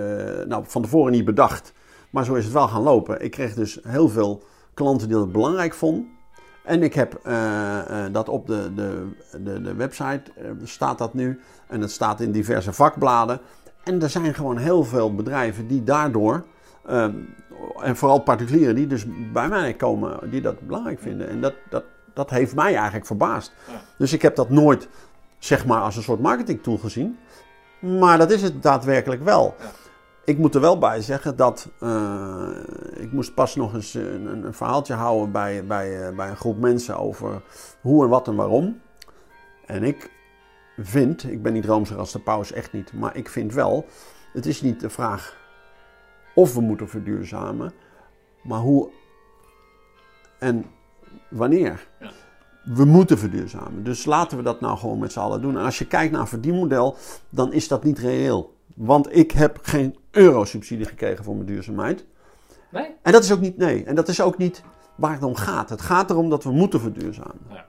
[0.48, 1.74] nou, van tevoren niet bedacht.
[2.10, 3.22] Maar zo is het wel gaan lopen.
[3.22, 6.08] Ik kreeg dus heel veel klanten die dat belangrijk vonden.
[6.64, 9.08] En ik heb uh, uh, dat op de, de,
[9.44, 10.24] de, de website,
[10.64, 11.40] staat dat nu.
[11.68, 13.40] En het staat in diverse vakbladen.
[13.84, 16.46] En er zijn gewoon heel veel bedrijven die daardoor,
[17.82, 21.30] en vooral particulieren die dus bij mij komen, die dat belangrijk vinden.
[21.30, 21.84] En dat, dat,
[22.14, 23.54] dat heeft mij eigenlijk verbaasd.
[23.98, 24.88] Dus ik heb dat nooit,
[25.38, 27.18] zeg maar, als een soort marketingtool gezien.
[27.80, 29.56] Maar dat is het daadwerkelijk wel.
[29.60, 29.72] Ja.
[30.24, 32.50] Ik moet er wel bij zeggen dat uh,
[32.94, 36.60] ik moest pas nog eens een, een verhaaltje houden bij, bij, uh, bij een groep
[36.60, 37.42] mensen over
[37.82, 38.82] hoe en wat en waarom.
[39.66, 40.12] En ik
[40.78, 43.86] vind, ik ben niet roomser als de paus, echt niet, maar ik vind wel,
[44.34, 45.38] het is niet de vraag
[46.36, 47.74] of we moeten verduurzamen,
[48.44, 48.90] maar hoe
[50.40, 50.66] en
[51.30, 51.88] wanneer.
[52.00, 52.12] Ja
[52.74, 53.84] we moeten verduurzamen.
[53.84, 55.58] Dus laten we dat nou gewoon met z'n allen doen.
[55.58, 56.96] En als je kijkt naar een verdienmodel,
[57.30, 58.54] dan is dat niet reëel.
[58.76, 62.06] Want ik heb geen euro-subsidie gekregen voor mijn duurzaamheid.
[62.72, 62.96] Nee?
[63.02, 63.84] En dat is ook niet, nee.
[63.84, 64.64] En dat is ook niet
[64.96, 65.70] waar het om gaat.
[65.70, 67.40] Het gaat erom dat we moeten verduurzamen.
[67.50, 67.66] Ja.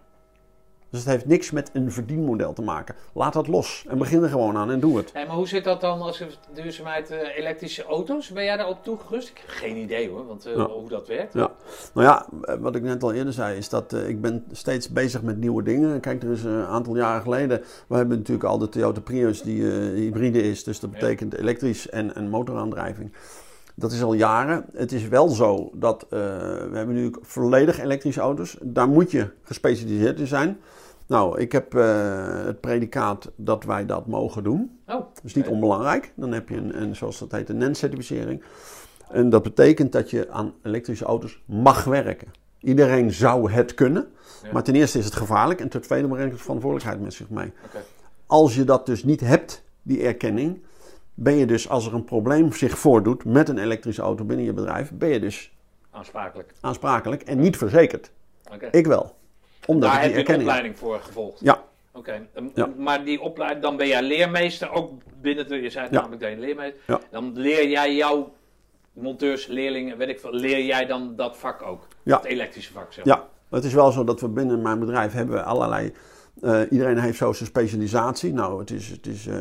[0.91, 2.95] Dus het heeft niks met een verdienmodel te maken.
[3.13, 5.13] Laat dat los en begin er gewoon aan en doe het.
[5.15, 8.31] maar hoe zit dat dan als duurzaamheid uh, elektrische auto's?
[8.31, 9.29] Ben jij daarop toegerust?
[9.29, 11.33] Ik heb geen idee hoor, want, uh, hoe dat werkt.
[11.33, 11.51] Ja.
[11.95, 14.89] Nou ja, eh, wat ik net al eerder zei, is dat uh, ik ben steeds
[14.89, 16.01] bezig met nieuwe dingen.
[16.01, 19.65] Kijk, er is een aantal jaren geleden, we hebben natuurlijk al de Toyota Prius die
[19.65, 20.65] hybride is.
[20.65, 23.13] Dus dat betekent elektrisch en, en motoraandrijving.
[23.75, 24.65] Dat is al jaren.
[24.73, 28.57] Het is wel zo dat we hebben nu volledig elektrische auto's.
[28.63, 30.59] Daar moet je gespecialiseerd in zijn.
[31.11, 34.81] Nou, ik heb uh, het predicaat dat wij dat mogen doen.
[34.87, 36.13] Oh, dat is niet onbelangrijk.
[36.17, 38.43] Dan heb je een, een zoals dat heet, een NEN-certificering.
[39.09, 42.29] En dat betekent dat je aan elektrische auto's mag werken.
[42.61, 44.09] Iedereen zou het kunnen.
[44.43, 44.53] Ja.
[44.53, 45.61] Maar ten eerste is het gevaarlijk.
[45.61, 47.53] En ten tweede brengt het verantwoordelijkheid met zich mee.
[47.65, 47.83] Okay.
[48.27, 50.63] Als je dat dus niet hebt, die erkenning,
[51.15, 54.53] ben je dus, als er een probleem zich voordoet met een elektrische auto binnen je
[54.53, 55.57] bedrijf, ben je dus
[55.91, 58.11] aansprakelijk, aansprakelijk en niet verzekerd.
[58.53, 58.69] Okay.
[58.71, 59.19] Ik wel.
[59.67, 61.41] Omdat Daar heb je een opleiding voor gevolgd.
[61.41, 61.63] Ja,
[61.93, 62.69] Oké, Ja.
[62.77, 66.01] maar die opleiding, dan ben jij leermeester ook binnen de, je zei het Ja.
[66.01, 66.81] namelijk dat je leermeester.
[66.87, 67.01] Ja.
[67.11, 68.33] Dan leer jij jouw
[68.93, 71.87] monteurs, leerlingen, weet ik veel, leer jij dan dat vak ook?
[72.03, 72.17] Ja.
[72.17, 73.05] Het elektrische vak, zeg.
[73.05, 75.93] Ja, het is wel zo dat we binnen mijn bedrijf hebben we allerlei.
[76.43, 78.33] eh, iedereen heeft zo zijn specialisatie.
[78.33, 79.35] Nou, het is, het is eh,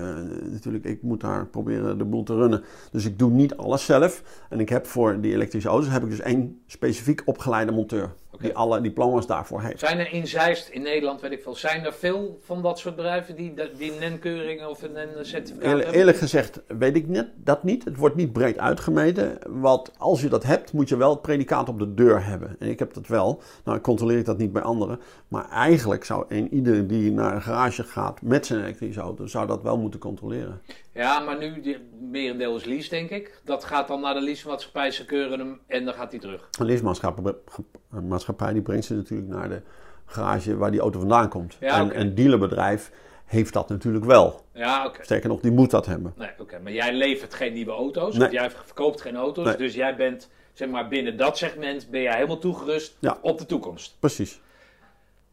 [0.52, 2.64] natuurlijk, ik moet daar proberen de boel te runnen.
[2.92, 4.22] Dus ik doe niet alles zelf.
[4.50, 8.14] En ik heb voor die elektrische auto's heb ik dus één specifiek opgeleide monteur.
[8.40, 9.80] Die alle diploma's daarvoor heeft.
[9.80, 12.96] Zijn er in Zeist, in Nederland, weet ik veel, zijn er veel van dat soort
[12.96, 15.94] bedrijven die die een NEN-keuring of een NEN-certificaat hebben?
[15.94, 17.84] eerlijk gezegd weet ik net, dat niet.
[17.84, 19.38] Het wordt niet breed uitgemeten.
[19.48, 22.56] Want als je dat hebt, moet je wel het predicaat op de deur hebben.
[22.60, 23.42] En ik heb dat wel.
[23.64, 25.00] Nou, controleer ik dat niet bij anderen.
[25.28, 29.48] Maar eigenlijk zou een ieder die naar een garage gaat met zijn elektrische auto, zou
[29.48, 30.62] dat wel moeten controleren.
[31.00, 33.42] Ja, maar nu, die, merendeel is lease, denk ik.
[33.44, 36.50] Dat gaat dan naar de leasemaatschappij, ze keuren hem en dan gaat hij terug.
[36.60, 39.62] Een leasemaatschappij die brengt ze natuurlijk naar de
[40.06, 41.58] garage waar die auto vandaan komt.
[41.60, 42.92] Ja, en een dealerbedrijf
[43.26, 44.46] heeft dat natuurlijk wel.
[44.54, 45.04] Ja, oké.
[45.04, 46.14] Sterker nog, die moet dat hebben.
[46.18, 46.60] Nee, oké.
[46.60, 48.12] Maar jij levert geen nieuwe auto's.
[48.12, 48.20] Nee.
[48.20, 49.46] want Jij verkoopt geen auto's.
[49.46, 49.56] Nee.
[49.58, 53.18] Dus jij bent, zeg maar, binnen dat segment ben jij helemaal toegerust Ja.
[53.22, 53.96] op de toekomst.
[54.00, 54.42] Precies.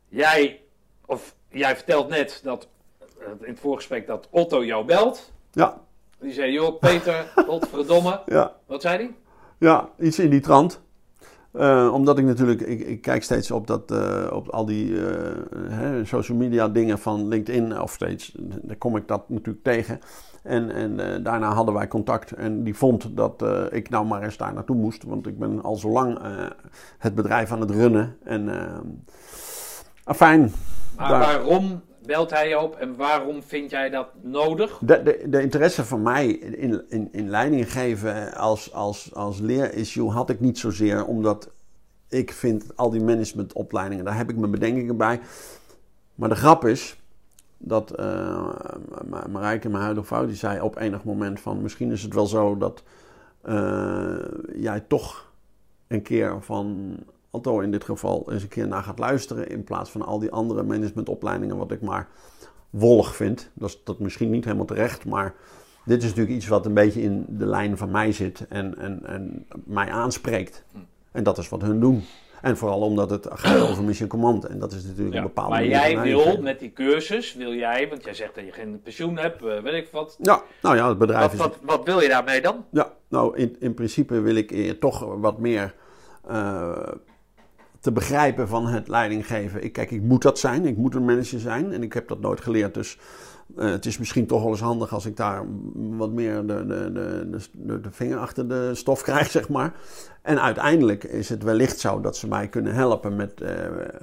[0.09, 0.61] Jij,
[1.07, 2.69] of jij vertelt net dat,
[3.19, 5.35] eh, in het voorgesprek, dat Otto jou belt.
[5.57, 5.81] Ja,
[6.21, 8.21] Die zei, joh, Peter, godverdomme.
[8.27, 8.53] ja.
[8.67, 9.15] Wat zei hij?
[9.59, 10.81] Ja, iets in die trant.
[11.53, 15.33] Eh, omdat ik natuurlijk, ik, ik kijk steeds op, dat, eh, op al die eh,
[15.69, 20.01] hè, social media dingen van LinkedIn, of steeds, daar kom ik dat natuurlijk tegen.
[20.43, 24.55] En, en daarna hadden wij contact en die vond dat ik nou maar eens daar
[24.55, 25.03] naartoe moest.
[25.03, 26.19] Want ik ben al zo lang
[26.99, 28.17] het bedrijf aan het runnen.
[28.25, 28.49] En
[30.05, 30.53] afijn,
[30.97, 34.79] Maar Daar- waarom belt hij op en waarom vind jij dat nodig?
[34.81, 40.11] De, de, de interesse van mij in, in, in leiding geven als, als, als leerissue
[40.11, 41.51] had ik niet zozeer, omdat
[42.09, 45.21] ik vind al die managementopleidingen, daar heb ik mijn bedenkingen bij.
[46.15, 46.97] Maar de grap is
[47.59, 47.99] dat
[49.09, 52.27] Ma- Marijke, mijn huidige vrouw, die zei op enig moment van misschien is het wel
[52.27, 52.83] zo dat
[53.43, 54.17] eh,
[54.55, 55.33] jij toch
[55.89, 56.97] een keer van
[57.45, 60.63] In dit geval eens een keer naar gaat luisteren in plaats van al die andere
[60.63, 62.09] managementopleidingen wat ik maar
[62.71, 63.51] wollig vind.
[63.55, 65.35] Dat is dat misschien niet helemaal terecht, maar
[65.85, 69.07] dit is natuurlijk iets wat een beetje in de lijn van mij zit en, en,
[69.07, 70.65] en mij aanspreekt.
[71.13, 72.05] En dat is wat hun doen.
[72.43, 74.45] En vooral omdat het gaat over mission command.
[74.45, 77.89] En dat is natuurlijk Ja, een bepaalde maar jij wil met die cursus, wil jij,
[77.89, 80.17] want jij zegt dat je geen pensioen hebt, eh, weet ik wat.
[80.21, 81.39] Ja, nou ja, het bedrijf Wat, is...
[81.39, 82.65] wat, wat wil je daarmee dan?
[82.71, 85.75] Ja, nou in, in principe wil ik eh, toch wat meer
[86.29, 86.89] eh,
[87.87, 89.65] te begrijpen van het leidinggeven.
[89.65, 90.67] Ik, kijk, ik moet dat zijn.
[90.67, 91.73] Ik moet een manager zijn.
[91.73, 92.75] En ik heb dat nooit geleerd.
[92.75, 92.99] Dus
[93.57, 95.45] eh, het is misschien toch wel eens handig als ik daar
[95.75, 99.75] wat meer de, de, de, de, de, vinger achter de stof krijg, zeg maar.
[100.23, 103.55] En uiteindelijk is het wellicht zo dat ze mij kunnen helpen met eh,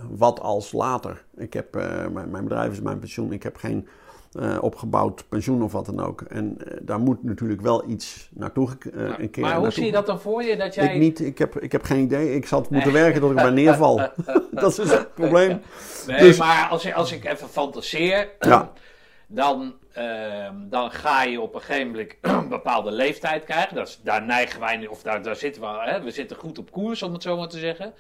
[0.10, 1.24] wat als later.
[1.36, 3.34] Ik heb, eh, mijn, mijn bedrijf is mijn pensioen.
[3.34, 3.88] Ik heb geen
[4.36, 6.22] eh, opgebouwd pensioen of wat dan ook.
[6.22, 9.86] En eh, daar moet natuurlijk wel iets naartoe eh, een keer maar hoe naartoe zie
[9.86, 10.58] je dat dan voor je?
[10.58, 10.94] Dat jij...
[10.94, 12.36] ik niet, ik heb, ik heb geen idee.
[12.36, 13.98] Ik zal het moeten werken tot ik erbij neerval.
[14.52, 15.62] dat is het probleem.
[16.08, 18.72] Nee, Dus- maar als ik, als ik even fantaseer, Ja.
[19.28, 23.76] dan, ehm, dan ga je op een gegeven moment een bepaalde leeftijd krijgen.
[23.76, 26.72] Dat is, daar neigen wij, of daar, daar zitten we, hè, we zitten goed op
[26.72, 27.94] koers, om het zo maar te zeggen.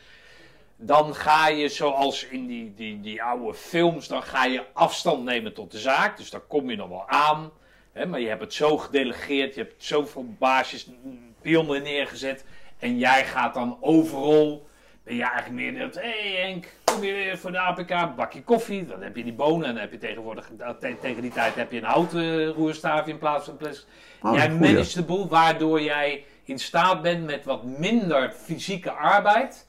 [0.76, 5.54] Dan ga je, zoals in die, die, die oude films, dan ga je afstand nemen
[5.54, 6.18] tot de zaak.
[6.18, 7.52] Dus daar kom je nog wel aan.
[7.92, 12.46] Hè, maar je hebt het zo gedelegeerd, je hebt zoveel baasjes, mm, pionnen neergezet.
[12.80, 14.68] En jij gaat dan overal
[15.04, 18.44] ben je eigenlijk meer dat, hé hey Henk, kom je weer voor de APK, bakje
[18.44, 18.86] koffie.
[18.86, 21.72] Dan heb je die bonen en dan heb je tegenwoordig, te- tegen die tijd heb
[21.72, 23.86] je een houten roerstaafje in plaats van plastic.
[24.22, 29.68] Oh, jij managt de boel, waardoor jij in staat bent met wat minder fysieke arbeid,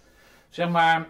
[0.54, 1.06] zeg maar,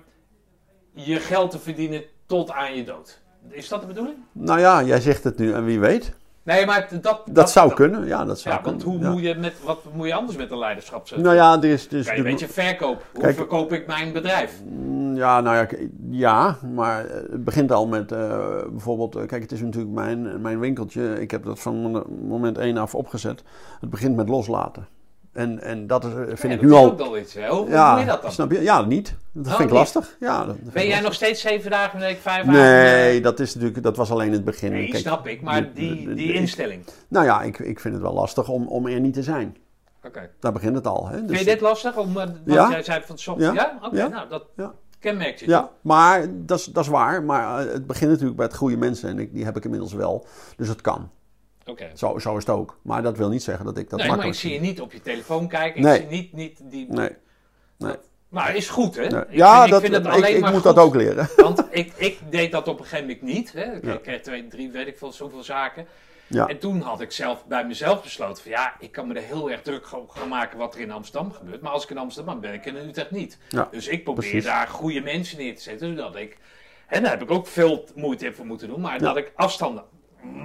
[0.92, 3.20] je geld te verdienen tot aan je dood.
[3.48, 4.16] Is dat de bedoeling?
[4.32, 6.12] Nou ja, jij zegt het nu en wie weet.
[6.42, 7.22] Nee, maar dat...
[7.30, 8.06] Dat, zou kunnen.
[8.06, 8.98] Ja, dat zou Ja, want kunnen.
[8.98, 9.12] hoe Ja.
[9.12, 11.26] moet je met, wat moet je anders met een leiderschap zetten?
[11.26, 11.86] Nou ja, er is...
[11.86, 13.04] Er is Kijk, de- weet je, verkoop.
[13.12, 14.62] Hoe Kijk- verkoop ik mijn bedrijf?
[14.64, 15.66] Mm, Ja, nou ja,
[16.10, 18.38] ja, maar eh, het begint al met eh,
[18.70, 21.20] bijvoorbeeld, eh, kijk, het is natuurlijk mijn, mijn winkeltje.
[21.20, 23.42] Ik heb dat van mo- moment één af opgezet.
[23.80, 24.86] Het begint met loslaten.
[25.34, 26.84] En, en dat is, eh, vind Ja, ik dat nu is al.
[26.90, 27.34] ook wel iets.
[27.34, 27.48] Hè?
[27.48, 28.32] Hoe, ja, doe je dat dan?
[28.32, 28.62] Snap je?
[28.62, 29.14] Ja, niet.
[29.32, 29.70] Dat Oh, vind ik niet?
[29.74, 30.16] lastig.
[30.20, 31.04] Ja, dat, dat vind Ben jij lastig.
[31.06, 32.60] nog steeds zeven dagen in de week, vijf dagen?
[32.60, 34.70] Nee, dat, is natuurlijk, dat was alleen het begin.
[34.72, 35.42] Nee, Kijk, snap ik.
[35.42, 36.84] Maar die, die instelling.
[37.08, 39.56] Nou ja, ik, ik vind het wel lastig om, om er niet te zijn.
[40.06, 40.30] Oké.
[40.40, 41.08] Daar begint het al.
[41.08, 41.16] Hè?
[41.16, 41.96] Vind Dus- je dit lastig?
[41.96, 42.70] Om, eh, want Ja.
[42.70, 43.40] jij zei van soms.
[43.42, 43.52] Ja?
[43.52, 43.78] Ja.
[43.82, 44.44] Oké, nou, dat
[44.98, 45.48] kenmerkt je.
[45.48, 47.22] Ja, maar dat is, dat is waar.
[47.22, 49.08] Maar eh, het begint natuurlijk bij het goede mensen.
[49.08, 50.26] En ik, die heb ik inmiddels wel.
[50.56, 51.10] Dus het kan.
[51.66, 51.90] Oké.
[51.94, 52.78] Zo, zo is het ook.
[52.82, 54.92] Maar dat wil niet zeggen dat ik dat Nee, maar ik zie je niet op
[54.92, 55.82] je telefoon kijken.
[55.82, 55.94] Nee.
[56.02, 56.86] Ik zie niet, niet die...
[56.88, 57.08] Nee.
[57.78, 57.90] Nee.
[57.90, 59.02] Dat- Maar is goed, hè?
[59.02, 60.74] Ja, Ik ja vind- dat, ik, vind het ik, alleen ik maar moet goed.
[60.74, 61.28] dat ook leren.
[61.36, 63.52] Want ik, ik deed dat op een gegeven moment niet.
[63.52, 63.72] Hè.
[63.76, 63.96] Ik Ja.
[63.96, 65.86] kreeg twee, drie, weet ik veel, zoveel zaken.
[66.26, 66.46] Ja.
[66.48, 69.50] En toen had ik zelf bij mezelf besloten van ja, ik kan me er heel
[69.50, 71.60] erg druk op gaan maken wat er in Amsterdam gebeurt.
[71.60, 73.38] Maar als ik in Amsterdam ben, ben ik in Utrecht niet.
[73.48, 74.44] Ja, dus ik probeer precies.
[74.44, 75.96] daar goede mensen neer te zetten.
[75.96, 76.36] Zodat ik,
[76.88, 79.84] en daar heb ik ook veel moeite voor moeten doen, maar dat ik afstanden.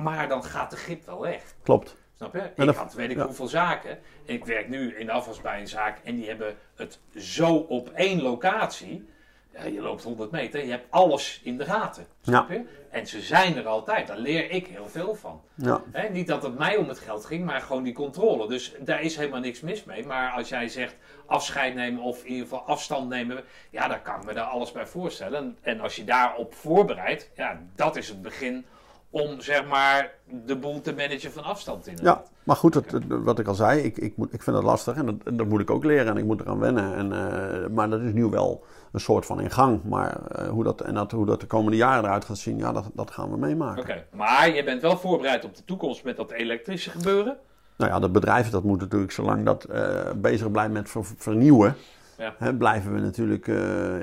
[0.01, 1.43] Maar dan gaat de grip wel weg.
[1.63, 1.95] Klopt.
[2.19, 2.63] Snap je?
[2.63, 3.25] Ik had weet ik ja.
[3.25, 3.89] hoeveel zaken.
[4.25, 7.55] En ik werk nu in de afwas bij een zaak en die hebben het zo
[7.55, 9.09] op één locatie.
[9.53, 12.05] Ja, je loopt 100 meter, je hebt alles in de gaten.
[12.21, 12.65] Snap je?
[12.89, 15.41] En ze zijn er altijd, daar leer ik heel veel van.
[15.55, 15.81] Ja.
[16.11, 18.47] Niet dat het mij om het geld ging, maar gewoon die controle.
[18.47, 20.05] Dus daar is helemaal niks mis mee.
[20.05, 20.95] Maar als jij zegt
[21.25, 24.71] afscheid nemen of in ieder geval afstand nemen, ja, dan kan ik me daar alles
[24.71, 25.39] bij voorstellen.
[25.39, 28.65] En, en als je daarop voorbereidt, ja, dat is het begin
[29.09, 30.11] om zeg maar
[30.45, 32.31] de boel te managen van afstand Ja, inderdaad.
[32.43, 35.05] maar goed, het, wat ik al zei, ik, ik, moet, ik vind het lastig en
[35.05, 36.95] dat, en dat moet ik ook leren en ik moet eraan wennen.
[36.95, 39.83] En, eh, maar dat is nu wel een soort van in gang.
[39.83, 42.71] Maar eh, hoe, dat, en dat, hoe dat de komende jaren eruit gaat zien, ja,
[42.71, 43.81] dat, dat gaan we meemaken.
[43.83, 47.37] Oké, maar je bent wel voorbereid op de toekomst met dat elektrische gebeuren.
[47.77, 51.75] Nou ja, dat bedrijf dat moet natuurlijk, zolang dat eh, bezig blijft met ver- vernieuwen,
[52.17, 52.33] Ja.
[52.37, 53.47] hè, blijven we natuurlijk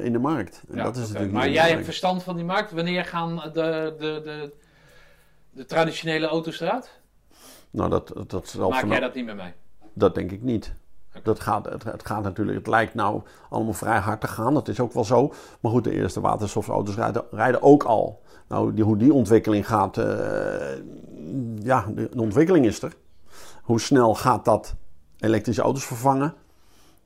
[0.04, 0.62] in de markt.
[0.70, 2.72] En Ja, dat is natuurlijk maar jij hebt verstand van die markt.
[2.72, 4.52] Wanneer gaan de, de, de,
[5.56, 7.00] de traditionele auto's eruit?
[7.70, 9.52] Nou, dat, dat, dat, zal Maak jij dat niet meer mee?
[9.92, 10.74] dat denk ik niet.
[11.22, 14.54] Dat gaat, het, het gaat natuurlijk, het lijkt nou allemaal vrij hard te gaan.
[14.54, 15.32] Dat is ook wel zo.
[15.60, 18.22] Maar goed, de eerste waterstofauto's rijden, rijden ook al.
[18.48, 20.04] Nou, die, hoe die ontwikkeling gaat, eh,
[21.58, 22.92] ja, de, de ontwikkeling is er.
[23.62, 24.74] Hoe snel gaat dat
[25.18, 26.34] elektrische auto's vervangen?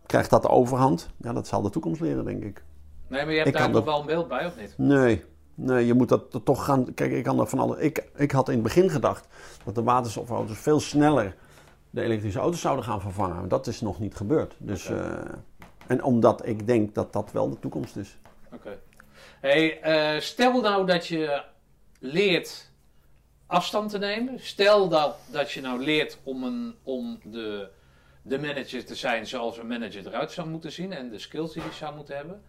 [0.07, 1.09] Krijgt dat de overhand?
[1.17, 2.63] Ja, dat zal de toekomst leren, denk ik.
[3.07, 4.75] Nee, maar je hebt Ik daar nog wel een beeld bij, of niet?
[4.77, 5.25] Nee,
[5.61, 6.95] nee, je moet dat toch gaan.
[6.95, 7.81] Kijk, ik kan er van alle.
[7.81, 9.27] Ik, ik had in het begin gedacht
[9.65, 11.37] dat de waterstofauto's veel sneller
[11.91, 13.37] de elektrische auto's zouden gaan vervangen.
[13.37, 14.55] Maar dat is nog niet gebeurd.
[14.59, 15.19] Dus, eh,
[15.87, 18.19] en omdat ik denk dat dat wel de toekomst is.
[18.53, 18.79] Oké.
[19.41, 21.43] Hey, eh, stel nou dat je
[21.99, 22.71] leert
[23.47, 24.41] afstand te nemen.
[24.41, 27.69] Stel dat, dat je nou leert om, een, om de,
[28.23, 31.63] de manager te zijn zoals een manager eruit zou moeten zien en de skills die
[31.63, 32.43] hij zou moeten hebben.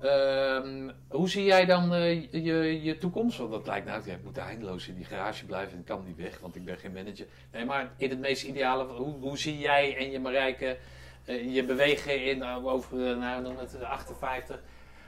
[0.00, 3.38] Ehm, hoe zie jij dan eh, je, je toekomst?
[3.38, 6.16] Want dat lijkt nou, ik moet eindeloos in die garage blijven en ik kan niet
[6.16, 7.26] weg, want ik ben geen manager.
[7.52, 10.76] Nee, maar in het meest ideale, hoe, hoe zie jij en je Marijke
[11.24, 14.60] eh, je bewegen in eh, over, nou, met 58?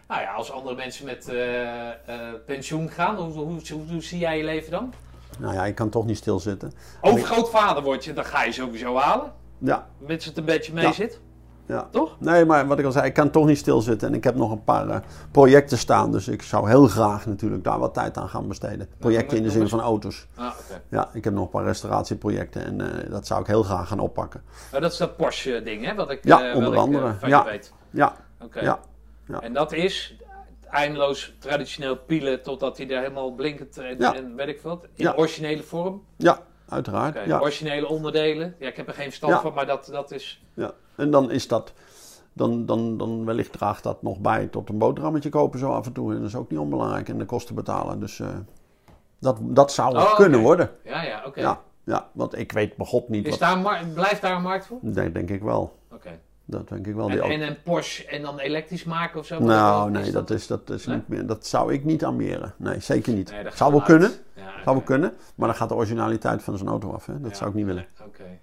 [0.08, 1.32] Nou ja, als andere mensen met
[2.46, 4.92] pensioen gaan, hoe, hoe, hoe, hoe zie jij je leven dan?
[5.38, 6.72] Nou ja, ik kan toch niet stilzitten.
[7.00, 9.32] Overgrootvader word je, dan ga je sowieso halen.
[9.58, 10.92] Ja, Mits het een beetje mee Ja.
[10.92, 11.20] zit.
[11.66, 11.88] Ja.
[11.90, 12.16] Toch?
[12.20, 14.09] Nee, maar wat ik al zei, ik kan toch niet stilzitten.
[14.09, 16.12] En ik heb nog een paar eh, projecten staan.
[16.12, 18.88] Dus ik zou heel graag natuurlijk daar wat tijd aan gaan besteden.
[18.98, 20.26] Projecten in de zin van auto's.
[20.34, 20.52] Ah.
[20.88, 22.64] Ja, ik heb nog een paar restauratieprojecten.
[22.64, 24.43] En eh, dat zou ik heel graag gaan oppakken.
[24.70, 25.94] Dat is dat Porsche-ding, hè?
[25.94, 27.14] Wat ik, Ja, eh, onder ik, andere.
[27.18, 27.38] van Ja.
[27.44, 27.72] je weet.
[27.90, 28.60] Ja, Oké.
[28.60, 28.78] ja.
[29.26, 29.40] ja.
[29.40, 30.16] En dat is
[30.70, 34.14] eindeloos traditioneel pielen totdat hij er helemaal blinkend en, Ja.
[34.14, 34.86] en weet ik wat.
[34.94, 36.02] In originele vorm.
[36.16, 36.38] ja
[36.68, 37.26] uiteraard.
[37.26, 37.38] Ja.
[37.40, 38.55] Originele onderdelen.
[38.59, 39.40] Ja, ik heb er geen verstand Ja.
[39.40, 40.44] van, maar dat, dat is...
[40.55, 41.72] Ja, en dan is dat,
[42.32, 45.93] dan, dan, dan wellicht draagt dat nog bij tot een boterhammetje kopen zo af en
[45.93, 46.12] toe.
[46.12, 48.01] En dat is ook niet onbelangrijk en de kosten betalen.
[48.01, 48.28] Dus eh,
[49.20, 50.70] dat, dat zou Oh, kunnen worden.
[50.84, 51.40] Ja, ja, oké.
[51.40, 53.62] Ja, ja, want ik weet begot niet Is wat.
[53.62, 54.78] daar blijft daar een markt voor?
[54.80, 55.76] Nee, denk ik wel.
[55.93, 56.18] Oké.
[56.48, 57.10] Dat denk ik wel.
[57.10, 59.39] En, een Porsche en dan elektrisch maken of zo?
[59.39, 60.97] nou, nee, dat, is, dat, is Nee?
[60.97, 62.55] niet meer, dat zou ik niet ambiëren.
[62.56, 63.31] Nee, zeker niet.
[63.31, 65.14] Nee, zou wel kunnen, Ja, zou wel kunnen.
[65.35, 67.06] Maar dan gaat de originaliteit van zijn auto af.
[67.06, 67.20] Hè?
[67.20, 67.86] Dat Ja, zou ik niet willen.
[68.06, 68.39] Oké.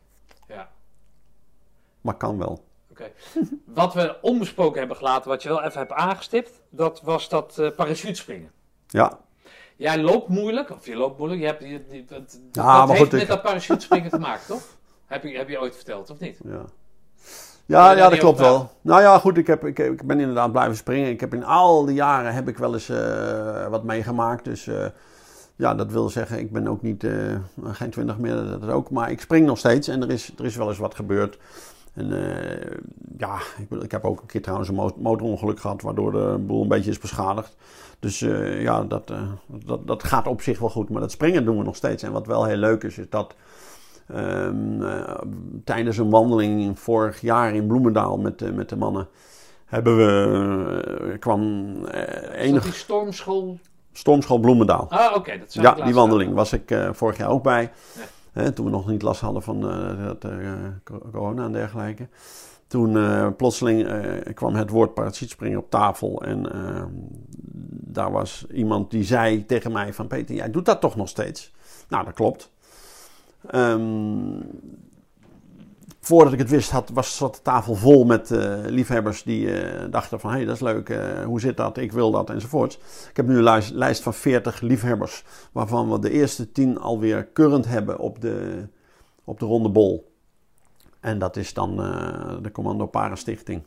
[0.47, 0.69] Ja.
[2.01, 2.63] Maar kan wel.
[2.91, 3.11] Oké.
[3.65, 7.69] Wat we onbesproken hebben gelaten, wat je wel even hebt aangestipt, dat was dat eh
[7.75, 8.51] parachutespringen.
[8.87, 9.19] Ja,
[9.75, 13.01] Jij loopt moeilijk, of je loopt moeilijk, je hebt, je, je- dat, Ja, dat heeft
[13.01, 14.63] goed, met ik- dat parachutespringen te maken, toch?
[15.05, 16.39] Heb je, heb je ooit verteld, of niet?
[16.43, 16.65] Ja,
[17.65, 18.71] ja, ja dat klopt wel.
[18.81, 21.09] Nou ja, goed, ik, heb, ik, ik ben inderdaad blijven springen.
[21.09, 24.45] Ik heb in al die jaren heb ik wel eens eh, wat meegemaakt.
[24.45, 24.85] Dus eh,
[25.55, 27.11] ja, dat wil zeggen, ik ben ook niet, eh,
[27.63, 28.89] geen twintig meer, dat ook.
[28.89, 31.37] Maar ik spring nog steeds en er is, er is wel eens wat gebeurd.
[31.93, 32.07] En
[33.17, 36.61] ja, ik, ik heb ook een keer trouwens een mo- motorongeluk gehad, waardoor de boel
[36.61, 37.55] een beetje is beschadigd.
[37.99, 38.19] Dus
[38.59, 39.11] ja, dat,
[39.65, 40.89] dat, dat gaat op zich wel goed.
[40.89, 42.03] Maar dat springen doen we nog steeds.
[42.03, 43.35] En wat wel heel leuk is, is dat
[44.07, 45.15] ehm, eh,
[45.63, 49.07] tijdens een wandeling vorig jaar in Bloemendaal met, met de mannen
[49.65, 50.81] hebben we,
[51.11, 53.59] eh, kwam eh, dat enig die stormschool?
[53.91, 54.85] stormschool Bloemendaal.
[54.89, 55.37] Ah, oké.
[55.39, 57.71] dat zou Ja, die wandeling was ik vorig jaar ook bij.
[57.95, 58.01] Ja.
[58.31, 59.61] Hè, toen we nog niet last hadden van
[60.19, 60.25] dat,
[60.83, 62.07] co- corona en dergelijke.
[62.67, 62.97] Toen
[63.35, 63.87] plotseling
[64.33, 66.21] kwam het woord parachutespringen op tafel.
[66.23, 66.83] En eh,
[67.93, 70.07] daar was iemand die zei tegen mij van...
[70.07, 71.51] Peter, jij doet dat toch nog steeds?
[71.89, 72.51] Nou, dat klopt.
[73.47, 74.41] Ehm,
[75.99, 79.91] voordat ik het wist, had, was zat de tafel vol met uh, liefhebbers die uh,
[79.91, 80.29] dachten van...
[80.29, 82.77] hé, hey, dat is leuk, uh, hoe zit dat, ik wil dat, enzovoorts.
[83.09, 85.23] Ik heb nu een lijst, lijst van 40 liefhebbers...
[85.51, 88.67] waarvan we de eerste 10 alweer current hebben op de,
[89.23, 90.11] op de ronde bol.
[90.99, 91.75] En dat is dan
[92.41, 93.63] de Commando Parenstichting.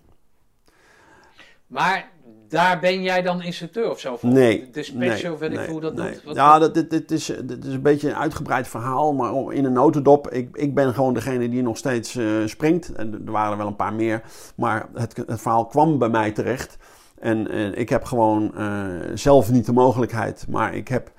[1.66, 2.10] Maar
[2.48, 4.16] daar ben jij dan instructeur of zo?
[4.16, 4.70] Van nee.
[4.94, 6.18] Nee, of weet ik hoe dat nee.
[6.24, 6.34] doet?
[6.34, 9.72] ja, dat, dit, dit, is, dit is een beetje een uitgebreid verhaal, maar in een
[9.72, 10.30] notendop.
[10.30, 12.92] Ik, ik ben gewoon degene die nog steeds uh, springt.
[12.92, 14.22] En er waren er wel een paar meer.
[14.56, 16.76] Maar het, het verhaal kwam bij mij terecht.
[17.18, 21.10] En uh, ik heb gewoon uh, zelf niet de mogelijkheid, maar ik heb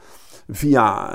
[0.50, 1.06] via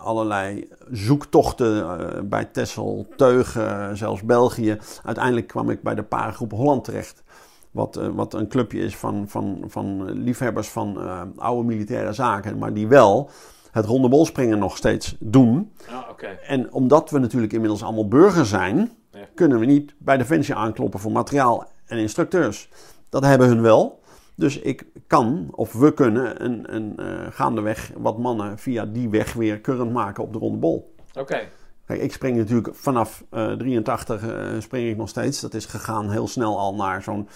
[0.00, 4.78] allerlei zoektochten bij Tessel, Teugen, zelfs België.
[5.04, 7.22] Uiteindelijk kwam ik bij de Parengroep Holland terecht.
[7.70, 12.58] Wat, uh, wat een clubje is van, van, van liefhebbers van uh, oude militaire zaken,
[12.58, 13.30] maar die wel
[13.70, 15.72] het ronde bolspringen nog steeds doen.
[15.88, 16.38] Ah, okay.
[16.46, 19.18] En omdat we natuurlijk inmiddels allemaal burgers zijn, ja.
[19.34, 22.68] kunnen we niet bij Defensie aankloppen voor materiaal en instructeurs.
[23.08, 24.00] Dat hebben hun wel.
[24.34, 29.32] Dus ik kan, of we kunnen, een, een, uh, gaandeweg wat mannen via die weg
[29.32, 30.94] weer current maken op de ronde bol.
[31.18, 31.40] Oké.
[31.86, 35.40] Kijk, ik spring natuurlijk vanaf uh, 83 uh, spring ik nog steeds.
[35.40, 37.28] Dat is gegaan heel snel al naar zo'n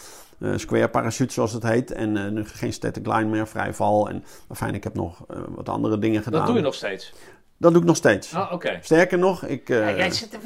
[0.57, 1.93] square parachute zoals het heet.
[1.93, 4.09] En uh, nu geen static line meer, vrijval.
[4.09, 6.39] En fijn, ik heb nog uh, wat andere dingen gedaan.
[6.39, 7.13] Dat doe je nog steeds?
[7.57, 8.35] Dat doe ik nog steeds.
[8.35, 8.79] Oh, okay.
[8.83, 9.69] Sterker nog, ik...
[9.69, 10.39] Ja, jij zit,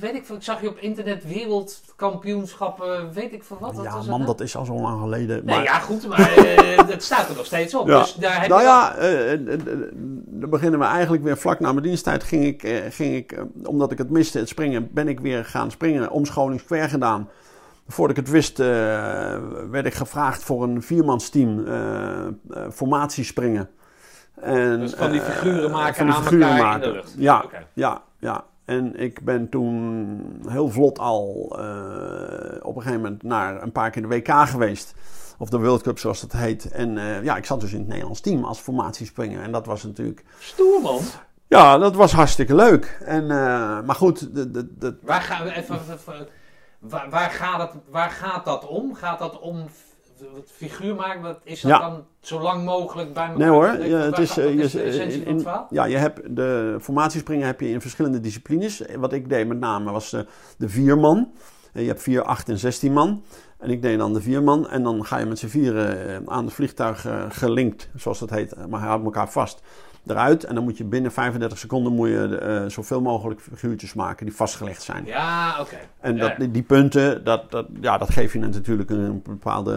[0.00, 3.80] weet ik, ik zag je op internet wereldkampioenschappen, weet ik veel wat.
[3.82, 5.44] Ja, man, dat is al zo lang geleden.
[5.44, 6.34] Nee, ja, goed, maar
[6.86, 7.88] het staat er nog steeds op.
[7.88, 7.98] Ja.
[7.98, 8.94] Dus daar heb nou je ja,
[10.40, 12.22] dan beginnen we eigenlijk weer vlak na mijn diensttijd.
[12.22, 16.10] Ging ik, ging ik omdat ik het miste, het springen, ben ik weer gaan springen.
[16.10, 17.28] Omscholing square gedaan.
[17.86, 18.66] Voordat ik het wist, uh,
[19.70, 21.66] werd ik gevraagd voor een viermansteam uh,
[22.50, 23.70] uh, formatie springen.
[24.34, 26.82] En, dus van die figuren maken van die figuren aan maken.
[26.82, 27.14] in de lucht?
[27.16, 27.66] Ja, okay.
[27.72, 28.44] ja, ja.
[28.64, 31.24] En ik ben toen heel vlot al
[32.62, 34.94] op een gegeven moment naar een paar keer de WK geweest.
[35.38, 36.70] Of de World Cup zoals dat heet.
[36.70, 39.42] En ja, ik zat dus in het Nederlands team als formatiespringer.
[39.42, 40.24] En dat was natuurlijk...
[40.38, 41.00] Stoer man!
[41.48, 42.98] Ja, dat was hartstikke leuk.
[43.04, 43.26] En,
[43.86, 44.34] maar goed...
[44.34, 44.96] De, de, de...
[45.02, 45.78] Waar gaan we even...
[46.88, 48.94] Waar, waar, gaat het, waar gaat dat om?
[48.94, 49.66] Gaat dat om
[50.34, 51.36] het figuur maken?
[51.44, 53.38] Is dat dan zo lang mogelijk bij elkaar?
[53.38, 57.46] Nee hoor, ja, het is, gaat, is de in, in, Ja, je hebt de formatiespringen
[57.46, 58.82] heb je in verschillende disciplines.
[58.96, 60.26] Wat ik deed met name was de,
[60.58, 61.32] de vierman.
[61.72, 63.22] Je hebt vier, acht en zestien man.
[63.58, 64.68] En ik deed dan de vierman.
[64.68, 68.30] En dan ga je met z'n vieren eh, aan het vliegtuig eh, gelinkt, zoals dat
[68.30, 68.68] heet.
[68.68, 69.62] Maar hij houdt elkaar vast
[70.06, 70.44] eruit.
[70.44, 74.34] En dan moet je binnen 35 seconden moet je, uh, zoveel mogelijk figuurtjes maken die
[74.34, 75.04] vastgelegd zijn.
[75.06, 75.76] Ja, oké.
[76.00, 79.76] En dat, die, die, punten, dat, dat, ja, dat geef je natuurlijk een bepaalde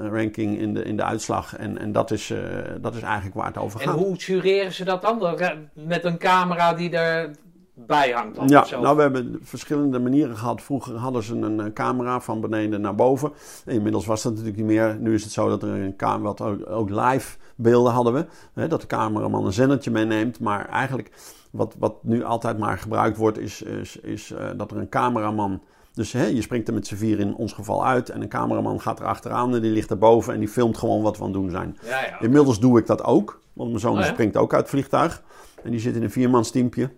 [0.00, 1.56] uh, ranking in de, in de uitslag.
[1.56, 2.38] En, en dat, is, uh,
[2.80, 3.94] dat is eigenlijk waar het over gaat.
[3.94, 5.36] En hoe jureren ze dat dan?
[5.72, 7.30] Met een camera die er
[7.74, 8.36] bij hangt.
[8.36, 10.62] Dan ja, nou we hebben verschillende manieren gehad.
[10.62, 13.32] Vroeger hadden ze een, camera van beneden naar boven.
[13.66, 14.96] Inmiddels was dat natuurlijk niet meer.
[15.00, 18.26] Nu is het zo dat er een camera, wat ook, ook live beelden hadden we.
[18.52, 20.40] Hè, dat de cameraman een zendertje meeneemt.
[20.40, 21.10] Maar eigenlijk
[21.50, 25.62] wat, wat nu altijd maar gebruikt wordt is, is, is uh, dat er een cameraman...
[25.92, 28.80] Dus hè, je springt er met z'n vier in ons geval uit en een cameraman
[28.80, 31.40] gaat er achteraan en die ligt erboven en die filmt gewoon wat we aan het
[31.40, 31.78] doen zijn.
[31.82, 34.06] Ja, ja, Inmiddels doe ik dat ook, want mijn zoon oh, ja?
[34.06, 35.22] springt ook uit het vliegtuig
[35.62, 36.90] en die zit in een viermansteampje.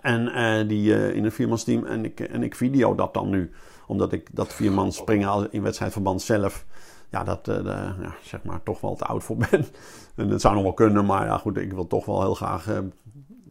[0.00, 3.50] En uh, die uh, in een viermansteam en ik, en ik video dat dan nu,
[3.86, 6.64] omdat ik dat vierman springen in wedstrijdverband zelf
[7.10, 7.64] ja, dat uh,
[8.00, 9.66] ja, zeg maar toch wel te oud voor ben.
[10.16, 12.66] en dat zou nog wel kunnen, maar ja, goed, ik wil toch wel heel graag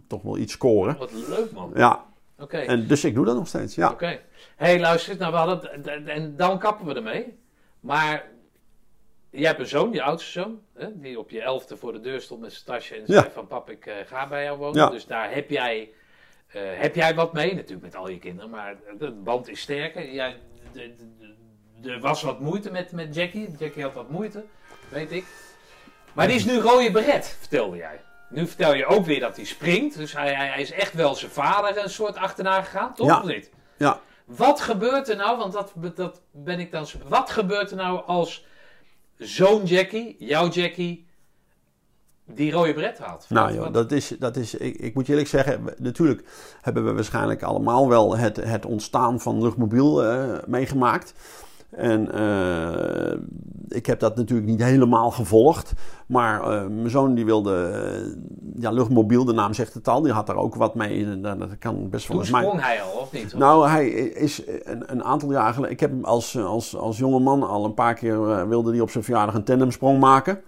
[0.08, 0.98] toch wel iets scoren.
[0.98, 1.72] Wat leuk, man.
[1.76, 2.06] Ja.
[2.40, 2.58] Oké.
[2.58, 3.92] En dus ik doe dat nog steeds, ja.
[3.92, 4.20] Oké.
[4.56, 7.38] hey, luister, nou, we hadden en dan kappen we ermee.
[7.80, 8.26] Maar
[9.30, 12.22] jij hebt een zoon, je oudste zoon, hè, die op je elfde voor de deur
[12.22, 13.32] stond met zijn tasje en zei ja.
[13.32, 14.82] van pap, ik ga bij jou wonen.
[14.82, 14.90] Ja.
[14.90, 15.90] Dus daar heb jij,
[16.60, 20.12] heb jij wat mee, natuurlijk met al je kinderen, maar de band is sterker.
[20.12, 20.38] Jij,
[21.84, 23.50] er was wat moeite met, met Jackie.
[23.58, 24.44] Jackie had wat moeite,
[24.90, 25.26] weet ik.
[26.14, 28.02] Maar die is nu rode beret, vertelde jij.
[28.30, 29.98] Nu vertel je ook weer dat hij springt.
[29.98, 33.08] Dus hij, hij, hij is echt wel zijn vader een soort achterna gegaan, toch?
[33.08, 33.20] Ja.
[33.20, 33.52] Of niet?
[33.78, 34.00] Ja.
[34.26, 36.86] Wat gebeurt er nou, want dat, dat ben ik dan...
[37.08, 38.46] Wat gebeurt er nou als
[39.18, 41.08] zo'n Jackie, jouw Jackie,
[42.36, 43.26] die rode bret had?
[43.30, 46.24] Nou joh, dat is, dat is ik, ik, moet je eerlijk zeggen, natuurlijk
[46.62, 51.14] hebben we waarschijnlijk allemaal wel het, het ontstaan van luchtmobiel uh, meegemaakt.
[51.72, 53.12] En uh,
[53.68, 55.74] ik heb dat natuurlijk niet helemaal gevolgd.
[56.06, 60.12] Maar uh, mijn zoon die wilde, uh, ja, luchtmobiel, de naam zegt het al, die
[60.12, 61.20] had daar ook wat mee.
[61.20, 62.64] Dat, dat kan best wel eens sprong mij...
[62.64, 63.34] hij al, of niet?
[63.34, 63.40] Of?
[63.40, 67.20] Nou, hij is een, een, aantal jaar geleden, ik heb hem als, als, als jonge
[67.20, 70.42] man al een paar keer, wilde hij op zijn verjaardag een tandemsprong maken.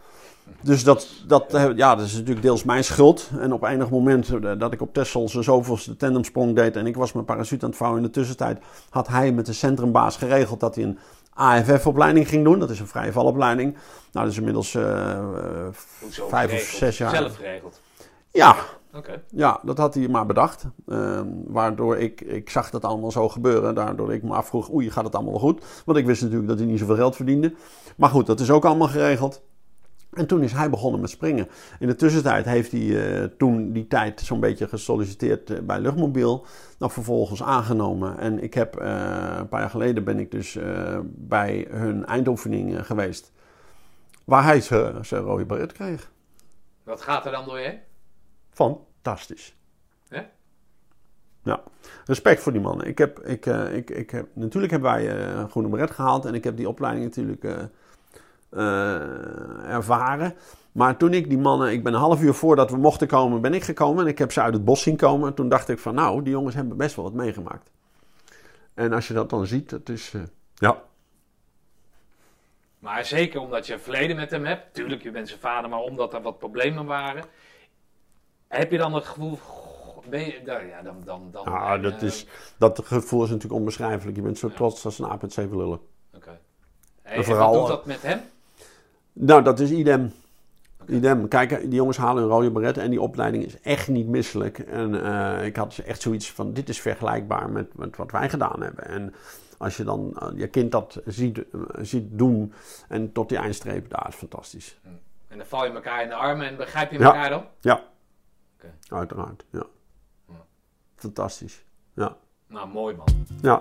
[0.62, 3.30] Dus dat, dat, eh, ja, dat is natuurlijk deels mijn schuld.
[3.40, 6.96] En op enig moment eh, dat ik op Texel zijn zoveelste tandemsprong deed en ik
[6.96, 8.60] was mijn parachute aan het vouwen in de tussentijd,
[8.90, 11.00] had hij met de centrumbaas geregeld dat hij een
[11.34, 12.60] AFF-opleiding ging doen.
[12.60, 13.74] Dat is een vrije valopleiding.
[14.12, 15.20] Nou, dat is inmiddels uh,
[16.00, 17.16] Hoezo vijf of zes jaar.
[17.16, 17.82] Zelf geregeld.
[18.32, 18.56] Ja,
[18.94, 19.22] Oké.
[19.30, 20.66] ja, dat had hij maar bedacht.
[20.88, 23.76] Ehm, waardoor ik, ik zag dat allemaal zo gebeuren.
[23.76, 25.64] Daardoor ik me afvroeg, oei, gaat het allemaal goed?
[25.86, 27.54] Want ik wist natuurlijk dat hij niet zoveel geld verdiende.
[27.98, 29.42] Maar goed, dat is ook allemaal geregeld.
[30.14, 31.48] En toen is hij begonnen met springen.
[31.80, 36.46] In de tussentijd heeft hij eh, toen die tijd zo'n beetje gesolliciteerd eh, bij Luchtmobiel.
[36.78, 38.18] Nou, vervolgens aangenomen.
[38.18, 40.58] En ik heb, eh, een paar jaar geleden ben ik dus
[41.06, 43.32] bij hun eindoefening geweest.
[44.26, 46.12] Waar hij zijn rode beret kreeg.
[46.84, 47.78] Wat gaat er dan door je?
[48.50, 49.56] Fantastisch.
[50.10, 50.30] Ja?
[51.44, 51.64] Ja,
[52.06, 52.88] respect voor die mannen.
[52.88, 56.44] Ik heb, ik, ik, ik heb, natuurlijk hebben wij een groene beret gehaald en ik
[56.44, 57.70] heb die opleiding natuurlijk
[59.68, 60.36] ervaren.
[60.72, 63.54] Maar toen ik die mannen, ik ben een half uur voordat we mochten komen, ben
[63.54, 65.28] ik gekomen en ik heb ze uit het bos zien komen.
[65.28, 67.72] En toen dacht ik van nou, die jongens hebben best wel wat meegemaakt.
[68.74, 70.22] En als je dat dan ziet, het is, eh,
[70.56, 70.82] ja,
[72.80, 74.74] Maar zeker omdat je een verleden met hem hebt.
[74.74, 77.24] Tuurlijk, je bent zijn vader, maar omdat er wat problemen waren.
[78.48, 79.40] Heb je dan het gevoel...
[80.10, 82.26] Ben je, nou ja, dan, dan, dan, nou, dat, eh, is,
[82.58, 84.16] dat gevoel is natuurlijk onbeschrijfelijk.
[84.16, 85.80] Je bent zo trots als een aap met zeven lullen.
[86.16, 86.40] Oké.
[87.02, 88.22] Hey, en vooral- wat doet dat met hem?
[89.14, 90.12] Nou, dat is idem.
[90.88, 91.28] Idem.
[91.28, 94.60] Kijk, die jongens halen een rode beret en die opleiding is echt niet misselijk.
[94.60, 98.62] En eh, ik had echt zoiets van, dit is vergelijkbaar met, met wat wij gedaan
[98.62, 98.86] hebben.
[98.86, 99.14] En
[99.58, 102.54] als je dan eh, je kind dat ziet, eh, ziet doen
[102.88, 104.80] en tot die eindstreep, daar is fantastisch.
[105.28, 107.06] En dan val je elkaar in de armen en begrijp je Ja.
[107.06, 107.46] elkaar dan?
[107.60, 107.84] Ja,
[108.90, 109.46] uiteraard.
[109.50, 109.66] Ja.
[110.28, 110.46] Ja.
[110.96, 111.64] Fantastisch.
[111.94, 112.18] Ja.
[112.54, 113.08] Nou, mooi man.
[113.42, 113.58] ja.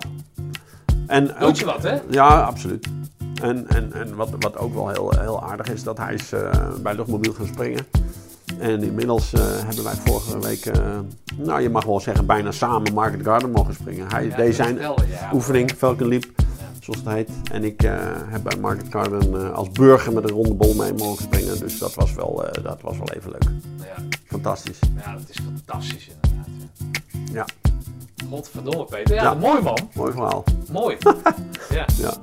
[1.07, 1.97] En Doet je wat, hè?
[2.09, 2.87] Ja, absoluut.
[3.41, 6.69] En, en, en wat, wat ook wel heel, heel aardig is, dat hij is eh,
[6.81, 7.85] bij Luchtmobiel gaan springen.
[8.59, 10.99] En inmiddels eh, hebben wij vorige week, eh,
[11.35, 14.07] nou je mag wel zeggen, bijna samen Market Garden mogen springen.
[14.11, 14.93] Hij Ja, deed zijn ja.
[15.33, 16.23] oefening, Falcon Leap,
[16.79, 17.29] zoals het heet.
[17.51, 17.81] En ik
[18.27, 21.59] heb bij Market Garden als burger met een ronde bol mee mogen springen.
[21.59, 23.43] Dus dat was wel, dat was wel even leuk.
[23.77, 24.79] Ja, Fantastisch.
[25.05, 26.47] ja, dat is fantastisch inderdaad.
[27.31, 27.45] Ja.
[28.29, 29.15] Godverdomme, Peter.
[29.15, 29.33] Ja, Ja.
[29.33, 29.77] mooi man.
[29.93, 30.43] mooi verhaal.
[30.71, 30.97] Mooi.
[31.69, 31.85] ja.
[31.97, 32.13] Ja.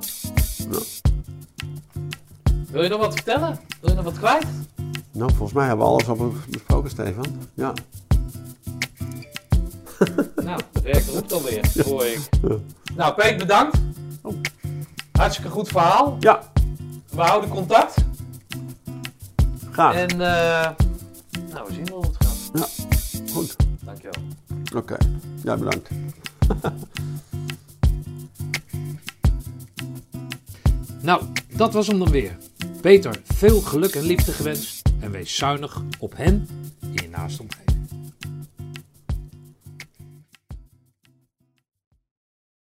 [2.71, 3.59] Wil je nog wat vertellen?
[3.81, 4.45] Wil je nog wat kwijt?
[5.11, 7.25] Nou, volgens mij hebben we alles al besproken, Stefan.
[7.53, 7.73] Ja.
[10.43, 12.19] Nou, Rick roept alweer, hoor ik.
[12.95, 13.77] Nou, Peter, bedankt.
[14.21, 14.33] Oh.
[15.11, 16.17] Hartstikke goed verhaal.
[16.19, 16.41] Ja,
[17.09, 17.93] We houden contact.
[19.71, 19.95] graag.
[19.95, 20.69] En, eh
[21.53, 22.49] nou, we zien wel hoe het gaat.
[22.53, 22.67] Ja,
[23.33, 23.55] goed.
[24.75, 24.97] Oké,
[25.43, 25.89] ja, bedankt.
[31.01, 31.23] Nou,
[31.55, 32.37] dat was hem dan weer.
[32.81, 36.47] Peter, veel geluk en liefde gewenst en wees zuinig op hen
[36.79, 37.70] die je naast omgeven.